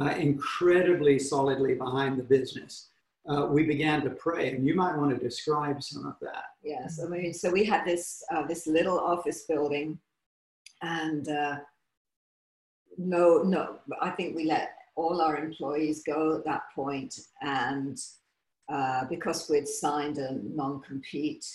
uh, 0.00 0.10
incredibly 0.10 1.18
solidly 1.18 1.74
behind 1.74 2.16
the 2.16 2.22
business. 2.22 2.90
Uh, 3.28 3.46
we 3.46 3.64
began 3.64 4.02
to 4.02 4.10
pray, 4.10 4.50
and 4.50 4.64
you 4.64 4.74
might 4.74 4.96
want 4.96 5.10
to 5.10 5.16
describe 5.16 5.82
some 5.82 6.06
of 6.06 6.14
that. 6.20 6.44
Yes, 6.62 7.00
I 7.04 7.08
mean, 7.08 7.34
so 7.34 7.50
we 7.50 7.64
had 7.64 7.84
this 7.84 8.22
uh, 8.32 8.46
this 8.46 8.66
little 8.68 9.00
office 9.00 9.44
building, 9.48 9.98
and 10.82 11.28
uh, 11.28 11.56
no, 12.98 13.42
no. 13.42 13.78
I 14.00 14.10
think 14.10 14.36
we 14.36 14.44
let 14.44 14.76
all 14.94 15.20
our 15.20 15.36
employees 15.38 16.04
go 16.04 16.36
at 16.36 16.44
that 16.44 16.62
point, 16.72 17.18
and 17.42 17.98
uh, 18.68 19.06
because 19.06 19.50
we'd 19.50 19.66
signed 19.66 20.18
a 20.18 20.38
non-compete, 20.44 21.46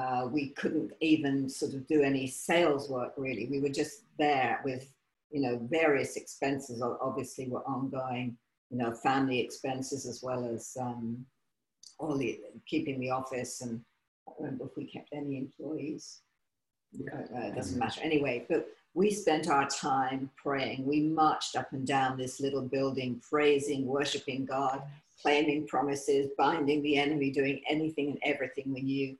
uh, 0.00 0.26
we 0.32 0.50
couldn't 0.50 0.92
even 1.00 1.48
sort 1.50 1.74
of 1.74 1.86
do 1.86 2.02
any 2.02 2.26
sales 2.26 2.88
work. 2.88 3.12
Really, 3.18 3.46
we 3.50 3.60
were 3.60 3.68
just 3.68 4.04
there 4.18 4.60
with, 4.64 4.90
you 5.30 5.42
know, 5.42 5.58
various 5.70 6.16
expenses. 6.16 6.82
Obviously, 6.82 7.46
were 7.48 7.66
ongoing. 7.66 8.38
You 8.70 8.78
know, 8.78 8.92
family 8.92 9.40
expenses 9.40 10.06
as 10.06 10.22
well 10.22 10.44
as 10.44 10.76
um, 10.80 11.24
all 11.98 12.16
the 12.16 12.40
keeping 12.66 12.98
the 12.98 13.10
office 13.10 13.60
and 13.60 13.80
I 14.26 14.32
don't 14.32 14.44
remember 14.44 14.64
if 14.66 14.76
we 14.76 14.86
kept 14.86 15.10
any 15.12 15.36
employees. 15.38 16.20
Uh, 17.12 17.40
it 17.40 17.54
doesn't 17.54 17.78
matter 17.78 18.00
anyway. 18.02 18.46
But 18.48 18.68
we 18.94 19.10
spent 19.10 19.48
our 19.48 19.68
time 19.68 20.30
praying. 20.36 20.86
We 20.86 21.00
marched 21.00 21.56
up 21.56 21.72
and 21.72 21.86
down 21.86 22.16
this 22.16 22.40
little 22.40 22.62
building, 22.62 23.20
praising, 23.28 23.86
worshiping 23.86 24.44
God, 24.44 24.82
claiming 25.20 25.66
promises, 25.66 26.30
binding 26.38 26.82
the 26.82 26.96
enemy, 26.96 27.30
doing 27.30 27.60
anything 27.68 28.10
and 28.10 28.18
everything 28.22 28.72
we 28.72 28.82
knew, 28.82 29.16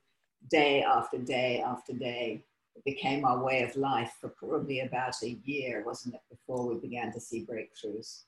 day 0.48 0.82
after 0.82 1.18
day 1.18 1.62
after 1.66 1.92
day. 1.92 2.44
It 2.76 2.84
became 2.84 3.24
our 3.24 3.42
way 3.42 3.62
of 3.62 3.76
life 3.76 4.12
for 4.20 4.28
probably 4.28 4.80
about 4.80 5.14
a 5.22 5.30
year, 5.44 5.82
wasn't 5.84 6.14
it, 6.14 6.20
before 6.30 6.66
we 6.66 6.76
began 6.76 7.12
to 7.12 7.20
see 7.20 7.44
breakthroughs? 7.44 8.22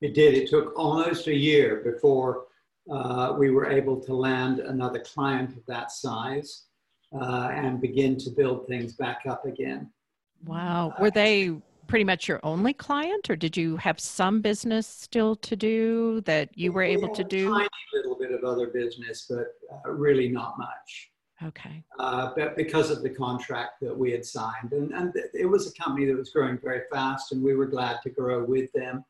It 0.00 0.14
did. 0.14 0.34
It 0.34 0.48
took 0.48 0.78
almost 0.78 1.26
a 1.26 1.34
year 1.34 1.82
before 1.84 2.44
uh, 2.90 3.34
we 3.36 3.50
were 3.50 3.70
able 3.70 4.00
to 4.00 4.14
land 4.14 4.60
another 4.60 5.00
client 5.00 5.56
of 5.56 5.66
that 5.66 5.90
size 5.90 6.64
uh, 7.12 7.50
and 7.52 7.80
begin 7.80 8.16
to 8.18 8.30
build 8.30 8.66
things 8.66 8.94
back 8.94 9.22
up 9.28 9.44
again. 9.44 9.90
Wow. 10.44 10.94
Were 11.00 11.10
they 11.10 11.56
pretty 11.88 12.04
much 12.04 12.28
your 12.28 12.38
only 12.42 12.72
client, 12.72 13.28
or 13.30 13.36
did 13.36 13.56
you 13.56 13.76
have 13.78 13.98
some 13.98 14.40
business 14.40 14.86
still 14.86 15.34
to 15.36 15.56
do 15.56 16.20
that 16.22 16.56
you 16.56 16.70
were 16.70 16.82
able 16.82 17.08
to 17.08 17.24
do? 17.24 17.48
A 17.48 17.58
tiny 17.58 17.68
little 17.94 18.16
bit 18.16 18.30
of 18.30 18.44
other 18.44 18.68
business, 18.68 19.26
but 19.28 19.46
uh, 19.72 19.90
really 19.90 20.28
not 20.28 20.56
much. 20.58 21.10
Okay. 21.42 21.84
Uh, 21.98 22.32
but 22.36 22.56
because 22.56 22.90
of 22.90 23.02
the 23.02 23.10
contract 23.10 23.80
that 23.80 23.96
we 23.96 24.10
had 24.12 24.24
signed, 24.24 24.72
and, 24.72 24.92
and 24.92 25.14
it 25.34 25.46
was 25.46 25.66
a 25.66 25.82
company 25.82 26.06
that 26.06 26.16
was 26.16 26.30
growing 26.30 26.58
very 26.58 26.82
fast, 26.92 27.32
and 27.32 27.42
we 27.42 27.54
were 27.54 27.66
glad 27.66 28.00
to 28.02 28.10
grow 28.10 28.44
with 28.44 28.70
them. 28.72 29.04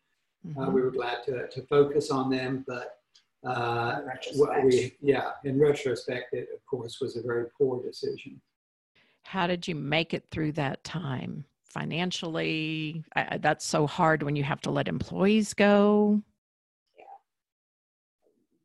Uh, 0.44 0.48
mm-hmm. 0.48 0.60
Uh, 0.60 0.70
we 0.70 0.82
were 0.82 0.90
glad 0.90 1.22
to, 1.24 1.48
to 1.48 1.62
focus 1.66 2.10
on 2.10 2.30
them, 2.30 2.64
but 2.66 2.98
uh, 3.46 4.00
what 4.34 4.64
we, 4.64 4.96
yeah, 5.00 5.30
in 5.44 5.58
retrospect, 5.58 6.34
it 6.34 6.48
of 6.54 6.64
course 6.66 6.98
was 7.00 7.16
a 7.16 7.22
very 7.22 7.46
poor 7.56 7.82
decision. 7.82 8.40
How 9.24 9.46
did 9.46 9.68
you 9.68 9.74
make 9.74 10.14
it 10.14 10.24
through 10.30 10.52
that 10.52 10.82
time 10.84 11.44
financially? 11.68 13.04
I, 13.14 13.38
that's 13.38 13.64
so 13.64 13.86
hard 13.86 14.22
when 14.22 14.36
you 14.36 14.42
have 14.42 14.60
to 14.62 14.70
let 14.70 14.88
employees 14.88 15.54
go. 15.54 16.22
Yeah, 16.96 17.04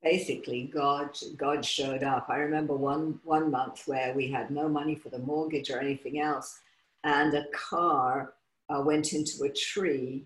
basically, 0.01 0.71
God, 0.73 1.09
God 1.37 1.63
showed 1.65 2.03
up. 2.03 2.27
I 2.29 2.37
remember 2.37 2.75
one 2.75 3.19
one 3.23 3.51
month 3.51 3.83
where 3.87 4.13
we 4.13 4.31
had 4.31 4.51
no 4.51 4.67
money 4.67 4.95
for 4.95 5.09
the 5.09 5.19
mortgage 5.19 5.69
or 5.69 5.79
anything 5.79 6.19
else, 6.19 6.59
and 7.03 7.33
a 7.33 7.45
car 7.53 8.33
uh, 8.69 8.81
went 8.81 9.13
into 9.13 9.43
a 9.43 9.49
tree 9.49 10.25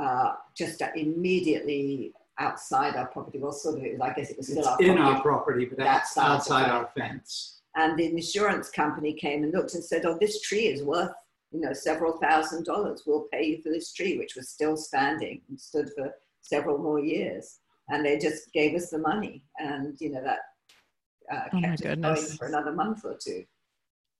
uh, 0.00 0.32
just 0.56 0.82
immediately 0.96 2.12
outside 2.38 2.96
our 2.96 3.06
property. 3.06 3.38
Well, 3.38 3.52
sort 3.52 3.78
of, 3.78 4.00
I 4.00 4.12
guess 4.12 4.30
it 4.30 4.36
was 4.36 4.48
still 4.48 4.58
it's 4.60 4.68
our 4.68 4.80
in 4.80 4.96
property. 4.96 5.16
our 5.16 5.22
property, 5.22 5.64
but 5.66 5.78
that's 5.78 6.16
outside, 6.16 6.64
outside 6.64 6.70
our 6.70 6.90
fence. 6.96 7.60
And 7.76 7.98
the 7.98 8.06
insurance 8.06 8.70
company 8.70 9.14
came 9.14 9.44
and 9.44 9.52
looked 9.52 9.74
and 9.74 9.84
said, 9.84 10.04
"Oh, 10.04 10.18
this 10.20 10.42
tree 10.42 10.66
is 10.66 10.82
worth, 10.82 11.12
you 11.52 11.60
know, 11.60 11.72
several 11.72 12.18
thousand 12.18 12.64
dollars. 12.64 13.04
We'll 13.06 13.28
pay 13.32 13.44
you 13.44 13.62
for 13.62 13.70
this 13.70 13.92
tree, 13.92 14.18
which 14.18 14.34
was 14.36 14.48
still 14.48 14.76
standing 14.76 15.40
and 15.48 15.60
stood 15.60 15.90
for 15.96 16.12
several 16.42 16.78
more 16.78 17.00
years." 17.00 17.58
And 17.88 18.04
they 18.04 18.18
just 18.18 18.52
gave 18.52 18.74
us 18.74 18.90
the 18.90 18.98
money, 18.98 19.44
and 19.58 19.96
you 20.00 20.12
know 20.12 20.22
that 20.22 20.38
uh, 21.32 21.48
oh 21.52 21.60
kept 21.60 21.80
it 21.82 22.00
going 22.00 22.26
for 22.38 22.46
another 22.46 22.72
month 22.72 23.04
or 23.04 23.16
two. 23.22 23.44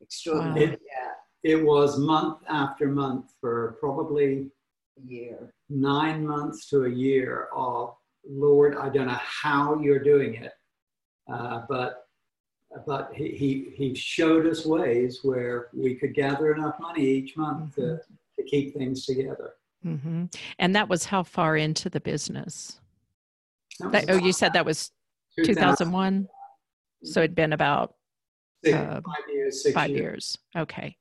Extraordinary, 0.00 0.66
wow. 0.66 0.72
it, 0.72 0.80
yeah. 0.86 1.52
It 1.54 1.64
was 1.64 1.98
month 1.98 2.38
after 2.48 2.88
month 2.88 3.32
for 3.40 3.76
probably 3.80 4.50
a 4.98 5.06
year, 5.06 5.54
nine 5.72 6.26
months 6.26 6.68
to 6.70 6.84
a 6.84 6.90
year 6.90 7.48
of 7.54 7.94
Lord, 8.28 8.76
I 8.76 8.88
don't 8.88 9.06
know 9.06 9.18
how 9.20 9.80
you're 9.80 10.02
doing 10.02 10.34
it, 10.34 10.52
uh, 11.32 11.62
but 11.68 12.06
but 12.86 13.10
he, 13.14 13.28
he, 13.28 13.72
he 13.74 13.94
showed 13.94 14.46
us 14.46 14.64
ways 14.64 15.20
where 15.22 15.68
we 15.74 15.94
could 15.94 16.14
gather 16.14 16.54
enough 16.54 16.76
money 16.80 17.04
each 17.04 17.36
month 17.36 17.76
mm-hmm. 17.76 17.82
to, 17.82 18.00
to 18.38 18.42
keep 18.48 18.74
things 18.74 19.04
together. 19.04 19.54
Mm-hmm. 19.84 20.26
And 20.58 20.74
that 20.74 20.88
was 20.88 21.04
how 21.04 21.22
far 21.22 21.56
into 21.56 21.90
the 21.90 22.00
business? 22.00 22.80
That, 23.90 24.06
oh, 24.08 24.16
you 24.16 24.32
said 24.32 24.52
that 24.54 24.64
was 24.64 24.90
2001? 25.44 26.28
So 27.04 27.20
it'd 27.20 27.34
been 27.34 27.52
about 27.52 27.94
uh, 28.66 28.70
five 28.72 29.02
years. 29.32 29.72
five 29.72 29.90
years. 29.90 30.00
years. 30.00 30.38
Okay. 30.56 30.96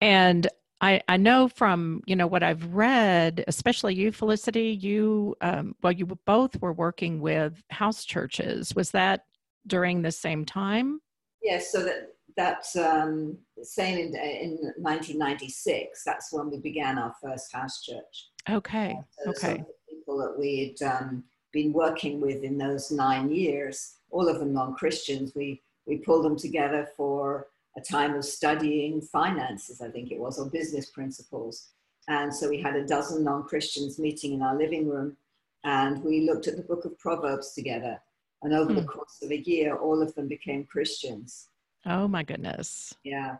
And 0.00 0.48
I, 0.80 1.00
I 1.08 1.16
know 1.16 1.48
from 1.48 2.02
you 2.06 2.14
know 2.14 2.26
what 2.26 2.42
I've 2.42 2.64
read, 2.66 3.44
especially 3.48 3.94
you, 3.94 4.12
Felicity. 4.12 4.78
You 4.80 5.36
um, 5.40 5.74
well, 5.82 5.92
you 5.92 6.06
both 6.24 6.60
were 6.60 6.72
working 6.72 7.20
with 7.20 7.62
house 7.70 8.04
churches. 8.04 8.74
Was 8.74 8.92
that 8.92 9.24
during 9.66 10.02
the 10.02 10.12
same 10.12 10.44
time? 10.44 11.00
Yes. 11.42 11.72
So 11.72 11.84
that 11.84 12.12
that's 12.36 12.76
um, 12.76 13.36
same 13.62 13.98
in, 13.98 14.14
in 14.14 14.50
1996. 14.76 16.04
That's 16.04 16.32
when 16.32 16.50
we 16.50 16.58
began 16.58 16.98
our 16.98 17.14
first 17.20 17.52
house 17.52 17.82
church. 17.82 18.28
Okay. 18.48 18.96
So, 19.24 19.30
okay. 19.30 19.64
People 19.90 20.18
that 20.18 20.38
we 20.38 20.76
had 20.80 20.92
um, 20.92 21.24
been 21.52 21.72
working 21.72 22.20
with 22.20 22.44
in 22.44 22.56
those 22.56 22.92
nine 22.92 23.30
years, 23.30 23.96
all 24.10 24.28
of 24.28 24.38
them 24.38 24.54
non-Christians, 24.54 25.32
we 25.34 25.60
we 25.86 25.96
pulled 25.96 26.24
them 26.24 26.36
together 26.36 26.88
for 26.96 27.48
a 27.78 27.80
time 27.80 28.14
of 28.14 28.24
studying 28.24 29.00
finances, 29.00 29.80
I 29.80 29.88
think 29.88 30.10
it 30.10 30.18
was, 30.18 30.38
or 30.38 30.50
business 30.50 30.90
principles. 30.90 31.68
And 32.08 32.34
so 32.34 32.48
we 32.48 32.60
had 32.60 32.74
a 32.74 32.86
dozen 32.86 33.22
non 33.22 33.44
Christians 33.44 33.98
meeting 33.98 34.32
in 34.34 34.42
our 34.42 34.56
living 34.56 34.88
room, 34.88 35.16
and 35.64 36.02
we 36.02 36.22
looked 36.22 36.48
at 36.48 36.56
the 36.56 36.62
book 36.62 36.84
of 36.84 36.98
Proverbs 36.98 37.52
together. 37.52 38.00
And 38.42 38.52
over 38.52 38.72
the 38.72 38.82
hmm. 38.82 38.86
course 38.86 39.18
of 39.22 39.30
a 39.30 39.38
year, 39.38 39.76
all 39.76 40.00
of 40.00 40.14
them 40.14 40.28
became 40.28 40.64
Christians. 40.64 41.48
Oh, 41.86 42.06
my 42.06 42.22
goodness. 42.22 42.94
Yeah. 43.04 43.36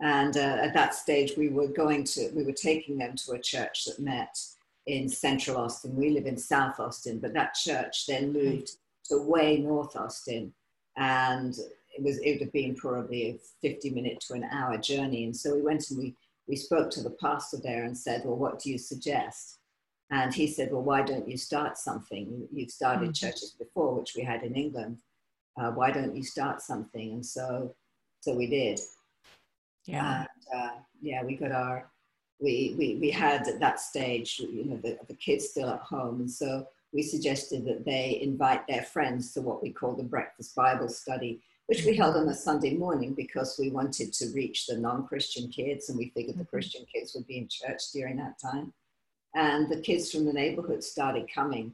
And 0.00 0.36
uh, 0.36 0.58
at 0.62 0.74
that 0.74 0.94
stage, 0.94 1.32
we 1.36 1.48
were 1.48 1.68
going 1.68 2.04
to, 2.04 2.30
we 2.34 2.44
were 2.44 2.52
taking 2.52 2.98
them 2.98 3.14
to 3.16 3.32
a 3.32 3.38
church 3.38 3.84
that 3.84 4.00
met 4.00 4.36
in 4.86 5.08
central 5.08 5.56
Austin. 5.56 5.96
We 5.96 6.10
live 6.10 6.26
in 6.26 6.36
South 6.36 6.80
Austin, 6.80 7.18
but 7.18 7.34
that 7.34 7.54
church 7.54 8.06
then 8.06 8.32
moved 8.32 8.72
to 9.06 9.18
way 9.18 9.58
north 9.58 9.96
Austin. 9.96 10.52
And 10.96 11.56
it 11.94 12.02
was 12.02 12.18
it 12.18 12.32
would 12.32 12.42
have 12.42 12.52
been 12.52 12.74
probably 12.74 13.30
a 13.30 13.38
50 13.60 13.90
minute 13.90 14.20
to 14.26 14.34
an 14.34 14.44
hour 14.44 14.78
journey. 14.78 15.24
And 15.24 15.36
so 15.36 15.54
we 15.54 15.62
went 15.62 15.90
and 15.90 15.98
we 15.98 16.14
we 16.48 16.56
spoke 16.56 16.90
to 16.90 17.02
the 17.02 17.16
pastor 17.20 17.58
there 17.62 17.84
and 17.84 17.96
said 17.96 18.22
well 18.24 18.36
what 18.36 18.58
do 18.58 18.70
you 18.70 18.78
suggest? 18.78 19.58
And 20.10 20.34
he 20.34 20.46
said 20.46 20.72
well 20.72 20.82
why 20.82 21.02
don't 21.02 21.28
you 21.28 21.36
start 21.36 21.78
something? 21.78 22.48
You've 22.52 22.70
started 22.70 23.10
mm-hmm. 23.10 23.26
churches 23.26 23.54
before 23.58 23.94
which 23.94 24.14
we 24.16 24.22
had 24.22 24.42
in 24.42 24.54
england. 24.54 24.98
Uh, 25.60 25.70
why 25.70 25.90
don't 25.90 26.16
you 26.16 26.22
start 26.22 26.62
something? 26.62 27.12
And 27.12 27.26
so 27.26 27.74
so 28.20 28.34
we 28.34 28.46
did. 28.46 28.80
Yeah. 29.84 30.20
And, 30.20 30.60
uh, 30.60 30.76
yeah 31.00 31.22
we 31.24 31.36
got 31.36 31.52
our 31.52 31.90
we, 32.40 32.74
we 32.78 32.96
we 33.00 33.10
had 33.10 33.46
at 33.46 33.60
that 33.60 33.78
stage 33.78 34.40
you 34.40 34.64
know 34.64 34.76
the, 34.76 34.98
the 35.08 35.14
kids 35.14 35.48
still 35.48 35.68
at 35.68 35.80
home. 35.80 36.20
And 36.20 36.30
so 36.30 36.66
we 36.92 37.02
suggested 37.02 37.64
that 37.64 37.84
they 37.84 38.20
invite 38.22 38.66
their 38.66 38.82
friends 38.82 39.32
to 39.32 39.40
what 39.40 39.62
we 39.62 39.70
call 39.70 39.94
the 39.94 40.02
breakfast 40.02 40.54
bible 40.54 40.88
study 40.88 41.40
which 41.72 41.86
we 41.86 41.96
held 41.96 42.16
on 42.16 42.28
a 42.28 42.34
Sunday 42.34 42.74
morning 42.74 43.14
because 43.14 43.56
we 43.58 43.70
wanted 43.70 44.12
to 44.12 44.30
reach 44.34 44.66
the 44.66 44.76
non 44.76 45.06
Christian 45.06 45.48
kids 45.48 45.88
and 45.88 45.96
we 45.96 46.12
figured 46.14 46.36
the 46.36 46.42
mm-hmm. 46.42 46.54
Christian 46.54 46.84
kids 46.92 47.14
would 47.14 47.26
be 47.26 47.38
in 47.38 47.48
church 47.48 47.80
during 47.94 48.18
that 48.18 48.38
time. 48.38 48.74
And 49.34 49.70
the 49.70 49.80
kids 49.80 50.12
from 50.12 50.26
the 50.26 50.34
neighborhood 50.34 50.84
started 50.84 51.32
coming. 51.34 51.72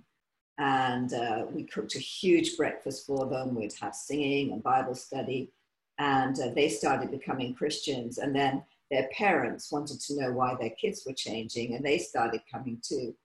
And 0.57 1.13
uh, 1.13 1.47
we 1.51 1.65
cooked 1.65 1.97
a 1.97 1.99
huge 1.99 2.57
breakfast 2.57 3.07
for 3.07 3.27
them. 3.27 3.57
We'd 3.57 3.73
have 3.81 3.93
singing 3.93 4.53
and 4.53 4.63
Bible 4.63 4.95
study. 4.95 5.51
And 5.99 6.39
uh, 6.39 6.51
they 6.55 6.69
started 6.69 7.11
becoming 7.11 7.55
Christians. 7.55 8.19
And 8.19 8.33
then 8.37 8.63
their 8.93 9.09
parents 9.09 9.73
wanted 9.73 10.01
to 10.03 10.21
know 10.21 10.31
why 10.31 10.55
their 10.55 10.71
kids 10.81 11.03
were 11.05 11.13
changing, 11.13 11.75
and 11.75 11.85
they 11.85 11.99
started 11.99 12.43
coming 12.49 12.81
too. 12.83 13.17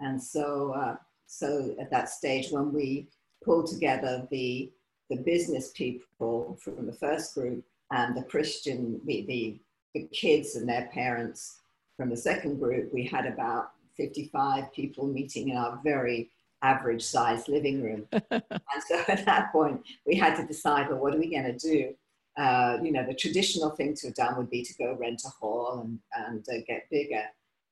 And 0.00 0.22
so, 0.22 0.72
uh, 0.74 0.96
so 1.26 1.76
at 1.78 1.90
that 1.90 2.08
stage, 2.08 2.50
when 2.50 2.72
we 2.72 3.08
pulled 3.44 3.66
together 3.66 4.26
the 4.30 4.72
the 5.14 5.22
business 5.22 5.70
people 5.72 6.58
from 6.60 6.86
the 6.86 6.92
first 6.92 7.34
group 7.34 7.64
and 7.90 8.16
the 8.16 8.22
Christian, 8.22 9.00
the, 9.04 9.24
the, 9.26 9.60
the 9.94 10.08
kids 10.08 10.56
and 10.56 10.68
their 10.68 10.88
parents 10.92 11.60
from 11.96 12.10
the 12.10 12.16
second 12.16 12.58
group, 12.58 12.92
we 12.92 13.04
had 13.04 13.26
about 13.26 13.70
55 13.96 14.72
people 14.72 15.06
meeting 15.06 15.50
in 15.50 15.56
our 15.56 15.80
very 15.84 16.30
average 16.62 17.02
sized 17.02 17.48
living 17.48 17.82
room. 17.82 18.06
and 18.30 18.42
so 18.88 19.02
at 19.06 19.24
that 19.26 19.52
point, 19.52 19.80
we 20.06 20.16
had 20.16 20.34
to 20.36 20.46
decide, 20.46 20.88
well, 20.88 20.98
what 20.98 21.14
are 21.14 21.18
we 21.18 21.30
going 21.30 21.44
to 21.44 21.58
do? 21.58 21.94
Uh, 22.36 22.78
you 22.82 22.90
know, 22.90 23.06
the 23.06 23.14
traditional 23.14 23.70
thing 23.70 23.94
to 23.94 24.08
have 24.08 24.16
done 24.16 24.36
would 24.36 24.50
be 24.50 24.62
to 24.62 24.74
go 24.74 24.96
rent 24.98 25.22
a 25.24 25.28
hall 25.28 25.82
and, 25.84 26.00
and 26.26 26.44
uh, 26.48 26.64
get 26.66 26.90
bigger. 26.90 27.22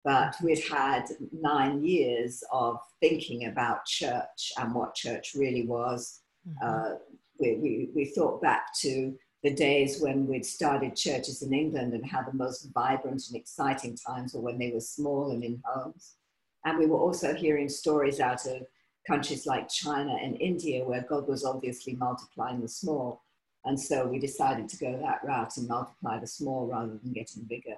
but 0.04 0.36
we'd 0.44 0.62
had 0.68 1.04
nine 1.32 1.82
years 1.82 2.44
of 2.52 2.78
thinking 3.00 3.46
about 3.46 3.84
church 3.86 4.52
and 4.58 4.72
what 4.72 4.94
church 4.94 5.34
really 5.34 5.66
was. 5.66 6.20
Mm-hmm. 6.48 6.68
Uh, 6.68 6.94
we, 7.38 7.56
we, 7.56 7.88
we 7.94 8.04
thought 8.06 8.42
back 8.42 8.74
to 8.80 9.14
the 9.42 9.52
days 9.52 10.00
when 10.00 10.26
we'd 10.26 10.46
started 10.46 10.94
churches 10.94 11.42
in 11.42 11.52
England 11.52 11.92
and 11.94 12.06
how 12.06 12.22
the 12.22 12.32
most 12.32 12.68
vibrant 12.72 13.22
and 13.28 13.36
exciting 13.36 13.96
times 13.96 14.34
were 14.34 14.40
when 14.40 14.58
they 14.58 14.70
were 14.70 14.80
small 14.80 15.30
and 15.30 15.42
in 15.42 15.60
homes. 15.64 16.14
And 16.64 16.78
we 16.78 16.86
were 16.86 16.98
also 16.98 17.34
hearing 17.34 17.68
stories 17.68 18.20
out 18.20 18.46
of 18.46 18.62
countries 19.06 19.46
like 19.46 19.68
China 19.68 20.16
and 20.22 20.40
India 20.40 20.84
where 20.84 21.04
God 21.08 21.26
was 21.26 21.44
obviously 21.44 21.94
multiplying 21.94 22.60
the 22.60 22.68
small. 22.68 23.22
And 23.64 23.78
so 23.78 24.06
we 24.06 24.20
decided 24.20 24.68
to 24.68 24.76
go 24.76 24.98
that 25.02 25.24
route 25.24 25.56
and 25.56 25.68
multiply 25.68 26.20
the 26.20 26.26
small 26.26 26.68
rather 26.68 26.98
than 27.02 27.12
getting 27.12 27.42
bigger. 27.44 27.76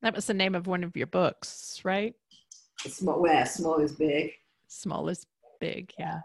That 0.00 0.14
was 0.14 0.26
the 0.26 0.34
name 0.34 0.54
of 0.54 0.66
one 0.66 0.82
of 0.82 0.96
your 0.96 1.06
books, 1.06 1.80
right? 1.84 2.14
Small, 2.78 3.20
where 3.20 3.46
small 3.46 3.78
is 3.78 3.92
big. 3.92 4.32
Small 4.66 5.08
is 5.08 5.26
big, 5.60 5.92
yeah. 5.98 6.20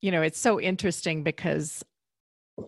You 0.00 0.10
know, 0.10 0.22
it's 0.22 0.38
so 0.38 0.60
interesting 0.60 1.22
because 1.22 1.84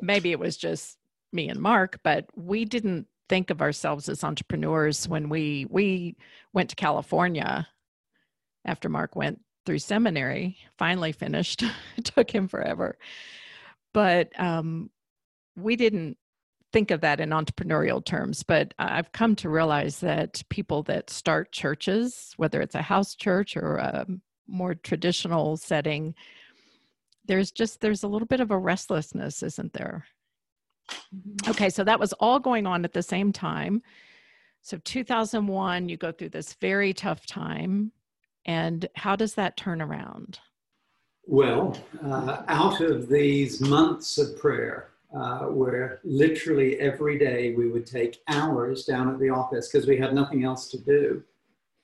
maybe 0.01 0.33
it 0.33 0.39
was 0.39 0.57
just 0.57 0.99
me 1.33 1.49
and 1.49 1.61
Mark, 1.61 2.01
but 2.03 2.27
we 2.37 2.65
didn't 2.65 3.07
think 3.29 3.51
of 3.51 3.63
ourselves 3.63 4.09
as 4.09 4.25
entrepreneurs 4.25 5.09
when 5.09 5.29
we 5.29 5.67
we 5.71 6.17
went 6.53 6.69
to 6.71 6.77
California 6.77 7.67
after 8.65 8.89
Mark 8.89 9.17
went 9.17 9.41
through 9.65 9.79
seminary, 9.79 10.57
finally 10.77 11.13
finished. 11.13 11.63
it 11.97 12.05
took 12.05 12.31
him 12.31 12.49
forever. 12.49 12.99
But 13.95 14.39
um, 14.39 14.91
we 15.57 15.77
didn't 15.77 16.17
think 16.73 16.91
of 16.91 17.03
that 17.03 17.21
in 17.21 17.31
entrepreneurial 17.31 18.05
terms, 18.05 18.43
but 18.43 18.73
I've 18.79 19.13
come 19.13 19.37
to 19.37 19.51
realize 19.51 20.01
that 20.01 20.43
people 20.49 20.83
that 20.85 21.11
start 21.11 21.53
churches, 21.53 22.33
whether 22.37 22.63
it's 22.63 22.75
a 22.75 22.83
house 22.83 23.15
church 23.15 23.57
or 23.57 23.77
a 23.77 24.07
more 24.47 24.75
traditional 24.75 25.57
setting, 25.59 26.15
there's 27.27 27.51
just 27.51 27.81
there's 27.81 28.03
a 28.03 28.09
little 28.09 28.27
bit 28.27 28.41
of 28.41 28.51
a 28.51 28.59
restlessness, 28.59 29.43
isn't 29.43 29.73
there? 29.73 30.05
Mm-hmm. 30.91 31.51
Okay, 31.51 31.71
so 31.71 31.85
that 31.85 32.01
was 32.01 32.13
all 32.15 32.39
going 32.39 32.67
on 32.67 32.85
at 32.85 32.93
the 32.93 33.03
same 33.03 33.33
time. 33.33 33.83
So 34.63 34.79
2001, 34.79 35.89
you 35.89 35.97
go 35.97 36.13
through 36.13 36.31
this 36.31 36.55
very 36.55 36.93
tough 36.93 37.27
time, 37.27 37.93
and 38.45 38.89
how 38.95 39.17
does 39.17 39.35
that 39.35 39.57
turn 39.57 39.83
around? 39.83 40.39
Well, 41.27 41.77
uh, 42.05 42.43
out 42.49 42.81
of 42.81 43.09
these 43.09 43.61
months 43.61 44.19
of 44.19 44.39
prayer, 44.39 44.91
uh, 45.17 45.47
where 45.47 46.01
literally 46.05 46.79
every 46.81 47.19
day 47.19 47.55
we 47.55 47.71
would 47.71 47.87
take 47.87 48.21
hours 48.29 48.85
down 48.85 49.13
at 49.13 49.21
the 49.21 49.31
office 49.31 49.69
because 49.71 49.87
we 49.87 49.97
had 49.97 50.15
nothing 50.15 50.45
else 50.45 50.69
to 50.69 50.79
do. 50.79 51.23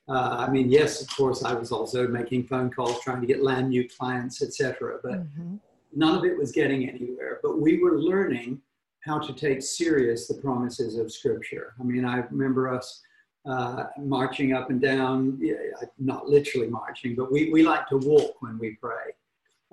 Uh, 0.09 0.45
I 0.47 0.49
mean, 0.49 0.71
yes, 0.71 1.01
of 1.01 1.15
course, 1.15 1.43
I 1.43 1.53
was 1.53 1.71
also 1.71 2.07
making 2.07 2.47
phone 2.47 2.71
calls, 2.71 2.99
trying 3.01 3.21
to 3.21 3.27
get 3.27 3.43
land 3.43 3.69
new 3.69 3.87
clients, 3.87 4.41
etc. 4.41 4.97
But 5.03 5.23
mm-hmm. 5.23 5.55
none 5.93 6.17
of 6.17 6.25
it 6.25 6.37
was 6.37 6.51
getting 6.51 6.89
anywhere. 6.89 7.39
But 7.43 7.61
we 7.61 7.81
were 7.81 7.99
learning 7.99 8.61
how 9.01 9.19
to 9.19 9.33
take 9.33 9.61
serious 9.61 10.27
the 10.27 10.33
promises 10.35 10.97
of 10.97 11.11
Scripture. 11.11 11.73
I 11.79 11.83
mean, 11.83 12.05
I 12.05 12.17
remember 12.31 12.73
us 12.73 13.01
uh, 13.45 13.85
marching 13.97 14.53
up 14.53 14.69
and 14.69 14.81
down, 14.81 15.37
yeah, 15.39 15.55
not 15.97 16.27
literally 16.27 16.67
marching, 16.67 17.15
but 17.15 17.31
we, 17.31 17.49
we 17.51 17.63
like 17.63 17.87
to 17.87 17.97
walk 17.97 18.41
when 18.41 18.57
we 18.57 18.71
pray. 18.81 19.13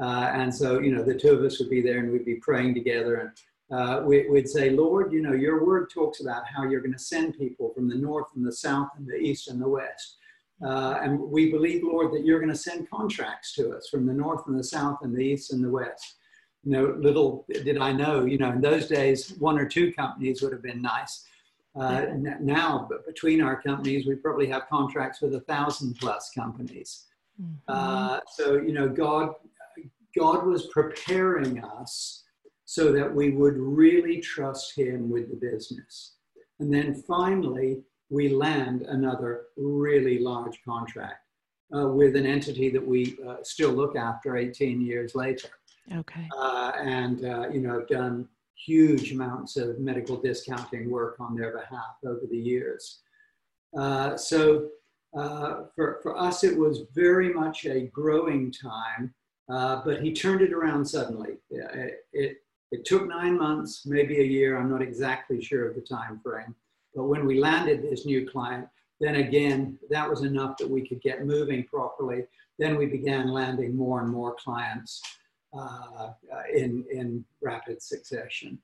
Uh, 0.01 0.31
and 0.33 0.55
so, 0.55 0.79
you 0.79 0.95
know, 0.95 1.03
the 1.03 1.15
two 1.15 1.31
of 1.31 1.43
us 1.43 1.59
would 1.59 1.71
be 1.71 1.81
there 1.81 1.99
and 1.99 2.13
we'd 2.13 2.25
be 2.25 2.37
praying 2.37 2.75
together. 2.75 3.17
And 3.17 3.79
uh, 3.79 4.03
we, 4.05 4.29
would 4.29 4.49
say, 4.49 4.71
Lord, 4.71 5.13
you 5.13 5.23
know, 5.23 5.33
your 5.33 5.65
word 5.65 5.91
talks 5.91 6.21
about 6.21 6.45
how 6.47 6.65
you're 6.65 6.81
going 6.81 6.93
to 6.93 6.99
send 6.99 7.37
people 7.37 7.73
from 7.75 7.89
the 7.89 7.97
north 7.97 8.27
and 8.37 8.47
the 8.47 8.53
south 8.53 8.91
and 8.97 9.07
the 9.07 9.17
east 9.17 9.49
and 9.49 9.61
the 9.61 9.69
west. 9.69 10.19
Uh, 10.65 10.99
and 11.03 11.19
we 11.19 11.51
believe, 11.51 11.83
Lord, 11.83 12.13
that 12.13 12.25
you're 12.25 12.39
going 12.39 12.53
to 12.53 12.57
send 12.59 12.91
contracts 12.91 13.55
to 13.55 13.73
us 13.73 13.89
from 13.89 14.07
the 14.07 14.13
north 14.13 14.47
and 14.47 14.59
the 14.59 14.65
south 14.65 14.99
and 15.03 15.15
the 15.15 15.23
east 15.23 15.53
and 15.53 15.63
the 15.63 15.71
west. 15.71 16.17
You 16.65 16.73
know, 16.73 16.97
little 16.99 17.45
did 17.49 17.79
I 17.79 17.93
know, 17.93 18.25
you 18.25 18.39
know, 18.39 18.51
in 18.51 18.61
those 18.61 18.89
days, 18.89 19.35
one 19.39 19.59
or 19.59 19.69
two 19.69 19.93
companies 19.93 20.43
would 20.43 20.53
have 20.53 20.63
been 20.63 20.83
nice. 20.83 21.25
Uh, 21.79 22.07
now, 22.41 22.89
between 23.07 23.43
our 23.43 23.61
companies, 23.61 24.07
we 24.07 24.15
probably 24.15 24.47
have 24.47 24.67
contracts 24.69 25.21
with 25.21 25.35
a 25.35 25.41
thousand 25.41 25.95
plus 26.01 26.31
companies. 26.35 27.05
Mm-hmm. 27.41 27.55
Uh, 27.69 28.21
so, 28.33 28.55
you 28.55 28.73
know, 28.73 28.89
God 28.89 29.35
God 30.17 30.47
was 30.47 30.67
preparing 30.69 31.63
us 31.63 32.25
so 32.65 32.91
that 32.93 33.15
we 33.15 33.31
would 33.31 33.57
really 33.59 34.21
trust 34.21 34.77
Him 34.77 35.11
with 35.11 35.29
the 35.29 35.37
business. 35.37 36.15
And 36.59 36.73
then 36.73 36.95
finally, 37.07 37.83
we 38.11 38.29
land 38.29 38.83
another 38.83 39.47
really 39.57 40.19
large 40.19 40.63
contract 40.65 41.25
uh, 41.77 41.89
with 41.89 42.17
an 42.17 42.27
entity 42.27 42.71
that 42.71 42.87
we 42.87 43.17
uh, 43.27 43.37
still 43.43 43.73
look 43.73 43.97
after 43.97 44.37
18 44.37 44.81
years 44.81 45.15
later. 45.15 45.49
Okay. 45.95 46.29
Uh, 46.37 46.73
and, 46.81 47.25
uh, 47.25 47.49
you 47.49 47.61
know, 47.61 47.81
have 47.81 47.89
done 47.89 48.29
huge 48.55 49.13
amounts 49.13 49.57
of 49.57 49.79
medical 49.79 50.17
discounting 50.17 50.91
work 50.91 51.17
on 51.21 51.37
their 51.37 51.57
behalf 51.57 51.97
over 52.05 52.23
the 52.31 52.39
years. 52.39 53.01
Uh, 53.77 54.17
so 54.17 54.69
uh, 55.17 55.65
for, 55.75 56.01
for 56.03 56.19
us, 56.19 56.45
it 56.45 56.57
was 56.57 56.83
very 56.95 57.33
much 57.33 57.67
a 57.67 57.83
growing 57.89 58.51
time 58.53 59.15
uh, 59.49 59.83
but 59.85 60.03
he 60.03 60.13
turned 60.13 60.41
it 60.41 60.53
around 60.53 60.85
suddenly. 60.85 61.37
It, 61.51 62.05
it, 62.13 62.37
it, 62.73 62.85
took 62.85 63.07
nine 63.07 63.39
months, 63.39 63.87
maybe 63.87 64.19
a 64.21 64.25
year. 64.25 64.59
I'm 64.59 64.71
not 64.71 64.83
exactly 64.83 65.41
sure 65.41 65.69
of 65.69 65.77
the 65.77 65.81
time 65.81 66.21
frame. 66.23 66.55
But 66.97 67.05
when 67.05 67.27
we 67.27 67.39
landed 67.39 67.83
this 67.83 68.07
new 68.07 68.29
client, 68.29 68.67
then 68.99 69.17
again, 69.17 69.79
that 69.91 70.09
was 70.09 70.23
enough 70.23 70.57
that 70.57 70.69
we 70.69 70.89
could 70.89 71.03
get 71.03 71.27
moving 71.27 71.65
properly. 71.65 72.25
Then 72.59 72.77
we 72.77 72.87
began 72.87 73.29
landing 73.29 73.77
more 73.77 74.01
and 74.01 74.11
more 74.11 74.35
clients 74.43 75.03
uh, 75.57 76.13
in, 76.53 76.85
in 76.91 77.25
rapid 77.43 77.83
succession. 77.83 78.59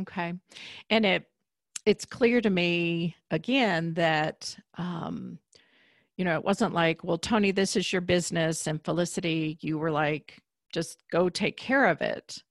Okay. 0.00 0.34
And 0.90 1.06
it, 1.06 1.24
it's 1.86 2.04
clear 2.04 2.40
to 2.40 2.50
me 2.50 3.14
again 3.30 3.94
that 3.94 4.56
um, 4.76 5.38
you 6.16 6.24
know, 6.24 6.34
it 6.34 6.44
wasn't 6.44 6.74
like, 6.74 7.02
well, 7.02 7.18
Tony, 7.18 7.50
this 7.50 7.74
is 7.74 7.92
your 7.92 8.02
business, 8.02 8.66
and 8.66 8.84
Felicity, 8.84 9.58
you 9.60 9.78
were 9.78 9.90
like, 9.90 10.40
just 10.72 10.98
go 11.10 11.28
take 11.28 11.56
care 11.56 11.86
of 11.86 12.00
it. 12.00 12.42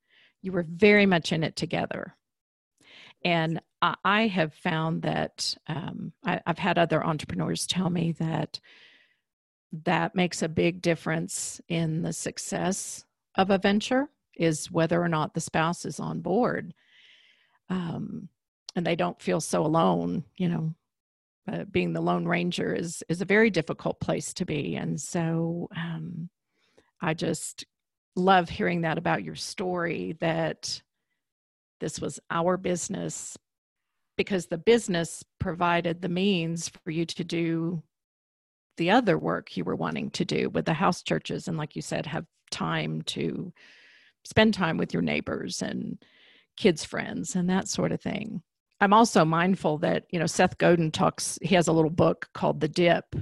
You 0.41 0.51
were 0.51 0.65
very 0.67 1.05
much 1.05 1.31
in 1.31 1.43
it 1.43 1.55
together. 1.55 2.15
And 3.23 3.61
I, 3.81 4.27
have 4.27 4.53
found 4.53 5.01
that 5.03 5.55
um, 5.67 6.13
I, 6.23 6.39
I've 6.45 6.59
had 6.59 6.77
other 6.77 7.03
entrepreneurs 7.03 7.65
tell 7.65 7.89
me 7.89 8.11
that 8.13 8.59
that 9.85 10.15
makes 10.15 10.43
a 10.43 10.49
big 10.49 10.81
difference 10.81 11.59
in 11.67 12.03
the 12.03 12.13
success 12.13 13.05
of 13.35 13.49
a 13.49 13.57
venture 13.57 14.09
is 14.35 14.69
whether 14.69 15.01
or 15.01 15.07
not 15.07 15.33
the 15.33 15.41
spouse 15.41 15.85
is 15.85 15.99
on 15.99 16.21
board 16.21 16.73
um, 17.69 18.29
and 18.75 18.85
they 18.85 18.95
don't 18.95 19.21
feel 19.21 19.41
so 19.41 19.65
alone 19.65 20.23
you 20.37 20.47
know 20.47 20.73
uh, 21.51 21.63
being 21.65 21.93
the 21.93 22.01
lone 22.01 22.25
ranger 22.25 22.73
is 22.73 23.03
is 23.09 23.21
a 23.21 23.25
very 23.25 23.49
difficult 23.49 23.99
place 23.99 24.33
to 24.33 24.45
be. 24.45 24.75
And 24.75 24.99
so 24.99 25.69
um, 25.75 26.29
i 27.01 27.13
just 27.13 27.65
love 28.15 28.49
hearing 28.49 28.81
that 28.81 28.97
about 28.97 29.23
your 29.23 29.35
story 29.35 30.15
that 30.19 30.81
this 31.79 31.99
was 31.99 32.19
our 32.29 32.57
business 32.57 33.37
because 34.21 34.47
the 34.47 34.57
business 34.57 35.23
provided 35.39 36.01
the 36.01 36.09
means 36.09 36.69
for 36.69 36.91
you 36.91 37.05
to 37.05 37.23
do 37.23 37.81
the 38.77 38.91
other 38.91 39.17
work 39.17 39.55
you 39.57 39.63
were 39.63 39.75
wanting 39.75 40.09
to 40.09 40.25
do 40.25 40.49
with 40.49 40.65
the 40.65 40.73
house 40.73 41.03
churches 41.03 41.47
and 41.47 41.57
like 41.57 41.75
you 41.75 41.81
said 41.81 42.05
have 42.05 42.25
time 42.49 43.01
to 43.03 43.51
spend 44.23 44.53
time 44.53 44.77
with 44.77 44.93
your 44.93 45.01
neighbors 45.01 45.61
and 45.61 46.03
kids 46.57 46.83
friends 46.83 47.35
and 47.35 47.49
that 47.49 47.67
sort 47.67 47.91
of 47.91 48.01
thing 48.01 48.41
I'm 48.81 48.93
also 48.93 49.23
mindful 49.23 49.77
that, 49.79 50.05
you 50.09 50.17
know, 50.17 50.25
Seth 50.25 50.57
Godin 50.57 50.89
talks, 50.89 51.37
he 51.43 51.53
has 51.53 51.67
a 51.67 51.71
little 51.71 51.91
book 51.91 52.27
called 52.33 52.59
The 52.59 52.67
Dip 52.67 53.15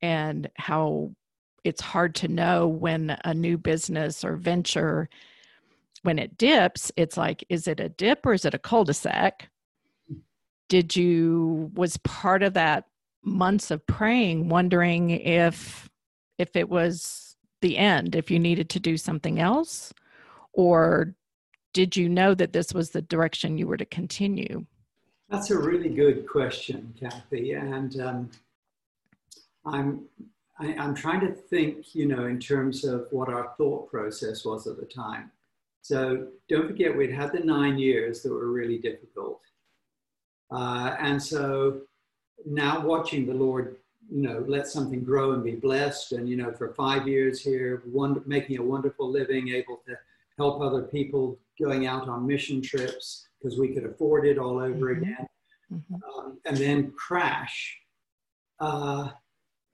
and 0.00 0.48
how 0.56 1.10
it's 1.64 1.80
hard 1.80 2.14
to 2.16 2.28
know 2.28 2.68
when 2.68 3.18
a 3.24 3.34
new 3.34 3.58
business 3.58 4.24
or 4.24 4.36
venture, 4.36 5.08
when 6.02 6.20
it 6.20 6.38
dips, 6.38 6.92
it's 6.96 7.16
like, 7.16 7.44
is 7.48 7.66
it 7.66 7.80
a 7.80 7.88
dip 7.88 8.24
or 8.24 8.32
is 8.32 8.44
it 8.44 8.54
a 8.54 8.58
cul 8.58 8.84
de 8.84 8.94
sac? 8.94 9.50
Did 10.70 10.96
you, 10.96 11.70
was 11.74 11.98
part 11.98 12.42
of 12.42 12.54
that 12.54 12.86
months 13.22 13.70
of 13.70 13.84
praying, 13.86 14.48
wondering 14.48 15.10
if, 15.10 15.90
if 16.38 16.56
it 16.56 16.70
was 16.70 17.36
the 17.60 17.76
end, 17.76 18.14
if 18.14 18.30
you 18.30 18.38
needed 18.38 18.70
to 18.70 18.80
do 18.80 18.96
something 18.96 19.40
else? 19.40 19.92
Or 20.52 21.14
did 21.74 21.96
you 21.96 22.08
know 22.08 22.34
that 22.34 22.52
this 22.52 22.72
was 22.72 22.90
the 22.90 23.02
direction 23.02 23.58
you 23.58 23.66
were 23.66 23.76
to 23.76 23.84
continue? 23.84 24.64
That's 25.28 25.50
a 25.50 25.58
really 25.58 25.88
good 25.88 26.26
question, 26.28 26.94
Kathy. 26.98 27.52
And 27.52 28.00
um, 28.00 28.30
I'm, 29.64 30.04
I, 30.60 30.66
am 30.66 30.80
i 30.80 30.84
am 30.84 30.94
trying 30.94 31.20
to 31.20 31.32
think, 31.32 31.96
you 31.96 32.06
know, 32.06 32.26
in 32.26 32.38
terms 32.38 32.84
of 32.84 33.06
what 33.10 33.28
our 33.28 33.54
thought 33.56 33.90
process 33.90 34.44
was 34.44 34.66
at 34.68 34.78
the 34.78 34.86
time. 34.86 35.32
So 35.82 36.28
don't 36.48 36.68
forget, 36.68 36.96
we'd 36.96 37.12
had 37.12 37.32
the 37.32 37.40
nine 37.40 37.76
years 37.76 38.22
that 38.22 38.32
were 38.32 38.52
really 38.52 38.78
difficult. 38.78 39.40
Uh, 40.50 40.96
and 40.98 41.22
so 41.22 41.82
now 42.44 42.84
watching 42.84 43.26
the 43.26 43.34
Lord, 43.34 43.76
you 44.10 44.22
know, 44.22 44.44
let 44.48 44.66
something 44.66 45.04
grow 45.04 45.32
and 45.32 45.44
be 45.44 45.54
blessed, 45.54 46.12
and 46.12 46.28
you 46.28 46.36
know, 46.36 46.52
for 46.52 46.74
five 46.74 47.06
years 47.06 47.40
here, 47.40 47.82
one, 47.84 48.20
making 48.26 48.58
a 48.58 48.62
wonderful 48.62 49.08
living, 49.08 49.50
able 49.50 49.80
to 49.86 49.96
help 50.36 50.60
other 50.60 50.82
people, 50.82 51.38
going 51.60 51.86
out 51.86 52.08
on 52.08 52.26
mission 52.26 52.60
trips 52.60 53.28
because 53.38 53.58
we 53.58 53.68
could 53.68 53.84
afford 53.84 54.26
it 54.26 54.38
all 54.38 54.58
over 54.58 54.94
mm-hmm. 54.94 55.02
again, 55.02 55.28
mm-hmm. 55.72 55.94
Um, 55.94 56.38
and 56.44 56.56
then 56.56 56.92
crash. 56.92 57.78
Uh, 58.58 59.10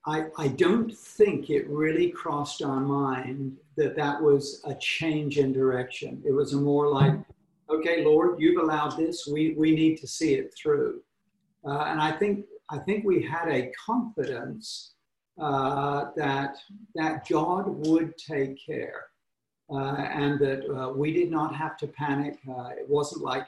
I, 0.07 0.27
I 0.39 0.49
don't 0.49 0.95
think 0.95 1.51
it 1.51 1.69
really 1.69 2.11
crossed 2.11 2.63
our 2.63 2.81
mind 2.81 3.57
that 3.77 3.97
that 3.97 4.23
was 4.23 4.63
a 4.65 4.75
change 4.75 5.39
in 5.39 5.53
direction. 5.53 6.23
It 6.25 6.33
was 6.33 6.53
a 6.53 6.57
more 6.57 6.89
like, 6.89 7.15
okay, 7.71 8.05
Lord, 8.05 8.41
you've 8.41 8.63
allowed 8.63 8.97
this. 8.97 9.27
We, 9.27 9.55
we 9.57 9.75
need 9.75 9.97
to 9.99 10.07
see 10.07 10.35
it 10.35 10.55
through. 10.55 11.03
Uh, 11.65 11.85
and 11.87 12.01
I 12.01 12.13
think, 12.13 12.47
I 12.71 12.79
think 12.79 13.05
we 13.05 13.23
had 13.23 13.49
a 13.49 13.73
confidence 13.85 14.95
uh, 15.41 16.07
that, 16.17 16.57
that 16.95 17.29
God 17.29 17.87
would 17.87 18.17
take 18.17 18.59
care 18.65 19.07
uh, 19.71 19.97
and 19.97 20.39
that 20.41 20.65
uh, 20.71 20.93
we 20.93 21.13
did 21.13 21.31
not 21.31 21.55
have 21.55 21.77
to 21.79 21.87
panic. 21.89 22.39
Uh, 22.49 22.69
it 22.69 22.89
wasn't 22.89 23.25
like 23.25 23.47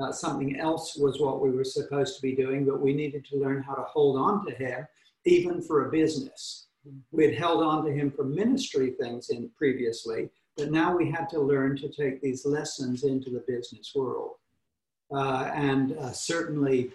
uh, 0.00 0.10
something 0.12 0.58
else 0.58 0.96
was 0.96 1.20
what 1.20 1.40
we 1.40 1.50
were 1.50 1.64
supposed 1.64 2.16
to 2.16 2.22
be 2.22 2.34
doing, 2.34 2.64
but 2.64 2.80
we 2.80 2.92
needed 2.92 3.24
to 3.26 3.38
learn 3.38 3.62
how 3.62 3.74
to 3.74 3.82
hold 3.82 4.16
on 4.16 4.44
to 4.46 4.54
Him 4.54 4.86
even 5.24 5.60
for 5.62 5.86
a 5.86 5.90
business. 5.90 6.66
We 7.10 7.24
had 7.24 7.34
held 7.34 7.62
on 7.62 7.84
to 7.84 7.92
him 7.92 8.10
for 8.10 8.24
ministry 8.24 8.94
things 9.00 9.30
in 9.30 9.50
previously, 9.56 10.30
but 10.60 10.70
now 10.70 10.94
we 10.94 11.10
had 11.10 11.26
to 11.30 11.40
learn 11.40 11.74
to 11.78 11.88
take 11.88 12.20
these 12.20 12.44
lessons 12.44 13.04
into 13.04 13.30
the 13.30 13.42
business 13.48 13.92
world. 13.94 14.32
Uh, 15.10 15.50
and 15.54 15.96
uh, 15.96 16.12
certainly 16.12 16.90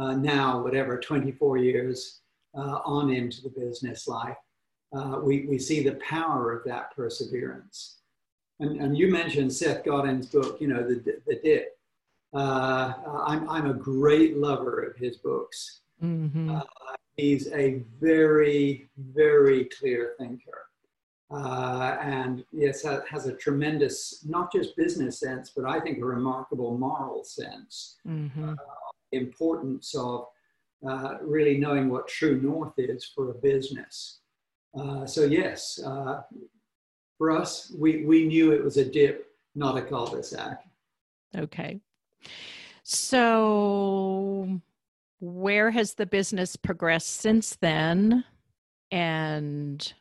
uh, 0.00 0.14
now, 0.14 0.62
whatever, 0.62 0.98
24 0.98 1.58
years 1.58 2.22
uh, 2.56 2.78
on 2.86 3.10
into 3.12 3.42
the 3.42 3.50
business 3.50 4.08
life, 4.08 4.38
uh, 4.96 5.20
we, 5.22 5.44
we 5.46 5.58
see 5.58 5.82
the 5.82 5.96
power 5.96 6.50
of 6.56 6.64
that 6.64 6.96
perseverance. 6.96 7.98
And, 8.58 8.80
and 8.80 8.96
you 8.96 9.08
mentioned 9.08 9.52
Seth 9.52 9.84
Godin's 9.84 10.26
book, 10.26 10.58
you 10.58 10.68
know, 10.68 10.82
The, 10.82 11.20
the 11.26 11.38
Dip. 11.44 11.76
Uh, 12.32 12.94
I'm, 13.26 13.48
I'm 13.50 13.70
a 13.70 13.74
great 13.74 14.38
lover 14.38 14.80
of 14.80 14.96
his 14.96 15.18
books. 15.18 15.82
Mm-hmm. 16.02 16.58
He's 17.16 17.52
a 17.52 17.82
very, 18.00 18.88
very 18.96 19.66
clear 19.66 20.14
thinker. 20.18 20.69
Uh, 21.32 21.96
and 22.02 22.44
yes, 22.52 22.84
has 23.08 23.26
a 23.26 23.32
tremendous, 23.34 24.24
not 24.28 24.52
just 24.52 24.76
business 24.76 25.20
sense, 25.20 25.52
but 25.54 25.64
I 25.64 25.78
think 25.78 25.98
a 25.98 26.04
remarkable 26.04 26.76
moral 26.76 27.22
sense. 27.22 27.98
Mm-hmm. 28.06 28.50
Uh, 28.50 28.54
importance 29.12 29.94
of 29.94 30.26
uh, 30.88 31.18
really 31.22 31.58
knowing 31.58 31.88
what 31.88 32.08
true 32.08 32.40
north 32.40 32.72
is 32.78 33.04
for 33.04 33.30
a 33.30 33.34
business. 33.34 34.20
Uh, 34.78 35.04
so 35.06 35.24
yes, 35.24 35.80
uh, 35.84 36.22
for 37.18 37.30
us, 37.30 37.72
we, 37.78 38.04
we 38.04 38.26
knew 38.26 38.52
it 38.52 38.64
was 38.64 38.76
a 38.76 38.84
dip, 38.84 39.26
not 39.54 39.76
a 39.76 39.82
cul-de-sac. 39.82 40.64
Okay. 41.36 41.80
So 42.82 44.60
where 45.20 45.70
has 45.70 45.94
the 45.94 46.06
business 46.06 46.56
progressed 46.56 47.16
since 47.16 47.56
then? 47.60 48.24
And 48.90 49.92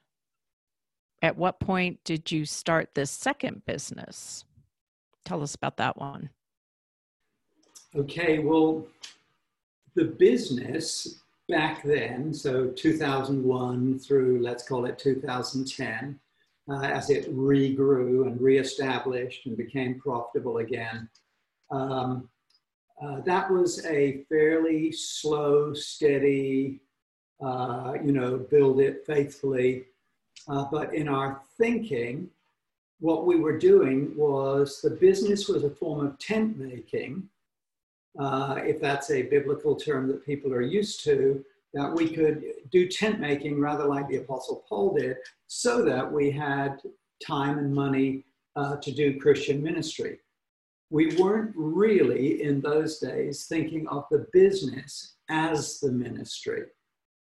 at 1.22 1.38
what 1.38 1.59
point 1.59 1.99
did 2.03 2.32
you 2.32 2.45
start 2.45 2.95
this 2.95 3.11
second 3.11 3.65
business? 3.65 4.45
Tell 5.26 5.43
us 5.43 5.55
about 5.55 5.78
that 5.78 5.97
one. 5.97 6.30
Okay, 7.95 8.39
well, 8.39 8.86
the 9.95 10.05
business 10.05 11.22
back 11.49 11.84
then, 11.84 12.34
so 12.34 12.67
2001 12.67 13.99
through 13.99 14.41
let's 14.41 14.67
call 14.67 14.86
it 14.86 14.99
2010, 14.99 16.20
uh, 16.70 16.82
as 16.82 17.09
it 17.09 17.36
regrew 17.36 18.28
and 18.28 18.39
reestablished 18.39 19.47
and 19.47 19.57
became 19.57 19.99
profitable 19.99 20.57
again, 20.57 21.09
um, 21.72 22.30
uh, 23.01 23.22
that 23.22 23.49
was 23.49 23.86
a 23.86 24.26
fairly 24.30 24.91
slow, 24.91 25.74
steady, 25.74 26.82
uh, 27.41 27.93
you 28.03 28.11
know, 28.11 28.38
build 28.38 28.82
it 28.82 29.05
faithfully. 29.05 29.86
Uh, 30.50 30.66
but 30.72 30.93
in 30.93 31.08
our 31.08 31.41
thinking, 31.58 32.30
what 33.00 33.26
we 33.26 33.38
were 33.38 33.58
doing 33.58 34.14
was 34.18 34.82
the 34.82 34.89
business 34.89 35.47
was 35.47 35.64
a 35.64 35.70
form 35.70 36.06
of 36.06 36.18
tent 36.20 36.58
making, 36.58 37.30
uh, 38.20 38.60
if 38.64 38.82
that's 38.82 39.12
a 39.12 39.24
biblical 39.24 39.76
term 39.76 40.08
that 40.08 40.26
people 40.26 40.54
are 40.54 40.62
used 40.62 41.04
to, 41.04 41.43
that 41.74 41.93
we 41.93 42.10
could 42.10 42.43
do 42.72 42.88
tent 42.88 43.20
making 43.20 43.60
rather 43.60 43.86
like 43.86 44.08
the 44.08 44.18
Apostle 44.18 44.64
Paul 44.68 44.95
did, 44.95 45.18
so 45.47 45.86
that 45.86 46.12
we 46.12 46.32
had 46.32 46.82
time 47.26 47.60
and 47.60 47.74
money 47.74 48.26
uh, 48.56 48.78
to 48.78 48.91
do 48.91 49.20
Christian 49.20 49.62
ministry 49.62 50.20
we 50.89 51.16
weren't 51.18 51.54
really 51.56 52.41
in 52.41 52.62
those 52.62 52.97
days 53.00 53.45
thinking 53.45 53.88
of 53.88 54.06
the 54.10 54.26
business 54.34 55.16
as 55.30 55.80
the 55.80 55.91
ministry. 55.91 56.64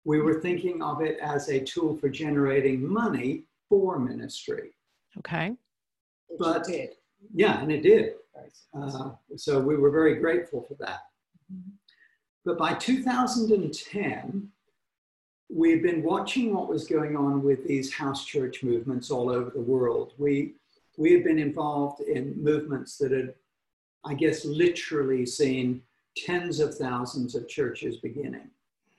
We 0.04 0.20
were 0.20 0.40
thinking 0.40 0.82
of 0.82 1.02
it 1.02 1.18
as 1.20 1.48
a 1.48 1.60
tool 1.60 1.96
for 1.96 2.08
generating 2.08 2.86
money 2.86 3.44
for 3.68 3.98
ministry. 3.98 4.70
Okay. 5.18 5.56
But 6.38 6.68
it 6.68 6.72
did. 6.72 6.90
Yeah, 7.34 7.60
and 7.60 7.70
it 7.70 7.82
did. 7.82 8.14
Uh, 8.74 9.10
so 9.36 9.60
we 9.60 9.76
were 9.76 9.90
very 9.90 10.16
grateful 10.16 10.62
for 10.62 10.74
that. 10.80 11.00
Mm-hmm. 11.52 11.70
But 12.44 12.56
by 12.56 12.74
2010, 12.74 14.48
we 15.52 15.70
had 15.72 15.82
been 15.82 16.02
watching 16.02 16.54
what 16.54 16.68
was 16.68 16.86
going 16.86 17.16
on 17.16 17.42
with 17.42 17.66
these 17.66 17.92
house 17.92 18.24
church 18.24 18.62
movements 18.62 19.10
all 19.10 19.28
over 19.28 19.50
the 19.50 19.60
world. 19.60 20.14
We 20.16 20.54
we 20.96 21.12
had 21.12 21.24
been 21.24 21.38
involved 21.38 22.02
in 22.02 22.42
movements 22.42 22.98
that 22.98 23.10
had, 23.10 23.34
I 24.04 24.14
guess, 24.14 24.44
literally 24.44 25.24
seen 25.24 25.82
tens 26.16 26.60
of 26.60 26.76
thousands 26.76 27.34
of 27.34 27.48
churches 27.48 27.96
beginning. 27.96 28.50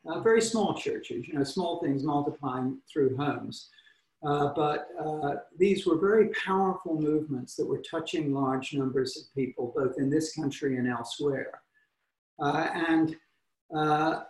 Uh, 0.05 0.19
very 0.19 0.41
small 0.41 0.73
churches, 0.73 1.27
you 1.27 1.33
know, 1.33 1.43
small 1.43 1.79
things 1.79 2.03
multiplying 2.03 2.79
through 2.91 3.15
homes. 3.17 3.69
Uh, 4.23 4.51
but 4.55 4.89
uh, 4.99 5.35
these 5.57 5.85
were 5.85 5.97
very 5.97 6.29
powerful 6.45 6.99
movements 6.99 7.55
that 7.55 7.65
were 7.65 7.81
touching 7.81 8.33
large 8.33 8.73
numbers 8.73 9.17
of 9.17 9.23
people, 9.33 9.73
both 9.75 9.97
in 9.97 10.09
this 10.09 10.35
country 10.35 10.77
and 10.77 10.87
elsewhere. 10.87 11.61
Uh, 12.39 12.67
and 12.87 13.15
uh, 13.75 14.23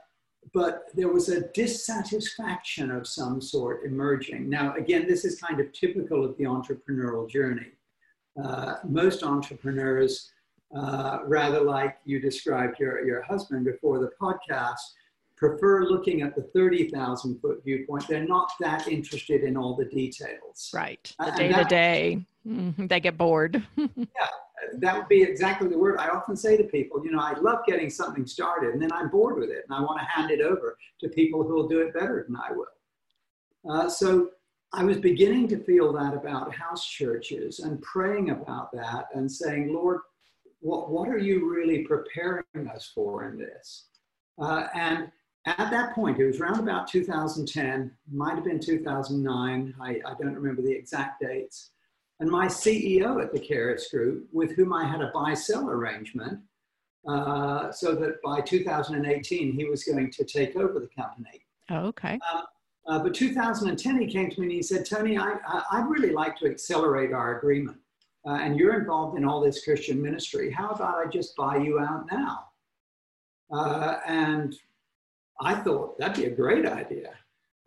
but 0.53 0.85
there 0.95 1.09
was 1.09 1.29
a 1.29 1.47
dissatisfaction 1.49 2.89
of 2.89 3.05
some 3.05 3.39
sort 3.39 3.85
emerging. 3.85 4.49
Now, 4.49 4.73
again, 4.75 5.07
this 5.07 5.23
is 5.23 5.39
kind 5.39 5.59
of 5.59 5.71
typical 5.71 6.25
of 6.25 6.35
the 6.37 6.45
entrepreneurial 6.45 7.29
journey. 7.29 7.71
Uh, 8.41 8.75
most 8.83 9.23
entrepreneurs, 9.23 10.31
rather 10.71 11.61
like 11.61 11.97
you 12.05 12.19
described 12.19 12.79
your, 12.79 13.05
your 13.05 13.21
husband 13.21 13.65
before 13.65 13.99
the 13.99 14.11
podcast, 14.19 14.79
prefer 15.41 15.85
looking 15.85 16.21
at 16.21 16.35
the 16.35 16.43
30,000 16.53 17.41
foot 17.41 17.63
viewpoint. 17.65 18.07
They're 18.07 18.27
not 18.27 18.51
that 18.59 18.87
interested 18.87 19.41
in 19.43 19.57
all 19.57 19.75
the 19.75 19.85
details. 19.85 20.69
Right. 20.71 21.11
The 21.17 21.31
day 21.31 21.51
to 21.51 21.63
day, 21.63 22.25
they 22.45 22.99
get 22.99 23.17
bored. 23.17 23.65
yeah, 23.75 24.27
that 24.77 24.95
would 24.95 25.07
be 25.07 25.23
exactly 25.23 25.67
the 25.67 25.79
word 25.79 25.97
I 25.97 26.09
often 26.09 26.35
say 26.35 26.57
to 26.57 26.63
people. 26.65 27.03
You 27.03 27.11
know, 27.11 27.19
I 27.19 27.33
love 27.39 27.65
getting 27.65 27.89
something 27.89 28.27
started 28.27 28.73
and 28.73 28.81
then 28.81 28.91
I'm 28.91 29.09
bored 29.09 29.39
with 29.39 29.49
it 29.49 29.65
and 29.67 29.75
I 29.75 29.81
want 29.81 29.99
to 29.99 30.05
hand 30.05 30.29
it 30.29 30.41
over 30.41 30.77
to 30.99 31.09
people 31.09 31.41
who 31.41 31.55
will 31.55 31.67
do 31.67 31.79
it 31.79 31.91
better 31.91 32.23
than 32.27 32.35
I 32.35 32.51
will. 32.51 32.67
Uh, 33.67 33.89
so 33.89 34.29
I 34.73 34.83
was 34.83 34.97
beginning 34.97 35.47
to 35.49 35.63
feel 35.63 35.91
that 35.93 36.13
about 36.13 36.53
house 36.53 36.85
churches 36.87 37.61
and 37.61 37.81
praying 37.81 38.29
about 38.29 38.71
that 38.73 39.05
and 39.15 39.29
saying, 39.29 39.73
Lord, 39.73 40.01
what, 40.59 40.91
what 40.91 41.09
are 41.09 41.17
you 41.17 41.51
really 41.51 41.79
preparing 41.79 42.43
us 42.71 42.91
for 42.93 43.27
in 43.27 43.39
this? 43.39 43.87
Uh, 44.39 44.67
and 44.75 45.11
at 45.45 45.71
that 45.71 45.95
point, 45.95 46.19
it 46.19 46.25
was 46.25 46.39
around 46.39 46.59
about 46.59 46.87
2010, 46.87 47.91
might 48.11 48.35
have 48.35 48.43
been 48.43 48.59
2009, 48.59 49.73
I, 49.81 49.89
I 49.89 50.13
don't 50.19 50.35
remember 50.35 50.61
the 50.61 50.71
exact 50.71 51.21
dates. 51.21 51.71
And 52.19 52.29
my 52.29 52.45
CEO 52.45 53.21
at 53.21 53.33
the 53.33 53.39
Charis 53.39 53.89
Group, 53.89 54.27
with 54.31 54.55
whom 54.55 54.71
I 54.71 54.85
had 54.85 55.01
a 55.01 55.11
buy 55.11 55.33
sell 55.33 55.69
arrangement, 55.69 56.39
uh, 57.07 57.71
so 57.71 57.95
that 57.95 58.21
by 58.21 58.41
2018 58.41 59.53
he 59.53 59.65
was 59.65 59.83
going 59.83 60.11
to 60.11 60.23
take 60.23 60.55
over 60.55 60.79
the 60.79 60.89
company. 60.95 61.43
Oh, 61.71 61.87
okay. 61.87 62.19
Uh, 62.31 62.43
uh, 62.87 62.99
but 62.99 63.15
2010 63.15 63.99
he 63.99 64.05
came 64.05 64.29
to 64.29 64.39
me 64.39 64.45
and 64.45 64.51
he 64.51 64.61
said, 64.61 64.85
Tony, 64.85 65.17
I, 65.17 65.37
I, 65.71 65.79
would 65.81 65.89
really 65.89 66.13
like 66.13 66.35
to 66.37 66.45
accelerate 66.45 67.11
our 67.11 67.37
agreement. 67.37 67.77
Uh, 68.25 68.33
and 68.33 68.57
you're 68.57 68.79
involved 68.79 69.17
in 69.17 69.25
all 69.25 69.41
this 69.41 69.63
Christian 69.63 69.99
ministry. 69.99 70.51
How 70.51 70.69
about 70.69 70.95
I 70.95 71.09
just 71.09 71.35
buy 71.35 71.57
you 71.57 71.79
out 71.79 72.05
now? 72.11 72.49
Uh, 73.51 73.97
and 74.05 74.55
I 75.41 75.55
thought 75.55 75.97
that'd 75.97 76.15
be 76.15 76.29
a 76.29 76.35
great 76.35 76.65
idea. 76.65 77.11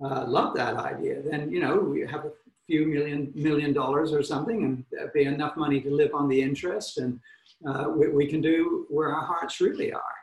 Uh, 0.02 0.24
love 0.26 0.54
that 0.54 0.76
idea. 0.76 1.22
Then, 1.22 1.50
you 1.50 1.60
know, 1.60 1.76
we 1.78 2.00
have 2.06 2.24
a 2.24 2.32
few 2.66 2.86
million 2.86 3.32
million 3.34 3.72
dollars 3.72 4.12
or 4.12 4.22
something 4.22 4.64
and 4.64 4.84
there'd 4.90 5.12
be 5.12 5.24
enough 5.24 5.56
money 5.56 5.80
to 5.80 5.90
live 5.90 6.14
on 6.14 6.28
the 6.28 6.40
interest 6.40 6.98
and 6.98 7.20
uh, 7.68 7.88
we, 7.94 8.08
we, 8.08 8.26
can 8.26 8.40
do 8.40 8.86
where 8.88 9.12
our 9.12 9.24
hearts 9.24 9.60
really 9.60 9.92
are 9.92 10.16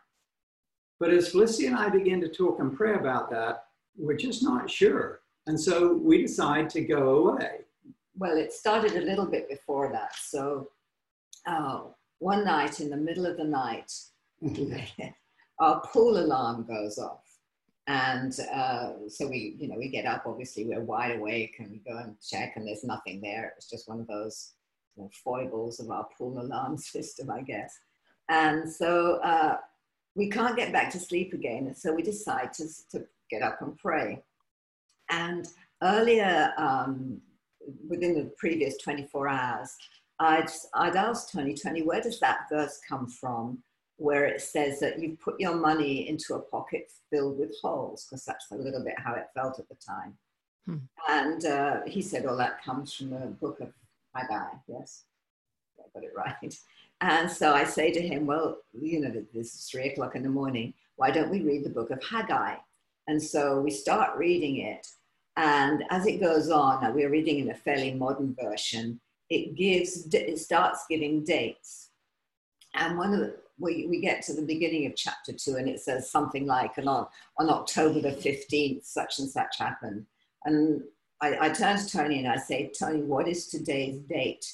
But 0.99 1.11
as 1.11 1.29
Felicity 1.29 1.67
and 1.67 1.75
I 1.75 1.89
begin 1.89 2.19
to 2.21 2.29
talk 2.29 2.59
and 2.59 2.75
pray 2.75 2.95
about 2.95 3.29
that, 3.31 3.65
we're 3.97 4.17
just 4.17 4.43
not 4.43 4.69
sure. 4.69 5.21
And 5.47 5.59
so 5.59 5.93
we 5.93 6.21
decide 6.21 6.69
to 6.71 6.81
go 6.81 7.29
away. 7.29 7.61
Well, 8.15 8.37
it 8.37 8.53
started 8.53 8.95
a 8.95 9.01
little 9.01 9.25
bit 9.25 9.49
before 9.49 9.91
that. 9.91 10.15
So 10.15 10.69
uh, 11.47 11.81
one 12.19 12.43
night 12.43 12.79
in 12.79 12.89
the 12.89 12.97
middle 12.97 13.25
of 13.25 13.37
the 13.37 13.43
night, 13.43 13.91
our 15.59 15.81
pool 15.81 16.17
alarm 16.17 16.65
goes 16.67 16.97
off. 16.97 17.30
And 17.91 18.33
uh, 18.53 19.09
so 19.09 19.27
we, 19.27 19.57
you 19.59 19.67
know, 19.67 19.75
we 19.77 19.89
get 19.89 20.05
up, 20.05 20.23
obviously 20.25 20.63
we're 20.63 20.79
wide 20.79 21.17
awake 21.17 21.55
and 21.59 21.69
we 21.69 21.79
go 21.79 21.97
and 21.97 22.15
check 22.21 22.53
and 22.55 22.65
there's 22.65 22.85
nothing 22.85 23.19
there. 23.19 23.53
It's 23.57 23.69
just 23.69 23.89
one 23.89 23.99
of 23.99 24.07
those 24.07 24.53
you 24.95 25.03
know, 25.03 25.09
foibles 25.25 25.81
of 25.81 25.91
our 25.91 26.07
pool 26.17 26.39
alarm 26.39 26.77
system, 26.77 27.29
I 27.29 27.41
guess. 27.41 27.77
And 28.29 28.71
so 28.71 29.15
uh, 29.15 29.57
we 30.15 30.29
can't 30.29 30.55
get 30.55 30.71
back 30.71 30.89
to 30.93 30.99
sleep 30.99 31.33
again. 31.33 31.75
So 31.75 31.93
we 31.93 32.01
decide 32.01 32.53
to, 32.53 32.65
to 32.91 33.03
get 33.29 33.41
up 33.41 33.61
and 33.61 33.77
pray. 33.77 34.23
And 35.09 35.45
earlier, 35.83 36.53
um, 36.57 37.19
within 37.89 38.13
the 38.13 38.31
previous 38.37 38.77
24 38.77 39.27
hours, 39.27 39.75
I'd, 40.17 40.49
I'd 40.75 40.95
asked 40.95 41.33
Tony, 41.33 41.55
Tony, 41.55 41.81
where 41.81 42.01
does 42.01 42.21
that 42.21 42.45
verse 42.49 42.79
come 42.87 43.09
from? 43.09 43.61
Where 44.01 44.25
it 44.25 44.41
says 44.41 44.79
that 44.79 44.99
you 44.99 45.15
put 45.23 45.39
your 45.39 45.53
money 45.53 46.09
into 46.09 46.33
a 46.33 46.39
pocket 46.39 46.91
filled 47.11 47.37
with 47.37 47.53
holes, 47.61 48.07
because 48.09 48.25
that's 48.25 48.49
a 48.51 48.55
little 48.55 48.83
bit 48.83 48.95
how 48.97 49.13
it 49.13 49.27
felt 49.35 49.59
at 49.59 49.69
the 49.69 49.75
time. 49.75 50.17
Hmm. 50.65 50.77
And 51.07 51.45
uh, 51.45 51.81
he 51.85 52.01
said, 52.01 52.25
Oh, 52.25 52.35
that 52.35 52.63
comes 52.63 52.93
from 52.93 53.11
the 53.11 53.27
book 53.27 53.59
of 53.59 53.71
Haggai. 54.15 54.55
Yes, 54.67 55.03
I 55.79 55.83
got 55.93 56.03
it 56.03 56.13
right. 56.17 56.55
And 57.01 57.29
so 57.29 57.53
I 57.53 57.63
say 57.63 57.91
to 57.91 58.01
him, 58.01 58.25
Well, 58.25 58.57
you 58.73 59.01
know, 59.01 59.11
this 59.33 59.53
is 59.53 59.69
three 59.71 59.89
o'clock 59.89 60.15
in 60.15 60.23
the 60.23 60.29
morning. 60.29 60.73
Why 60.95 61.11
don't 61.11 61.29
we 61.29 61.41
read 61.41 61.63
the 61.63 61.69
book 61.69 61.91
of 61.91 62.03
Haggai? 62.03 62.55
And 63.07 63.21
so 63.21 63.61
we 63.61 63.69
start 63.69 64.17
reading 64.17 64.57
it. 64.57 64.87
And 65.37 65.83
as 65.91 66.07
it 66.07 66.19
goes 66.19 66.49
on, 66.49 66.93
we're 66.95 67.09
reading 67.09 67.39
in 67.39 67.51
a 67.51 67.55
fairly 67.55 67.93
modern 67.93 68.35
version, 68.39 68.99
it 69.29 69.55
gives, 69.55 70.07
it 70.13 70.39
starts 70.39 70.85
giving 70.89 71.23
dates. 71.23 71.89
And 72.73 72.97
one 72.97 73.13
of 73.13 73.19
the, 73.19 73.35
we, 73.61 73.87
we 73.87 74.01
get 74.01 74.23
to 74.23 74.33
the 74.33 74.41
beginning 74.41 74.85
of 74.87 74.95
chapter 74.95 75.31
two 75.31 75.55
and 75.55 75.69
it 75.69 75.79
says 75.79 76.09
something 76.09 76.45
like, 76.45 76.77
and 76.77 76.89
on, 76.89 77.07
on 77.37 77.49
October 77.49 78.01
the 78.01 78.11
15th, 78.11 78.85
such 78.85 79.19
and 79.19 79.29
such 79.29 79.57
happened. 79.57 80.05
And 80.45 80.81
I, 81.21 81.37
I 81.47 81.49
turn 81.49 81.77
to 81.77 81.89
Tony 81.89 82.19
and 82.19 82.27
I 82.27 82.37
say, 82.37 82.71
Tony, 82.77 83.03
what 83.03 83.27
is 83.27 83.47
today's 83.47 83.99
date? 83.99 84.45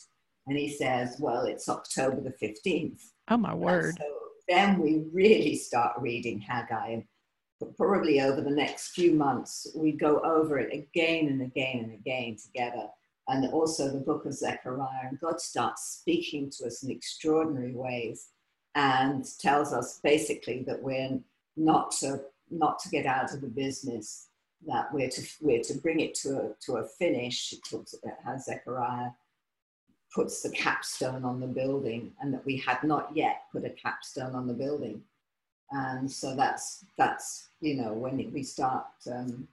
And 0.45 0.57
he 0.57 0.69
says, 0.69 1.17
well, 1.19 1.43
it's 1.43 1.69
October 1.69 2.21
the 2.21 2.33
15th. 2.45 3.01
Oh, 3.29 3.37
my 3.37 3.53
word. 3.53 3.95
so 3.97 4.05
then 4.47 4.79
we 4.79 5.05
really 5.11 5.55
start 5.55 5.99
reading 5.99 6.39
Haggai. 6.39 6.89
And 6.91 7.75
probably 7.75 8.21
over 8.21 8.41
the 8.41 8.49
next 8.49 8.89
few 8.89 9.13
months, 9.13 9.67
we 9.75 9.91
go 9.93 10.19
over 10.19 10.59
it 10.59 10.73
again 10.73 11.27
and 11.27 11.41
again 11.41 11.79
and 11.79 11.93
again 11.93 12.37
together. 12.37 12.87
And 13.29 13.45
also 13.51 13.91
the 13.91 13.99
book 13.99 14.25
of 14.25 14.33
Zechariah. 14.33 15.09
And 15.09 15.19
God 15.19 15.41
starts 15.41 15.97
speaking 15.99 16.49
to 16.57 16.67
us 16.67 16.83
in 16.83 16.91
extraordinary 16.91 17.73
ways 17.73 18.27
and 18.77 19.25
tells 19.39 19.73
us 19.73 19.99
basically 20.03 20.63
that 20.67 20.81
we're 20.81 21.19
not 21.57 21.91
to, 21.91 22.21
not 22.51 22.79
to 22.79 22.89
get 22.89 23.05
out 23.05 23.33
of 23.33 23.41
the 23.41 23.47
business, 23.47 24.27
that 24.67 24.93
we're 24.93 25.09
to, 25.09 25.21
we're 25.41 25.63
to 25.63 25.73
bring 25.79 25.99
it 25.99 26.13
to 26.13 26.37
a, 26.37 26.49
to 26.61 26.77
a 26.77 26.85
finish. 26.85 27.51
It 27.51 27.59
talks 27.69 27.93
about 27.93 28.17
how 28.23 28.37
Zechariah 28.37 29.09
puts 30.13 30.43
the 30.43 30.51
capstone 30.51 31.25
on 31.25 31.39
the 31.39 31.47
building 31.47 32.13
and 32.21 32.33
that 32.33 32.45
we 32.45 32.55
had 32.57 32.81
not 32.83 33.09
yet 33.15 33.41
put 33.51 33.65
a 33.65 33.69
capstone 33.71 34.35
on 34.35 34.47
the 34.47 34.53
building 34.53 35.01
and 35.71 36.09
so 36.09 36.35
that's 36.35 36.85
that's 36.97 37.49
you 37.59 37.75
know 37.75 37.93
when 37.93 38.17
we 38.33 38.41
start 38.41 38.85
um, 39.11 39.47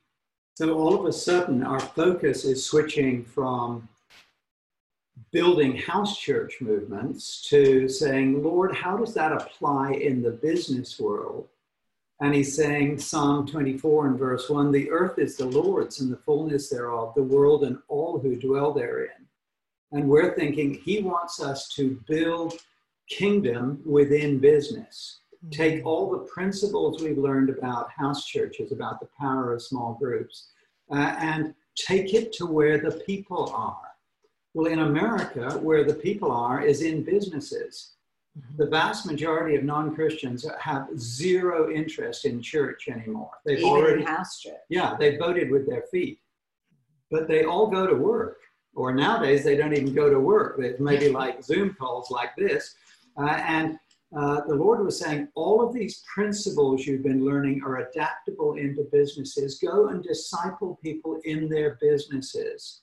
so 0.54 0.72
all 0.74 0.98
of 0.98 1.06
a 1.06 1.12
sudden 1.12 1.64
our 1.64 1.80
focus 1.80 2.44
is 2.44 2.64
switching 2.64 3.24
from 3.24 3.88
building 5.32 5.76
house 5.76 6.18
church 6.18 6.56
movements 6.60 7.46
to 7.48 7.88
saying 7.88 8.42
lord 8.42 8.74
how 8.74 8.96
does 8.96 9.14
that 9.14 9.32
apply 9.32 9.92
in 9.92 10.22
the 10.22 10.30
business 10.30 10.98
world 10.98 11.48
and 12.20 12.34
he's 12.34 12.56
saying 12.56 12.98
psalm 12.98 13.46
24 13.46 14.08
and 14.08 14.18
verse 14.18 14.48
1 14.48 14.72
the 14.72 14.90
earth 14.90 15.18
is 15.18 15.36
the 15.36 15.44
lord's 15.44 16.00
and 16.00 16.12
the 16.12 16.16
fullness 16.16 16.68
thereof 16.68 17.12
the 17.14 17.22
world 17.22 17.64
and 17.64 17.78
all 17.88 18.18
who 18.18 18.36
dwell 18.36 18.72
therein 18.72 19.10
and 19.92 20.08
we're 20.08 20.34
thinking 20.34 20.74
he 20.74 21.00
wants 21.00 21.40
us 21.40 21.68
to 21.68 22.00
build 22.08 22.54
kingdom 23.08 23.80
within 23.84 24.38
business 24.38 25.20
take 25.50 25.78
mm-hmm. 25.78 25.86
all 25.86 26.10
the 26.10 26.26
principles 26.26 27.02
we've 27.02 27.18
learned 27.18 27.50
about 27.50 27.90
house 27.90 28.26
churches, 28.26 28.72
about 28.72 29.00
the 29.00 29.08
power 29.18 29.52
of 29.52 29.62
small 29.62 29.94
groups, 29.94 30.48
uh, 30.90 31.14
and 31.18 31.54
take 31.74 32.14
it 32.14 32.32
to 32.34 32.46
where 32.46 32.78
the 32.78 33.02
people 33.06 33.52
are. 33.54 33.93
Well, 34.54 34.72
in 34.72 34.78
America, 34.78 35.58
where 35.58 35.84
the 35.84 35.94
people 35.94 36.30
are 36.30 36.62
is 36.62 36.82
in 36.82 37.02
businesses. 37.02 37.94
Mm-hmm. 38.38 38.56
The 38.56 38.66
vast 38.70 39.04
majority 39.04 39.56
of 39.56 39.64
non-Christians 39.64 40.46
have 40.60 40.88
zero 40.96 41.72
interest 41.72 42.24
in 42.24 42.40
church 42.40 42.88
anymore. 42.88 43.32
They've 43.44 43.58
Even 43.58 43.70
already 43.70 44.04
house 44.04 44.40
church. 44.40 44.54
Yeah, 44.68 44.96
they 44.98 45.16
voted 45.16 45.50
with 45.50 45.68
their 45.68 45.82
feet, 45.90 46.20
but 47.10 47.28
they 47.28 47.44
all 47.44 47.66
go 47.66 47.86
to 47.86 47.94
work. 47.94 48.38
Or 48.76 48.92
nowadays, 48.92 49.44
they 49.44 49.56
don't 49.56 49.72
even 49.72 49.94
go 49.94 50.10
to 50.10 50.18
work. 50.18 50.58
It's 50.58 50.80
maybe 50.80 51.08
like 51.08 51.44
Zoom 51.44 51.74
calls 51.74 52.10
like 52.10 52.34
this, 52.36 52.74
uh, 53.16 53.40
and 53.46 53.78
uh, 54.16 54.42
the 54.46 54.54
Lord 54.54 54.84
was 54.84 54.98
saying, 54.98 55.28
all 55.34 55.66
of 55.66 55.74
these 55.74 56.04
principles 56.12 56.86
you've 56.86 57.02
been 57.02 57.24
learning 57.24 57.62
are 57.64 57.88
adaptable 57.88 58.54
into 58.54 58.86
businesses. 58.92 59.58
Go 59.58 59.88
and 59.88 60.02
disciple 60.02 60.78
people 60.82 61.20
in 61.24 61.48
their 61.48 61.78
businesses. 61.80 62.82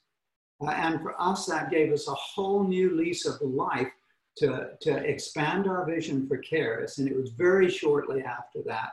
Uh, 0.62 0.72
and 0.72 1.02
for 1.02 1.20
us, 1.20 1.46
that 1.46 1.72
gave 1.72 1.92
us 1.92 2.08
a 2.08 2.14
whole 2.14 2.64
new 2.64 2.96
lease 2.96 3.26
of 3.26 3.42
life 3.42 3.92
to, 4.38 4.70
to 4.82 4.96
expand 4.98 5.68
our 5.68 5.86
vision 5.86 6.28
for 6.28 6.38
Charis. 6.38 6.98
And 6.98 7.08
it 7.08 7.16
was 7.16 7.32
very 7.32 7.70
shortly 7.70 8.24
after 8.24 8.62
that 8.66 8.92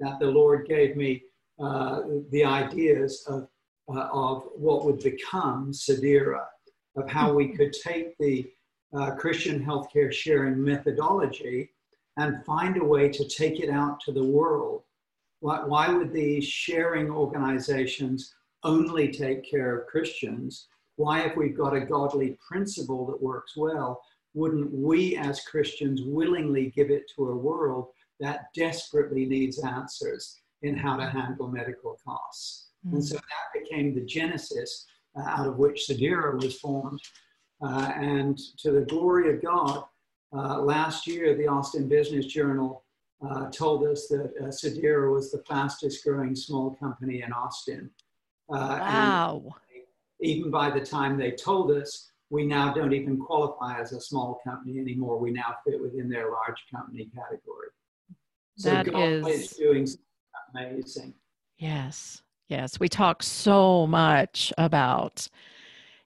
that 0.00 0.18
the 0.20 0.26
Lord 0.26 0.66
gave 0.66 0.96
me 0.96 1.22
uh, 1.58 2.02
the 2.30 2.44
ideas 2.44 3.24
of, 3.26 3.48
uh, 3.88 4.08
of 4.12 4.48
what 4.54 4.84
would 4.84 5.00
become 5.00 5.72
Sedera, 5.72 6.44
of 6.96 7.10
how 7.10 7.32
we 7.32 7.48
could 7.48 7.72
take 7.72 8.16
the 8.18 8.48
uh, 8.96 9.10
Christian 9.12 9.64
healthcare 9.64 10.12
sharing 10.12 10.62
methodology 10.62 11.70
and 12.16 12.44
find 12.44 12.76
a 12.76 12.84
way 12.84 13.08
to 13.08 13.28
take 13.28 13.60
it 13.60 13.70
out 13.70 14.00
to 14.00 14.12
the 14.12 14.24
world. 14.24 14.82
Why, 15.40 15.64
why 15.64 15.88
would 15.88 16.12
these 16.12 16.44
sharing 16.44 17.10
organizations 17.10 18.34
only 18.64 19.10
take 19.12 19.48
care 19.48 19.78
of 19.78 19.86
Christians? 19.86 20.68
Why, 20.98 21.20
if 21.20 21.36
we've 21.36 21.56
got 21.56 21.76
a 21.76 21.80
godly 21.80 22.36
principle 22.46 23.06
that 23.06 23.22
works 23.22 23.56
well, 23.56 24.02
wouldn't 24.34 24.72
we 24.72 25.16
as 25.16 25.40
Christians 25.42 26.02
willingly 26.02 26.72
give 26.74 26.90
it 26.90 27.04
to 27.14 27.28
a 27.28 27.36
world 27.36 27.86
that 28.18 28.46
desperately 28.52 29.24
needs 29.24 29.62
answers 29.62 30.40
in 30.62 30.76
how 30.76 30.96
to 30.96 31.08
handle 31.08 31.46
medical 31.46 31.96
costs? 32.04 32.70
Mm-hmm. 32.84 32.96
And 32.96 33.04
so 33.06 33.14
that 33.14 33.62
became 33.62 33.94
the 33.94 34.04
genesis 34.04 34.86
uh, 35.16 35.22
out 35.22 35.46
of 35.46 35.56
which 35.56 35.86
Sedera 35.88 36.42
was 36.42 36.58
formed. 36.58 37.00
Uh, 37.62 37.92
and 37.94 38.36
to 38.58 38.72
the 38.72 38.80
glory 38.80 39.32
of 39.32 39.40
God, 39.40 39.84
uh, 40.36 40.60
last 40.60 41.06
year, 41.06 41.36
the 41.36 41.46
Austin 41.46 41.88
Business 41.88 42.26
Journal 42.26 42.82
uh, 43.24 43.50
told 43.52 43.86
us 43.86 44.08
that 44.08 44.32
uh, 44.40 44.46
Sedera 44.46 45.12
was 45.12 45.30
the 45.30 45.44
fastest 45.48 46.04
growing 46.04 46.34
small 46.34 46.74
company 46.74 47.22
in 47.22 47.32
Austin. 47.32 47.88
Uh, 48.50 48.78
wow. 48.80 49.54
Even 50.20 50.50
by 50.50 50.70
the 50.70 50.80
time 50.80 51.16
they 51.16 51.32
told 51.32 51.70
us, 51.70 52.10
we 52.30 52.46
now 52.46 52.72
don't 52.72 52.92
even 52.92 53.18
qualify 53.18 53.80
as 53.80 53.92
a 53.92 54.00
small 54.00 54.40
company 54.44 54.78
anymore. 54.78 55.18
We 55.18 55.30
now 55.30 55.56
fit 55.66 55.80
within 55.80 56.08
their 56.08 56.30
large 56.30 56.62
company 56.74 57.10
category. 57.14 57.68
So 58.56 58.70
that 58.70 58.88
is... 58.88 59.26
is 59.26 59.50
doing 59.50 59.88
amazing. 60.54 61.14
Yes, 61.56 62.22
yes. 62.48 62.78
We 62.78 62.88
talk 62.88 63.22
so 63.22 63.86
much 63.86 64.52
about 64.58 65.28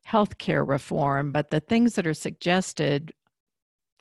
healthcare 0.06 0.66
reform, 0.66 1.32
but 1.32 1.50
the 1.50 1.60
things 1.60 1.94
that 1.94 2.06
are 2.06 2.14
suggested 2.14 3.12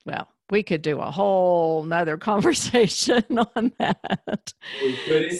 well, 0.06 0.28
we 0.50 0.64
could 0.64 0.82
do 0.82 1.00
a 1.00 1.12
whole 1.12 1.84
nother 1.84 2.18
conversation 2.32 3.24
on 3.56 3.72
that. 3.80 4.54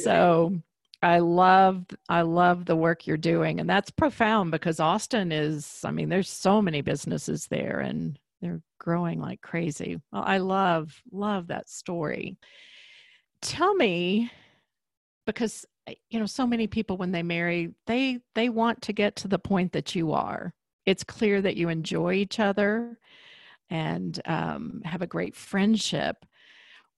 So 0.04 0.62
I 1.02 1.20
love 1.20 1.86
I 2.10 2.22
love 2.22 2.66
the 2.66 2.76
work 2.76 3.08
you're 3.08 3.18
doing 3.18 3.60
and 3.60 3.70
that's 3.70 3.90
profound 3.90 4.52
because 4.52 4.80
Austin 4.80 5.32
is 5.32 5.82
I 5.84 5.92
mean 5.92 6.10
there's 6.10 6.30
so 6.30 6.62
many 6.62 6.82
businesses 6.82 7.48
there 7.48 7.80
and 7.80 8.20
they're 8.42 8.62
growing 8.80 9.20
like 9.20 9.42
crazy. 9.42 10.00
Well, 10.12 10.24
I 10.26 10.38
love 10.38 11.02
love 11.12 11.48
that 11.48 11.70
story. 11.70 12.38
Tell 13.42 13.74
me 13.74 14.32
because 15.26 15.66
you 16.10 16.20
know 16.20 16.26
so 16.28 16.46
many 16.46 16.68
people 16.68 16.98
when 16.98 17.12
they 17.12 17.24
marry 17.24 17.74
they 17.88 18.20
they 18.36 18.50
want 18.50 18.82
to 18.84 18.94
get 18.94 19.16
to 19.18 19.28
the 19.28 19.40
point 19.40 19.72
that 19.74 19.96
you 19.96 20.12
are. 20.14 20.54
It's 20.86 21.04
clear 21.04 21.42
that 21.42 21.58
you 21.58 21.70
enjoy 21.70 22.14
each 22.14 22.40
other 22.40 23.00
and 23.70 24.20
um, 24.26 24.82
have 24.84 25.02
a 25.02 25.08
great 25.08 25.36
friendship. 25.36 26.26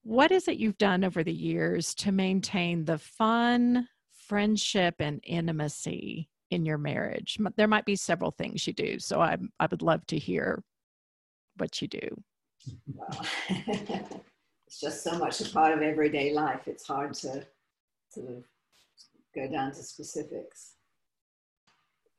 What 0.03 0.31
is 0.31 0.47
it 0.47 0.57
you've 0.57 0.77
done 0.77 1.03
over 1.03 1.23
the 1.23 1.33
years 1.33 1.95
to 1.95 2.11
maintain 2.11 2.85
the 2.85 2.97
fun, 2.97 3.87
friendship, 4.27 4.95
and 4.99 5.21
intimacy 5.23 6.29
in 6.51 6.65
your 6.65 6.77
marriage? 6.77 7.37
There 7.55 7.67
might 7.67 7.85
be 7.85 7.95
several 7.95 8.31
things 8.31 8.67
you 8.67 8.73
do, 8.73 8.99
so 8.99 9.21
I, 9.21 9.37
I 9.59 9.67
would 9.71 9.81
love 9.81 10.05
to 10.07 10.17
hear 10.17 10.61
what 11.57 11.81
you 11.81 11.87
do. 11.87 12.23
Well, 12.93 13.25
it's 13.49 14.79
just 14.81 15.03
so 15.03 15.17
much 15.17 15.39
a 15.41 15.49
part 15.49 15.73
of 15.73 15.81
everyday 15.81 16.33
life. 16.33 16.67
It's 16.67 16.85
hard 16.85 17.13
to 17.15 17.45
sort 18.09 18.29
of 18.29 18.43
go 19.33 19.49
down 19.49 19.71
to 19.71 19.83
specifics. 19.83 20.73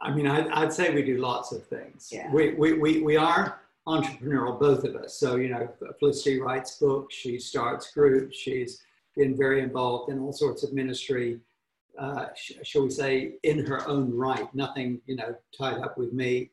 I 0.00 0.12
mean, 0.12 0.26
I'd, 0.26 0.48
I'd 0.48 0.72
say 0.72 0.92
we 0.92 1.02
do 1.02 1.18
lots 1.18 1.52
of 1.52 1.66
things. 1.66 2.08
Yeah. 2.10 2.30
We, 2.32 2.54
we, 2.54 2.72
we, 2.74 3.00
we 3.02 3.16
are 3.16 3.60
entrepreneurial, 3.86 4.58
both 4.58 4.84
of 4.84 4.96
us. 4.96 5.18
So, 5.18 5.36
you 5.36 5.48
know, 5.48 5.68
Felicity 5.98 6.40
writes 6.40 6.78
books, 6.78 7.14
she 7.14 7.38
starts 7.38 7.92
groups, 7.92 8.36
she's 8.36 8.82
been 9.16 9.36
very 9.36 9.60
involved 9.60 10.10
in 10.10 10.18
all 10.18 10.32
sorts 10.32 10.62
of 10.64 10.72
ministry, 10.72 11.40
uh, 11.98 12.26
sh- 12.34 12.52
shall 12.62 12.82
we 12.84 12.90
say, 12.90 13.34
in 13.42 13.64
her 13.66 13.86
own 13.86 14.16
right, 14.16 14.52
nothing, 14.54 15.00
you 15.06 15.16
know, 15.16 15.34
tied 15.56 15.78
up 15.78 15.98
with 15.98 16.12
me. 16.12 16.50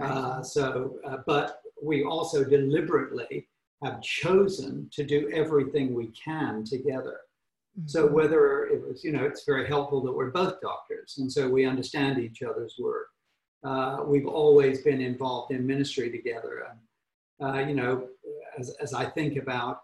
Uh, 0.00 0.42
so, 0.42 0.96
uh, 1.06 1.18
but 1.26 1.60
we 1.82 2.04
also 2.04 2.44
deliberately 2.44 3.48
have 3.82 4.00
chosen 4.02 4.88
to 4.92 5.04
do 5.04 5.30
everything 5.32 5.94
we 5.94 6.08
can 6.08 6.64
together. 6.64 7.18
Mm-hmm. 7.78 7.88
So 7.88 8.06
whether 8.06 8.66
it 8.66 8.86
was, 8.86 9.02
you 9.02 9.12
know, 9.12 9.24
it's 9.24 9.44
very 9.44 9.66
helpful 9.66 10.02
that 10.02 10.12
we're 10.12 10.30
both 10.30 10.60
doctors, 10.60 11.16
and 11.18 11.30
so 11.30 11.48
we 11.48 11.64
understand 11.64 12.18
each 12.18 12.42
other's 12.42 12.76
work 12.78 13.08
uh, 13.64 14.02
we've 14.06 14.26
always 14.26 14.82
been 14.82 15.00
involved 15.00 15.50
in 15.52 15.66
ministry 15.66 16.10
together. 16.10 16.66
Uh, 17.42 17.58
you 17.60 17.74
know, 17.74 18.08
as, 18.58 18.76
as 18.80 18.94
I 18.94 19.06
think 19.06 19.36
about 19.36 19.82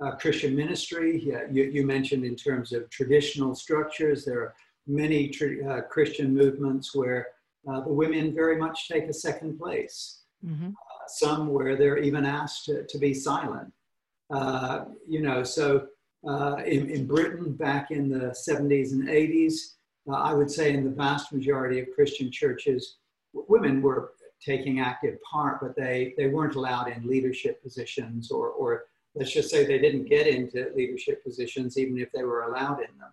uh, 0.00 0.12
Christian 0.12 0.54
ministry, 0.54 1.22
yeah, 1.24 1.42
you, 1.50 1.64
you, 1.64 1.86
mentioned 1.86 2.24
in 2.24 2.34
terms 2.34 2.72
of 2.72 2.90
traditional 2.90 3.54
structures, 3.54 4.24
there 4.24 4.40
are 4.40 4.54
many 4.86 5.28
tr- 5.28 5.68
uh, 5.68 5.80
Christian 5.82 6.34
movements 6.34 6.94
where 6.94 7.28
uh, 7.68 7.80
the 7.82 7.92
women 7.92 8.34
very 8.34 8.56
much 8.56 8.88
take 8.88 9.04
a 9.04 9.12
second 9.12 9.58
place. 9.58 10.22
Mm-hmm. 10.44 10.68
Uh, 10.68 11.06
some 11.06 11.48
where 11.48 11.76
they're 11.76 11.98
even 11.98 12.24
asked 12.24 12.64
to, 12.66 12.84
to 12.86 12.98
be 12.98 13.14
silent. 13.14 13.72
you 15.06 15.22
know, 15.22 15.42
so 15.42 15.86
in, 16.66 16.90
in 16.90 17.06
Britain 17.06 17.52
back 17.52 17.90
in 17.90 18.08
the 18.08 18.34
70s 18.48 18.92
and 18.92 19.08
80s, 19.08 19.74
I 20.12 20.34
would 20.34 20.50
say 20.50 20.72
in 20.72 20.84
the 20.84 20.90
vast 20.90 21.32
majority 21.32 21.80
of 21.80 21.88
Christian 21.94 22.30
churches, 22.30 22.96
women 23.32 23.82
were 23.82 24.12
taking 24.40 24.80
active 24.80 25.18
part, 25.22 25.60
but 25.60 25.76
they, 25.76 26.14
they 26.16 26.28
weren't 26.28 26.56
allowed 26.56 26.88
in 26.88 27.06
leadership 27.06 27.62
positions, 27.62 28.30
or, 28.30 28.48
or 28.48 28.84
let's 29.14 29.32
just 29.32 29.50
say 29.50 29.64
they 29.64 29.78
didn't 29.78 30.08
get 30.08 30.26
into 30.26 30.70
leadership 30.74 31.22
positions 31.22 31.76
even 31.76 31.98
if 31.98 32.10
they 32.12 32.24
were 32.24 32.44
allowed 32.44 32.78
in 32.78 32.98
them. 32.98 33.12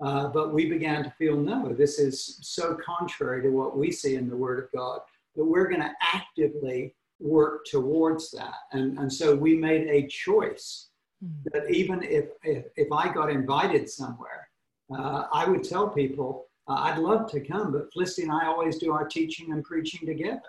Uh, 0.00 0.28
but 0.28 0.52
we 0.52 0.68
began 0.68 1.04
to 1.04 1.10
feel 1.10 1.36
no, 1.36 1.72
this 1.72 1.98
is 1.98 2.38
so 2.42 2.76
contrary 2.84 3.42
to 3.42 3.50
what 3.50 3.76
we 3.76 3.90
see 3.90 4.16
in 4.16 4.28
the 4.28 4.36
Word 4.36 4.62
of 4.62 4.72
God 4.72 5.00
that 5.36 5.44
we're 5.44 5.68
going 5.68 5.80
to 5.80 5.92
actively 6.12 6.94
work 7.20 7.64
towards 7.64 8.30
that. 8.32 8.54
And, 8.72 8.98
and 8.98 9.12
so 9.12 9.34
we 9.34 9.56
made 9.56 9.86
a 9.88 10.06
choice 10.08 10.88
hmm. 11.22 11.30
that 11.52 11.70
even 11.70 12.02
if, 12.02 12.26
if, 12.42 12.66
if 12.76 12.92
I 12.92 13.12
got 13.12 13.30
invited 13.30 13.88
somewhere, 13.88 14.48
uh, 14.92 15.24
I 15.32 15.48
would 15.48 15.64
tell 15.64 15.88
people, 15.88 16.46
uh, 16.66 16.74
I'd 16.74 16.98
love 16.98 17.30
to 17.32 17.40
come, 17.40 17.72
but 17.72 17.92
Felicity 17.92 18.22
and 18.22 18.32
I 18.32 18.46
always 18.46 18.78
do 18.78 18.92
our 18.92 19.06
teaching 19.06 19.52
and 19.52 19.62
preaching 19.62 20.06
together. 20.06 20.40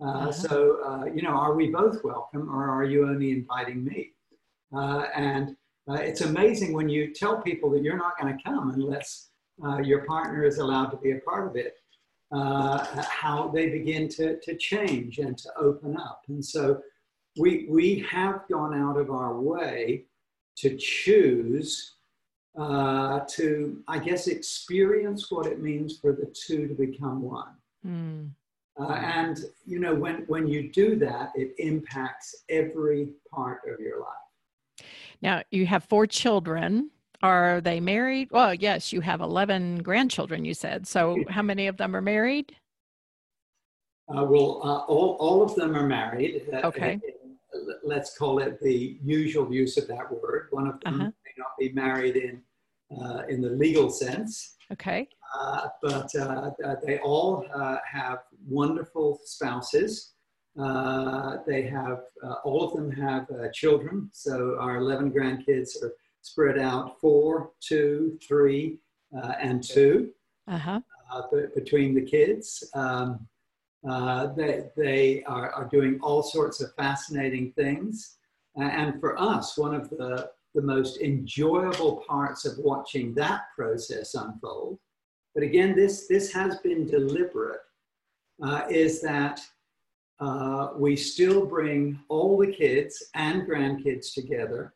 Uh, 0.00 0.04
uh-huh. 0.04 0.32
So, 0.32 0.78
uh, 0.84 1.04
you 1.14 1.22
know, 1.22 1.30
are 1.30 1.54
we 1.54 1.70
both 1.70 2.02
welcome 2.02 2.48
or 2.50 2.68
are 2.68 2.84
you 2.84 3.08
only 3.08 3.30
inviting 3.30 3.84
me? 3.84 4.12
Uh, 4.74 5.04
and 5.14 5.56
uh, 5.88 5.94
it's 5.94 6.22
amazing 6.22 6.72
when 6.72 6.88
you 6.88 7.12
tell 7.12 7.40
people 7.40 7.70
that 7.70 7.82
you're 7.82 7.96
not 7.96 8.18
going 8.20 8.36
to 8.36 8.42
come 8.42 8.70
unless 8.70 9.30
uh, 9.64 9.78
your 9.78 10.04
partner 10.04 10.44
is 10.44 10.58
allowed 10.58 10.86
to 10.86 10.96
be 10.96 11.12
a 11.12 11.18
part 11.20 11.46
of 11.46 11.56
it, 11.56 11.74
how 12.32 13.50
they 13.54 13.68
begin 13.68 14.08
to, 14.08 14.40
to 14.40 14.56
change 14.56 15.18
and 15.18 15.36
to 15.38 15.50
open 15.58 15.96
up. 15.96 16.22
And 16.28 16.44
so 16.44 16.80
we, 17.38 17.66
we 17.68 18.04
have 18.10 18.40
gone 18.50 18.74
out 18.74 18.96
of 18.98 19.10
our 19.10 19.38
way 19.38 20.06
to 20.56 20.76
choose 20.76 21.96
uh, 22.58 23.20
to, 23.28 23.82
I 23.88 23.98
guess, 23.98 24.26
experience 24.26 25.30
what 25.30 25.46
it 25.46 25.60
means 25.60 25.98
for 25.98 26.12
the 26.12 26.32
two 26.34 26.68
to 26.68 26.74
become 26.74 27.22
one. 27.22 27.54
Mm. 27.86 28.30
Uh, 28.78 28.92
and 28.92 29.38
you 29.66 29.78
know, 29.78 29.94
when 29.94 30.24
when 30.28 30.46
you 30.46 30.70
do 30.72 30.96
that, 30.96 31.30
it 31.34 31.54
impacts 31.58 32.44
every 32.48 33.10
part 33.30 33.60
of 33.68 33.80
your 33.80 34.00
life. 34.00 34.86
Now 35.20 35.42
you 35.50 35.66
have 35.66 35.84
four 35.84 36.06
children. 36.06 36.90
Are 37.22 37.60
they 37.60 37.78
married? 37.80 38.28
Well, 38.32 38.54
yes, 38.54 38.92
you 38.92 39.00
have 39.00 39.20
eleven 39.20 39.82
grandchildren. 39.82 40.44
You 40.44 40.54
said 40.54 40.86
so. 40.86 41.22
How 41.28 41.42
many 41.42 41.66
of 41.66 41.76
them 41.76 41.94
are 41.94 42.00
married? 42.00 42.56
Uh, 44.08 44.24
well, 44.24 44.60
uh, 44.64 44.78
all 44.90 45.16
all 45.20 45.42
of 45.42 45.54
them 45.54 45.76
are 45.76 45.86
married. 45.86 46.48
Uh, 46.52 46.66
okay. 46.66 46.98
Let's 47.84 48.16
call 48.16 48.38
it 48.38 48.58
the 48.62 48.98
usual 49.02 49.52
use 49.52 49.76
of 49.76 49.86
that 49.88 50.10
word. 50.10 50.48
One 50.50 50.66
of 50.66 50.80
them 50.80 51.00
uh-huh 51.00 51.10
not 51.38 51.50
be 51.58 51.72
married 51.72 52.16
in 52.16 52.42
uh, 53.00 53.22
in 53.28 53.40
the 53.40 53.50
legal 53.50 53.90
sense. 53.90 54.56
Okay. 54.72 55.08
Uh, 55.38 55.68
but 55.82 56.14
uh, 56.14 56.50
uh 56.64 56.76
they 56.84 56.98
all 56.98 57.46
uh, 57.54 57.76
have 57.90 58.18
wonderful 58.46 59.18
spouses. 59.24 60.12
Uh, 60.60 61.38
they 61.46 61.62
have 61.62 62.00
all 62.44 62.62
of 62.62 62.74
them 62.74 62.90
have 62.90 63.26
children. 63.54 64.10
So 64.12 64.58
our 64.60 64.76
11 64.76 65.12
grandkids 65.12 65.82
are 65.82 65.94
spread 66.20 66.58
out 66.58 67.00
four, 67.00 67.52
two, 67.60 68.18
three, 68.28 68.78
and 69.12 69.62
two 69.62 70.10
uh-huh. 70.46 70.80
between 71.54 71.94
the 71.94 72.02
kids. 72.02 72.68
Um, 72.74 73.26
they 74.36 74.64
they 74.76 75.24
are, 75.24 75.50
are 75.52 75.68
doing 75.72 75.98
all 76.02 76.22
sorts 76.22 76.60
of 76.60 76.74
fascinating 76.74 77.52
things. 77.52 78.18
and 78.56 79.00
for 79.00 79.18
us, 79.18 79.56
one 79.56 79.74
of 79.74 79.88
the 79.88 80.28
the 80.54 80.62
most 80.62 81.00
enjoyable 81.00 82.04
parts 82.06 82.44
of 82.44 82.58
watching 82.58 83.14
that 83.14 83.42
process 83.56 84.14
unfold, 84.14 84.78
but 85.34 85.42
again, 85.42 85.74
this, 85.74 86.06
this 86.06 86.32
has 86.32 86.58
been 86.58 86.86
deliberate, 86.86 87.60
uh, 88.42 88.62
is 88.68 89.00
that 89.00 89.40
uh, 90.20 90.70
we 90.76 90.94
still 90.94 91.46
bring 91.46 91.98
all 92.08 92.38
the 92.38 92.52
kids 92.52 93.02
and 93.14 93.48
grandkids 93.48 94.12
together. 94.12 94.74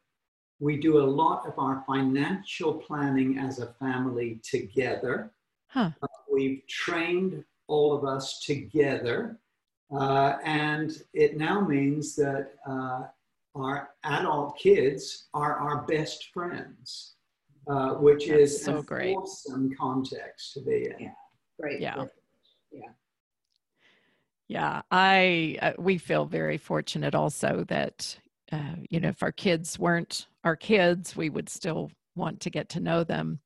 We 0.59 0.79
do 0.79 0.99
a 0.99 1.05
lot 1.05 1.47
of 1.47 1.59
our 1.59 1.85
financial 1.87 2.74
planning 2.74 3.39
as 3.39 3.59
a 3.59 3.74
family 3.74 4.41
together. 4.43 5.31
Huh. 5.68 5.91
Uh, 6.03 6.07
we've 6.33 6.66
trained 6.66 7.45
all 7.68 7.93
of 7.93 8.05
us 8.05 8.41
together. 8.41 9.39
Uh, 9.95 10.37
and 10.43 11.03
it 11.12 11.37
now 11.37 11.61
means 11.61 12.16
that 12.16 12.55
uh, 12.66 13.03
our 13.57 13.90
adult 14.04 14.59
kids 14.59 15.28
are 15.34 15.57
our 15.57 15.82
best 15.86 16.28
friends, 16.32 17.14
uh, 17.68 17.94
which 17.94 18.28
That's 18.28 18.52
is 18.52 18.64
so 18.64 18.82
great. 18.82 19.16
awesome 19.16 19.70
context 19.78 20.54
to 20.54 20.61
be 20.62 20.86
in. 20.86 20.96
Yeah, 20.98 21.09
great. 21.61 21.80
Yeah. 21.80 22.04
Yeah. 22.72 22.90
Yeah, 24.48 24.82
I 24.92 25.59
uh, 25.61 25.72
we 25.78 25.98
feel 25.98 26.24
very 26.24 26.57
fortunate 26.57 27.14
also 27.16 27.64
that 27.68 28.16
uh, 28.52 28.76
you 28.88 29.00
know 29.00 29.09
if 29.09 29.22
our 29.22 29.32
kids 29.32 29.78
weren't 29.78 30.28
our 30.44 30.54
kids, 30.54 31.16
we 31.16 31.30
would 31.30 31.48
still 31.48 31.90
want 32.16 32.40
to 32.40 32.50
get 32.50 32.70
to 32.70 32.80
know 32.80 33.04
them. 33.04 33.40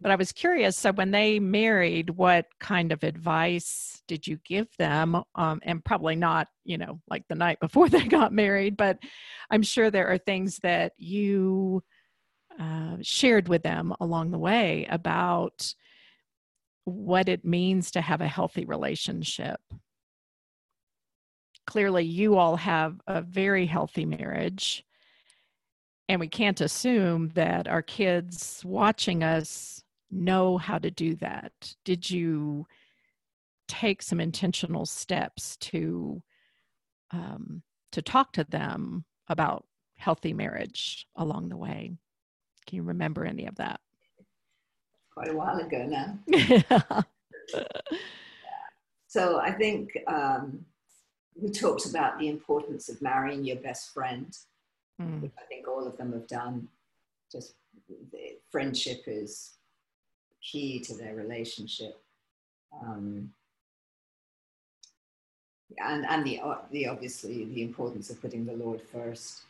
But 0.00 0.10
I 0.10 0.16
was 0.16 0.32
curious. 0.32 0.76
So 0.76 0.92
when 0.92 1.10
they 1.10 1.38
married, 1.38 2.10
what 2.10 2.46
kind 2.60 2.92
of 2.92 3.04
advice 3.04 4.02
did 4.06 4.26
you 4.26 4.38
give 4.44 4.68
them? 4.78 5.22
Um, 5.34 5.60
and 5.62 5.84
probably 5.84 6.16
not, 6.16 6.48
you 6.64 6.78
know, 6.78 7.00
like 7.08 7.24
the 7.28 7.34
night 7.34 7.60
before 7.60 7.88
they 7.90 8.04
got 8.04 8.32
married, 8.32 8.76
but 8.76 8.98
I'm 9.50 9.62
sure 9.62 9.90
there 9.90 10.08
are 10.08 10.18
things 10.18 10.58
that 10.62 10.92
you 10.96 11.82
uh, 12.58 12.96
shared 13.02 13.48
with 13.48 13.62
them 13.62 13.94
along 14.00 14.30
the 14.30 14.38
way 14.38 14.86
about 14.90 15.74
what 16.84 17.28
it 17.28 17.44
means 17.44 17.90
to 17.92 18.00
have 18.00 18.20
a 18.20 18.28
healthy 18.28 18.64
relationship. 18.64 19.60
Clearly, 21.66 22.04
you 22.04 22.36
all 22.36 22.56
have 22.56 22.98
a 23.06 23.20
very 23.20 23.66
healthy 23.66 24.06
marriage 24.06 24.84
and 26.08 26.20
we 26.20 26.28
can't 26.28 26.60
assume 26.60 27.28
that 27.30 27.68
our 27.68 27.82
kids 27.82 28.62
watching 28.64 29.22
us 29.22 29.82
know 30.10 30.56
how 30.56 30.78
to 30.78 30.90
do 30.90 31.14
that. 31.16 31.52
Did 31.84 32.10
you 32.10 32.66
take 33.66 34.02
some 34.02 34.20
intentional 34.20 34.86
steps 34.86 35.56
to 35.58 36.22
um, 37.10 37.62
to 37.92 38.02
talk 38.02 38.32
to 38.32 38.44
them 38.44 39.04
about 39.28 39.66
healthy 39.96 40.32
marriage 40.32 41.06
along 41.16 41.48
the 41.48 41.56
way? 41.56 41.92
Can 42.66 42.76
you 42.76 42.82
remember 42.82 43.24
any 43.24 43.46
of 43.46 43.56
that? 43.56 43.80
Quite 45.14 45.28
a 45.28 45.36
while 45.36 45.58
ago 45.58 45.86
now. 45.86 46.18
yeah. 46.26 47.02
So 49.06 49.40
I 49.40 49.52
think 49.52 49.90
um, 50.06 50.64
we 51.34 51.50
talked 51.50 51.86
about 51.86 52.18
the 52.18 52.28
importance 52.28 52.88
of 52.88 53.00
marrying 53.00 53.42
your 53.42 53.56
best 53.56 53.92
friend 53.92 54.36
mm. 55.00 55.20
which 55.22 55.32
I 55.38 55.44
think 55.46 55.68
all 55.68 55.86
of 55.86 55.96
them 55.96 56.12
have 56.12 56.26
done. 56.26 56.68
Just 57.30 57.54
friendship 58.50 59.04
is 59.06 59.54
key 60.42 60.80
to 60.80 60.94
their 60.94 61.14
relationship. 61.14 62.00
Um, 62.82 63.30
and 65.78 66.06
and 66.06 66.24
the, 66.24 66.40
the 66.70 66.86
obviously 66.86 67.44
the 67.44 67.62
importance 67.62 68.10
of 68.10 68.20
putting 68.20 68.46
the 68.46 68.54
Lord 68.54 68.80
first. 68.80 69.42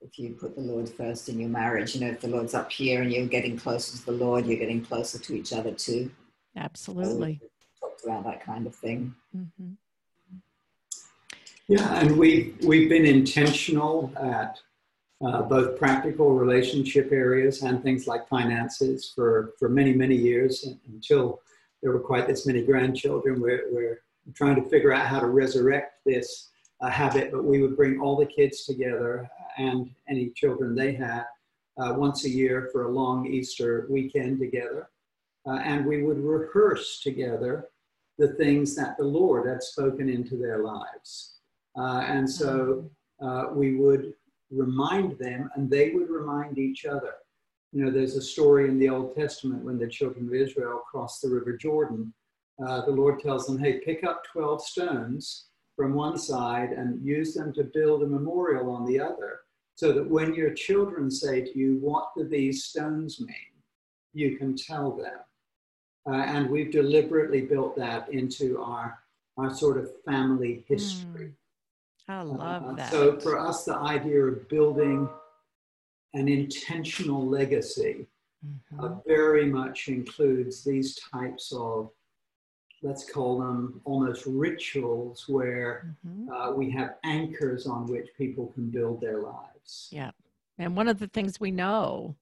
If 0.00 0.18
you 0.18 0.30
put 0.30 0.56
the 0.56 0.62
Lord 0.62 0.88
first 0.88 1.28
in 1.28 1.38
your 1.38 1.48
marriage, 1.48 1.94
you 1.94 2.00
know, 2.00 2.08
if 2.08 2.20
the 2.20 2.28
Lord's 2.28 2.54
up 2.54 2.72
here 2.72 3.02
and 3.02 3.12
you're 3.12 3.26
getting 3.26 3.56
closer 3.56 3.96
to 3.96 4.04
the 4.04 4.12
Lord, 4.12 4.46
you're 4.46 4.58
getting 4.58 4.84
closer 4.84 5.18
to 5.18 5.34
each 5.34 5.52
other 5.52 5.70
too. 5.70 6.10
Absolutely. 6.56 7.40
So 7.40 7.88
talked 7.88 8.04
about 8.04 8.24
that 8.24 8.44
kind 8.44 8.66
of 8.66 8.74
thing. 8.74 9.14
Mm-hmm. 9.36 9.72
Yeah, 11.68 12.00
and 12.00 12.18
we 12.18 12.54
we've 12.66 12.88
been 12.88 13.06
intentional 13.06 14.12
at 14.16 14.60
uh, 15.24 15.42
both 15.42 15.78
practical 15.78 16.34
relationship 16.34 17.12
areas 17.12 17.62
and 17.62 17.82
things 17.82 18.06
like 18.06 18.28
finances 18.28 19.12
for 19.14 19.54
for 19.58 19.68
many 19.68 19.92
many 19.92 20.16
years 20.16 20.66
until 20.88 21.40
there 21.82 21.92
were 21.92 22.00
quite 22.00 22.26
this 22.26 22.46
many 22.46 22.62
grandchildren. 22.62 23.40
We're, 23.40 23.64
we're 23.72 24.02
trying 24.34 24.62
to 24.62 24.68
figure 24.68 24.92
out 24.92 25.06
how 25.06 25.20
to 25.20 25.26
resurrect 25.26 26.04
this 26.06 26.50
uh, 26.80 26.90
habit, 26.90 27.32
but 27.32 27.44
we 27.44 27.60
would 27.60 27.76
bring 27.76 28.00
all 28.00 28.16
the 28.16 28.26
kids 28.26 28.64
together 28.64 29.28
and 29.58 29.90
any 30.08 30.30
children 30.30 30.74
they 30.74 30.92
had 30.92 31.24
uh, 31.78 31.94
once 31.94 32.24
a 32.24 32.30
year 32.30 32.68
for 32.72 32.84
a 32.84 32.90
long 32.90 33.26
Easter 33.26 33.86
weekend 33.90 34.38
together. 34.38 34.88
Uh, 35.46 35.58
and 35.64 35.84
we 35.84 36.04
would 36.04 36.18
rehearse 36.18 37.00
together 37.00 37.68
the 38.18 38.28
things 38.34 38.76
that 38.76 38.96
the 38.96 39.04
Lord 39.04 39.48
had 39.48 39.62
spoken 39.62 40.08
into 40.08 40.36
their 40.36 40.62
lives. 40.62 41.34
Uh, 41.76 42.04
and 42.06 42.28
so 42.28 42.88
uh, 43.20 43.46
we 43.52 43.74
would 43.74 44.14
remind 44.52 45.18
them, 45.18 45.50
and 45.54 45.70
they 45.70 45.90
would 45.90 46.10
remind 46.10 46.58
each 46.58 46.84
other. 46.84 47.14
You 47.72 47.84
know, 47.84 47.90
there's 47.90 48.16
a 48.16 48.22
story 48.22 48.68
in 48.68 48.78
the 48.78 48.90
Old 48.90 49.14
Testament 49.14 49.64
when 49.64 49.78
the 49.78 49.88
children 49.88 50.26
of 50.28 50.34
Israel 50.34 50.82
crossed 50.90 51.22
the 51.22 51.30
River 51.30 51.56
Jordan. 51.56 52.12
Uh, 52.64 52.84
the 52.84 52.92
Lord 52.92 53.20
tells 53.20 53.46
them, 53.46 53.58
hey, 53.58 53.80
pick 53.80 54.04
up 54.04 54.22
12 54.30 54.62
stones 54.62 55.46
from 55.74 55.94
one 55.94 56.18
side 56.18 56.70
and 56.72 57.04
use 57.04 57.34
them 57.34 57.52
to 57.54 57.64
build 57.64 58.02
a 58.02 58.06
memorial 58.06 58.70
on 58.70 58.84
the 58.84 59.00
other, 59.00 59.40
so 59.74 59.92
that 59.92 60.08
when 60.08 60.34
your 60.34 60.52
children 60.52 61.10
say 61.10 61.40
to 61.40 61.58
you, 61.58 61.78
What 61.80 62.10
do 62.16 62.24
these 62.24 62.64
stones 62.64 63.20
mean? 63.20 63.52
you 64.14 64.36
can 64.36 64.56
tell 64.56 64.92
them. 64.92 65.18
Uh, 66.06 66.22
and 66.22 66.50
we've 66.50 66.72
deliberately 66.72 67.42
built 67.42 67.76
that 67.76 68.12
into 68.12 68.60
our, 68.60 68.98
our 69.36 69.54
sort 69.54 69.78
of 69.78 69.90
family 70.04 70.64
history. 70.68 71.26
Mm. 71.26 71.34
I 72.08 72.22
love 72.22 72.64
uh, 72.64 72.72
that. 72.74 72.90
So 72.90 73.18
for 73.18 73.38
us, 73.38 73.64
the 73.64 73.76
idea 73.76 74.22
of 74.22 74.48
building 74.48 75.08
an 76.14 76.28
intentional 76.28 77.26
legacy 77.26 78.06
mm-hmm. 78.44 78.80
uh, 78.80 78.96
very 79.06 79.46
much 79.46 79.88
includes 79.88 80.62
these 80.64 80.98
types 81.12 81.52
of, 81.56 81.90
let's 82.82 83.10
call 83.10 83.38
them 83.38 83.80
almost 83.84 84.26
rituals, 84.26 85.26
where 85.28 85.96
mm-hmm. 86.06 86.28
uh, 86.30 86.50
we 86.52 86.70
have 86.70 86.96
anchors 87.04 87.66
on 87.66 87.88
which 87.88 88.08
people 88.18 88.48
can 88.48 88.70
build 88.70 89.00
their 89.00 89.22
lives. 89.22 89.88
Yeah. 89.90 90.10
And 90.58 90.76
one 90.76 90.88
of 90.88 90.98
the 90.98 91.06
things 91.06 91.40
we 91.40 91.50
know, 91.50 92.16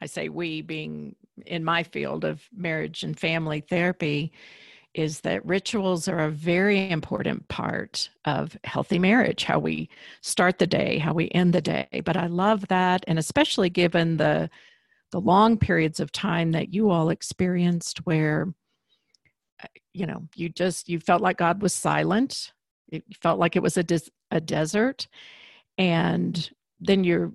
I 0.00 0.06
say 0.06 0.28
we 0.28 0.62
being 0.62 1.14
in 1.44 1.62
my 1.62 1.82
field 1.82 2.24
of 2.24 2.42
marriage 2.54 3.02
and 3.02 3.18
family 3.18 3.60
therapy, 3.60 4.32
is 4.96 5.20
that 5.20 5.44
rituals 5.44 6.08
are 6.08 6.20
a 6.20 6.30
very 6.30 6.90
important 6.90 7.46
part 7.48 8.08
of 8.24 8.56
healthy 8.64 8.98
marriage, 8.98 9.44
how 9.44 9.58
we 9.58 9.90
start 10.22 10.58
the 10.58 10.66
day, 10.66 10.96
how 10.98 11.12
we 11.12 11.30
end 11.32 11.52
the 11.52 11.60
day. 11.60 12.02
But 12.04 12.16
I 12.16 12.26
love 12.26 12.66
that, 12.68 13.04
and 13.06 13.18
especially 13.18 13.70
given 13.70 14.16
the 14.16 14.50
the 15.12 15.20
long 15.20 15.56
periods 15.56 16.00
of 16.00 16.10
time 16.10 16.52
that 16.52 16.74
you 16.74 16.90
all 16.90 17.10
experienced 17.10 17.98
where 18.06 18.52
uh, 19.62 19.68
you 19.92 20.06
know 20.06 20.26
you 20.34 20.48
just 20.48 20.88
you 20.88 20.98
felt 20.98 21.22
like 21.22 21.38
god 21.38 21.62
was 21.62 21.72
silent 21.72 22.52
it 22.88 23.04
felt 23.22 23.38
like 23.38 23.56
it 23.56 23.62
was 23.62 23.76
a, 23.76 23.84
des- 23.84 24.10
a 24.30 24.40
desert 24.40 25.06
and 25.78 26.50
then 26.80 27.04
you're 27.04 27.32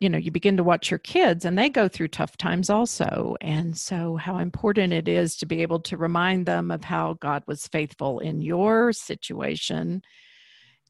you 0.00 0.08
know 0.08 0.18
you 0.18 0.30
begin 0.30 0.56
to 0.56 0.64
watch 0.64 0.90
your 0.90 0.98
kids 0.98 1.44
and 1.44 1.58
they 1.58 1.68
go 1.68 1.88
through 1.88 2.08
tough 2.08 2.36
times 2.36 2.70
also. 2.70 3.36
And 3.40 3.76
so 3.76 4.16
how 4.16 4.38
important 4.38 4.92
it 4.92 5.08
is 5.08 5.36
to 5.36 5.46
be 5.46 5.62
able 5.62 5.80
to 5.80 5.96
remind 5.96 6.46
them 6.46 6.70
of 6.70 6.84
how 6.84 7.14
god 7.20 7.44
was 7.46 7.68
faithful 7.68 8.18
in 8.18 8.40
your 8.40 8.92
situation 8.92 10.02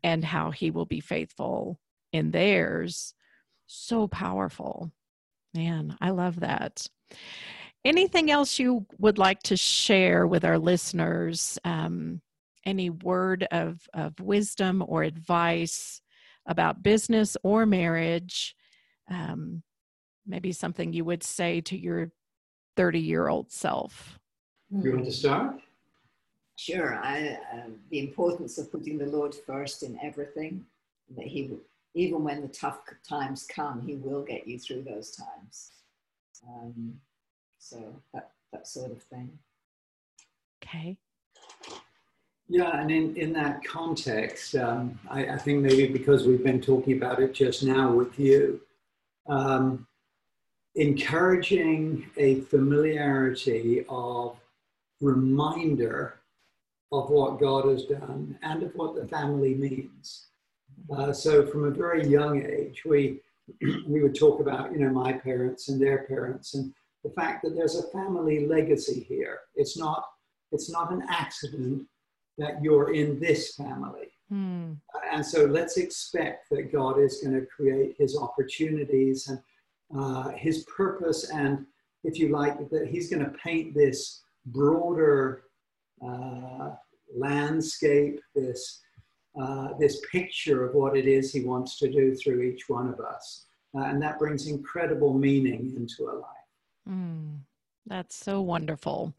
and 0.02 0.24
how 0.24 0.50
he 0.50 0.70
will 0.70 0.86
be 0.86 1.00
faithful 1.00 1.78
in 2.12 2.30
theirs. 2.30 3.14
So 3.66 4.08
powerful. 4.08 4.90
Man 5.54 5.96
i 6.00 6.10
love 6.10 6.40
that. 6.40 6.86
Anything 7.84 8.30
else 8.30 8.58
you 8.58 8.86
would 8.98 9.18
like 9.18 9.42
to 9.44 9.56
share 9.56 10.26
with 10.26 10.44
our 10.44 10.58
listeners? 10.58 11.58
Um, 11.64 12.22
any 12.64 12.90
word 12.90 13.46
of, 13.50 13.80
of 13.92 14.18
wisdom 14.20 14.84
or 14.86 15.02
advice 15.02 16.00
about 16.46 16.82
business 16.82 17.36
or 17.42 17.66
marriage 17.66 18.54
um, 19.10 19.62
maybe 20.26 20.52
something 20.52 20.92
you 20.92 21.04
would 21.04 21.22
say 21.22 21.60
to 21.62 21.76
your 21.76 22.12
30 22.76 23.00
year 23.00 23.28
old 23.28 23.50
self? 23.50 24.18
You 24.70 24.92
want 24.92 25.04
to 25.04 25.12
start? 25.12 25.60
Sure. 26.56 26.94
I, 27.02 27.38
uh, 27.52 27.70
the 27.90 27.98
importance 27.98 28.58
of 28.58 28.70
putting 28.70 28.98
the 28.98 29.06
Lord 29.06 29.34
first 29.34 29.82
in 29.82 29.98
everything, 30.02 30.64
that 31.16 31.26
He, 31.26 31.50
even 31.94 32.24
when 32.24 32.40
the 32.40 32.48
tough 32.48 32.80
times 33.06 33.46
come, 33.46 33.82
He 33.86 33.96
will 33.96 34.22
get 34.22 34.46
you 34.46 34.58
through 34.58 34.82
those 34.82 35.16
times. 35.16 35.72
Um, 36.48 36.94
so 37.58 37.94
that, 38.12 38.30
that 38.52 38.66
sort 38.66 38.92
of 38.92 39.02
thing. 39.02 39.38
Okay. 40.64 40.96
Yeah, 42.48 42.80
and 42.80 42.90
in, 42.90 43.16
in 43.16 43.32
that 43.32 43.64
context, 43.64 44.54
um, 44.56 44.98
I, 45.08 45.26
I, 45.26 45.38
think 45.38 45.62
maybe 45.62 45.86
because 45.86 46.26
we've 46.26 46.42
been 46.42 46.60
talking 46.60 46.96
about 46.96 47.18
it 47.18 47.32
just 47.32 47.62
now 47.62 47.92
with 47.92 48.18
you, 48.18 48.60
um, 49.28 49.86
encouraging 50.74 52.10
a 52.16 52.40
familiarity 52.42 53.84
of 53.88 54.36
reminder 55.00 56.20
of 56.92 57.10
what 57.10 57.40
God 57.40 57.66
has 57.66 57.84
done 57.84 58.38
and 58.42 58.62
of 58.62 58.74
what 58.74 58.94
the 58.94 59.06
family 59.08 59.54
means. 59.54 60.26
Uh, 60.94 61.12
so 61.12 61.46
from 61.46 61.64
a 61.64 61.70
very 61.70 62.06
young 62.06 62.44
age, 62.44 62.82
we 62.84 63.20
we 63.86 64.02
would 64.02 64.14
talk 64.14 64.40
about 64.40 64.72
you 64.72 64.78
know 64.78 64.90
my 64.90 65.12
parents 65.12 65.68
and 65.68 65.80
their 65.80 66.04
parents 66.04 66.54
and 66.54 66.72
the 67.02 67.10
fact 67.10 67.42
that 67.42 67.54
there's 67.56 67.76
a 67.76 67.90
family 67.90 68.46
legacy 68.46 69.04
here. 69.08 69.40
It's 69.56 69.76
not 69.76 70.04
it's 70.52 70.70
not 70.70 70.92
an 70.92 71.02
accident 71.08 71.86
that 72.38 72.62
you're 72.62 72.94
in 72.94 73.18
this 73.18 73.54
family. 73.54 74.11
Mm. 74.32 74.78
And 75.12 75.24
so 75.24 75.44
let's 75.44 75.76
expect 75.76 76.48
that 76.50 76.72
God 76.72 76.98
is 76.98 77.20
going 77.22 77.38
to 77.38 77.46
create 77.46 77.96
his 77.98 78.16
opportunities 78.16 79.28
and 79.28 79.38
uh, 79.96 80.30
his 80.30 80.64
purpose, 80.64 81.30
and 81.30 81.66
if 82.02 82.18
you 82.18 82.28
like, 82.28 82.56
that 82.70 82.88
he's 82.88 83.10
going 83.10 83.24
to 83.24 83.30
paint 83.38 83.74
this 83.74 84.22
broader 84.46 85.44
uh, 86.06 86.70
landscape, 87.14 88.18
this, 88.34 88.80
uh, 89.40 89.68
this 89.78 90.00
picture 90.10 90.64
of 90.64 90.74
what 90.74 90.96
it 90.96 91.06
is 91.06 91.30
he 91.30 91.42
wants 91.42 91.78
to 91.78 91.90
do 91.90 92.14
through 92.14 92.40
each 92.40 92.68
one 92.68 92.88
of 92.88 93.00
us. 93.00 93.44
Uh, 93.76 93.84
and 93.84 94.00
that 94.02 94.18
brings 94.18 94.46
incredible 94.48 95.12
meaning 95.12 95.74
into 95.76 96.10
a 96.10 96.14
life. 96.14 96.88
Mm, 96.88 97.38
that's 97.86 98.16
so 98.16 98.40
wonderful. 98.40 99.14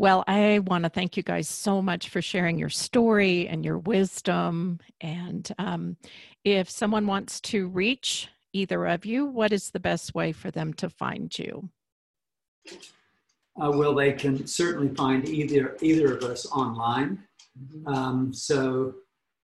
Well, 0.00 0.24
I 0.26 0.60
want 0.60 0.84
to 0.84 0.88
thank 0.88 1.18
you 1.18 1.22
guys 1.22 1.46
so 1.46 1.82
much 1.82 2.08
for 2.08 2.22
sharing 2.22 2.58
your 2.58 2.70
story 2.70 3.46
and 3.46 3.62
your 3.62 3.76
wisdom. 3.76 4.78
And 5.02 5.46
um, 5.58 5.98
if 6.42 6.70
someone 6.70 7.06
wants 7.06 7.38
to 7.42 7.68
reach 7.68 8.26
either 8.54 8.86
of 8.86 9.04
you, 9.04 9.26
what 9.26 9.52
is 9.52 9.68
the 9.68 9.78
best 9.78 10.14
way 10.14 10.32
for 10.32 10.50
them 10.50 10.72
to 10.72 10.88
find 10.88 11.38
you? 11.38 11.68
Uh, 12.66 13.72
well, 13.74 13.94
they 13.94 14.12
can 14.12 14.46
certainly 14.46 14.88
find 14.94 15.28
either 15.28 15.76
either 15.82 16.16
of 16.16 16.24
us 16.24 16.46
online. 16.46 17.22
Mm-hmm. 17.62 17.86
Um, 17.86 18.32
so 18.32 18.94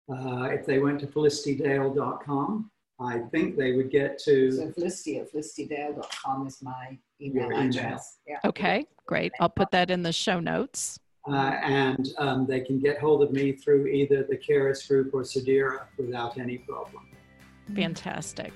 uh, 0.09 0.44
if 0.52 0.66
they 0.66 0.78
went 0.78 1.01
to 1.01 1.09
felicitydale.com, 1.09 2.70
I 3.01 3.18
think 3.32 3.56
they 3.56 3.72
would 3.72 3.90
get 3.90 4.20
to. 4.20 4.52
So 4.52 4.70
Felicity 4.70 5.18
at 5.18 5.32
felicitydale.com 5.32 6.47
is 6.47 6.62
my 6.62 6.97
email 7.24 7.51
address. 7.56 8.18
Yeah. 8.26 8.38
Okay, 8.44 8.86
great. 9.06 9.32
I'll 9.40 9.48
put 9.48 9.70
that 9.70 9.90
in 9.90 10.02
the 10.02 10.12
show 10.12 10.40
notes. 10.40 10.98
Uh, 11.26 11.56
and 11.62 12.09
um, 12.18 12.46
they 12.46 12.60
can 12.60 12.78
get 12.78 12.98
hold 12.98 13.22
of 13.22 13.32
me 13.32 13.52
through 13.52 13.86
either 13.86 14.24
the 14.24 14.36
Karis 14.36 14.86
Group 14.86 15.14
or 15.14 15.22
Sedera 15.22 15.84
without 15.96 16.36
any 16.38 16.59
problem. 16.59 17.09
Fantastic. 17.74 18.52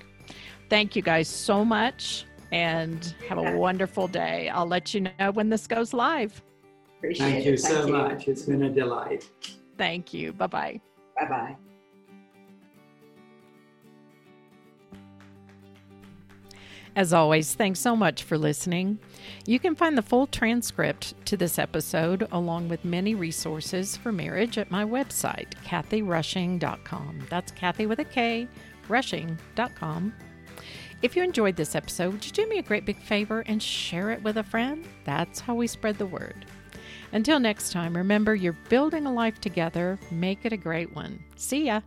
Thank 0.69 0.95
you 0.95 1.01
guys 1.01 1.28
so 1.28 1.65
much 1.65 2.27
and 2.53 3.15
have 3.27 3.39
a 3.39 3.57
wonderful 3.57 4.07
day. 4.07 4.51
I'll 4.51 4.66
let 4.66 4.93
you 4.93 5.09
know 5.19 5.31
when 5.31 5.49
this 5.49 5.66
goes 5.66 5.95
live. 5.95 6.43
Appreciate 6.99 7.31
Thank 7.31 7.45
you 7.47 7.53
it. 7.55 7.61
so 7.61 7.82
Thank 7.82 7.90
much. 7.90 8.27
You. 8.27 8.32
It's 8.32 8.43
been 8.43 8.62
a 8.65 8.70
delight. 8.70 9.31
Thank 9.78 10.12
you. 10.12 10.32
Bye 10.32 10.47
bye. 10.47 10.81
Bye 11.16 11.28
bye. 11.28 11.68
As 16.99 17.12
always, 17.12 17.55
thanks 17.55 17.79
so 17.79 17.95
much 17.95 18.25
for 18.25 18.37
listening. 18.37 18.99
You 19.47 19.61
can 19.61 19.77
find 19.77 19.97
the 19.97 20.03
full 20.03 20.27
transcript 20.27 21.15
to 21.27 21.37
this 21.37 21.57
episode, 21.57 22.27
along 22.33 22.69
with 22.69 22.85
many 22.85 23.15
resources 23.15 23.97
for 23.97 24.11
marriage, 24.11 24.59
at 24.59 24.73
my 24.73 24.85
website, 24.85 25.55
kathyrushing.com. 25.65 27.27
That's 27.31 27.53
Kathy 27.53 27.87
with 27.87 28.01
a 28.01 28.05
K, 28.05 28.49
rushing.com. 28.89 30.12
If 31.01 31.15
you 31.15 31.23
enjoyed 31.23 31.55
this 31.55 31.77
episode, 31.77 32.15
would 32.15 32.27
you 32.27 32.33
do 32.33 32.49
me 32.49 32.59
a 32.59 32.62
great 32.62 32.85
big 32.85 33.01
favor 33.01 33.45
and 33.47 33.62
share 33.62 34.11
it 34.11 34.25
with 34.25 34.39
a 34.39 34.43
friend? 34.43 34.85
That's 35.05 35.39
how 35.39 35.55
we 35.55 35.69
spread 35.69 35.99
the 35.99 36.07
word. 36.07 36.47
Until 37.12 37.39
next 37.39 37.70
time, 37.70 37.97
remember 37.97 38.35
you're 38.35 38.59
building 38.69 39.07
a 39.07 39.12
life 39.12 39.41
together. 39.41 40.01
Make 40.11 40.45
it 40.45 40.53
a 40.53 40.57
great 40.57 40.93
one. 40.97 41.23
See 41.37 41.66
ya. 41.66 41.83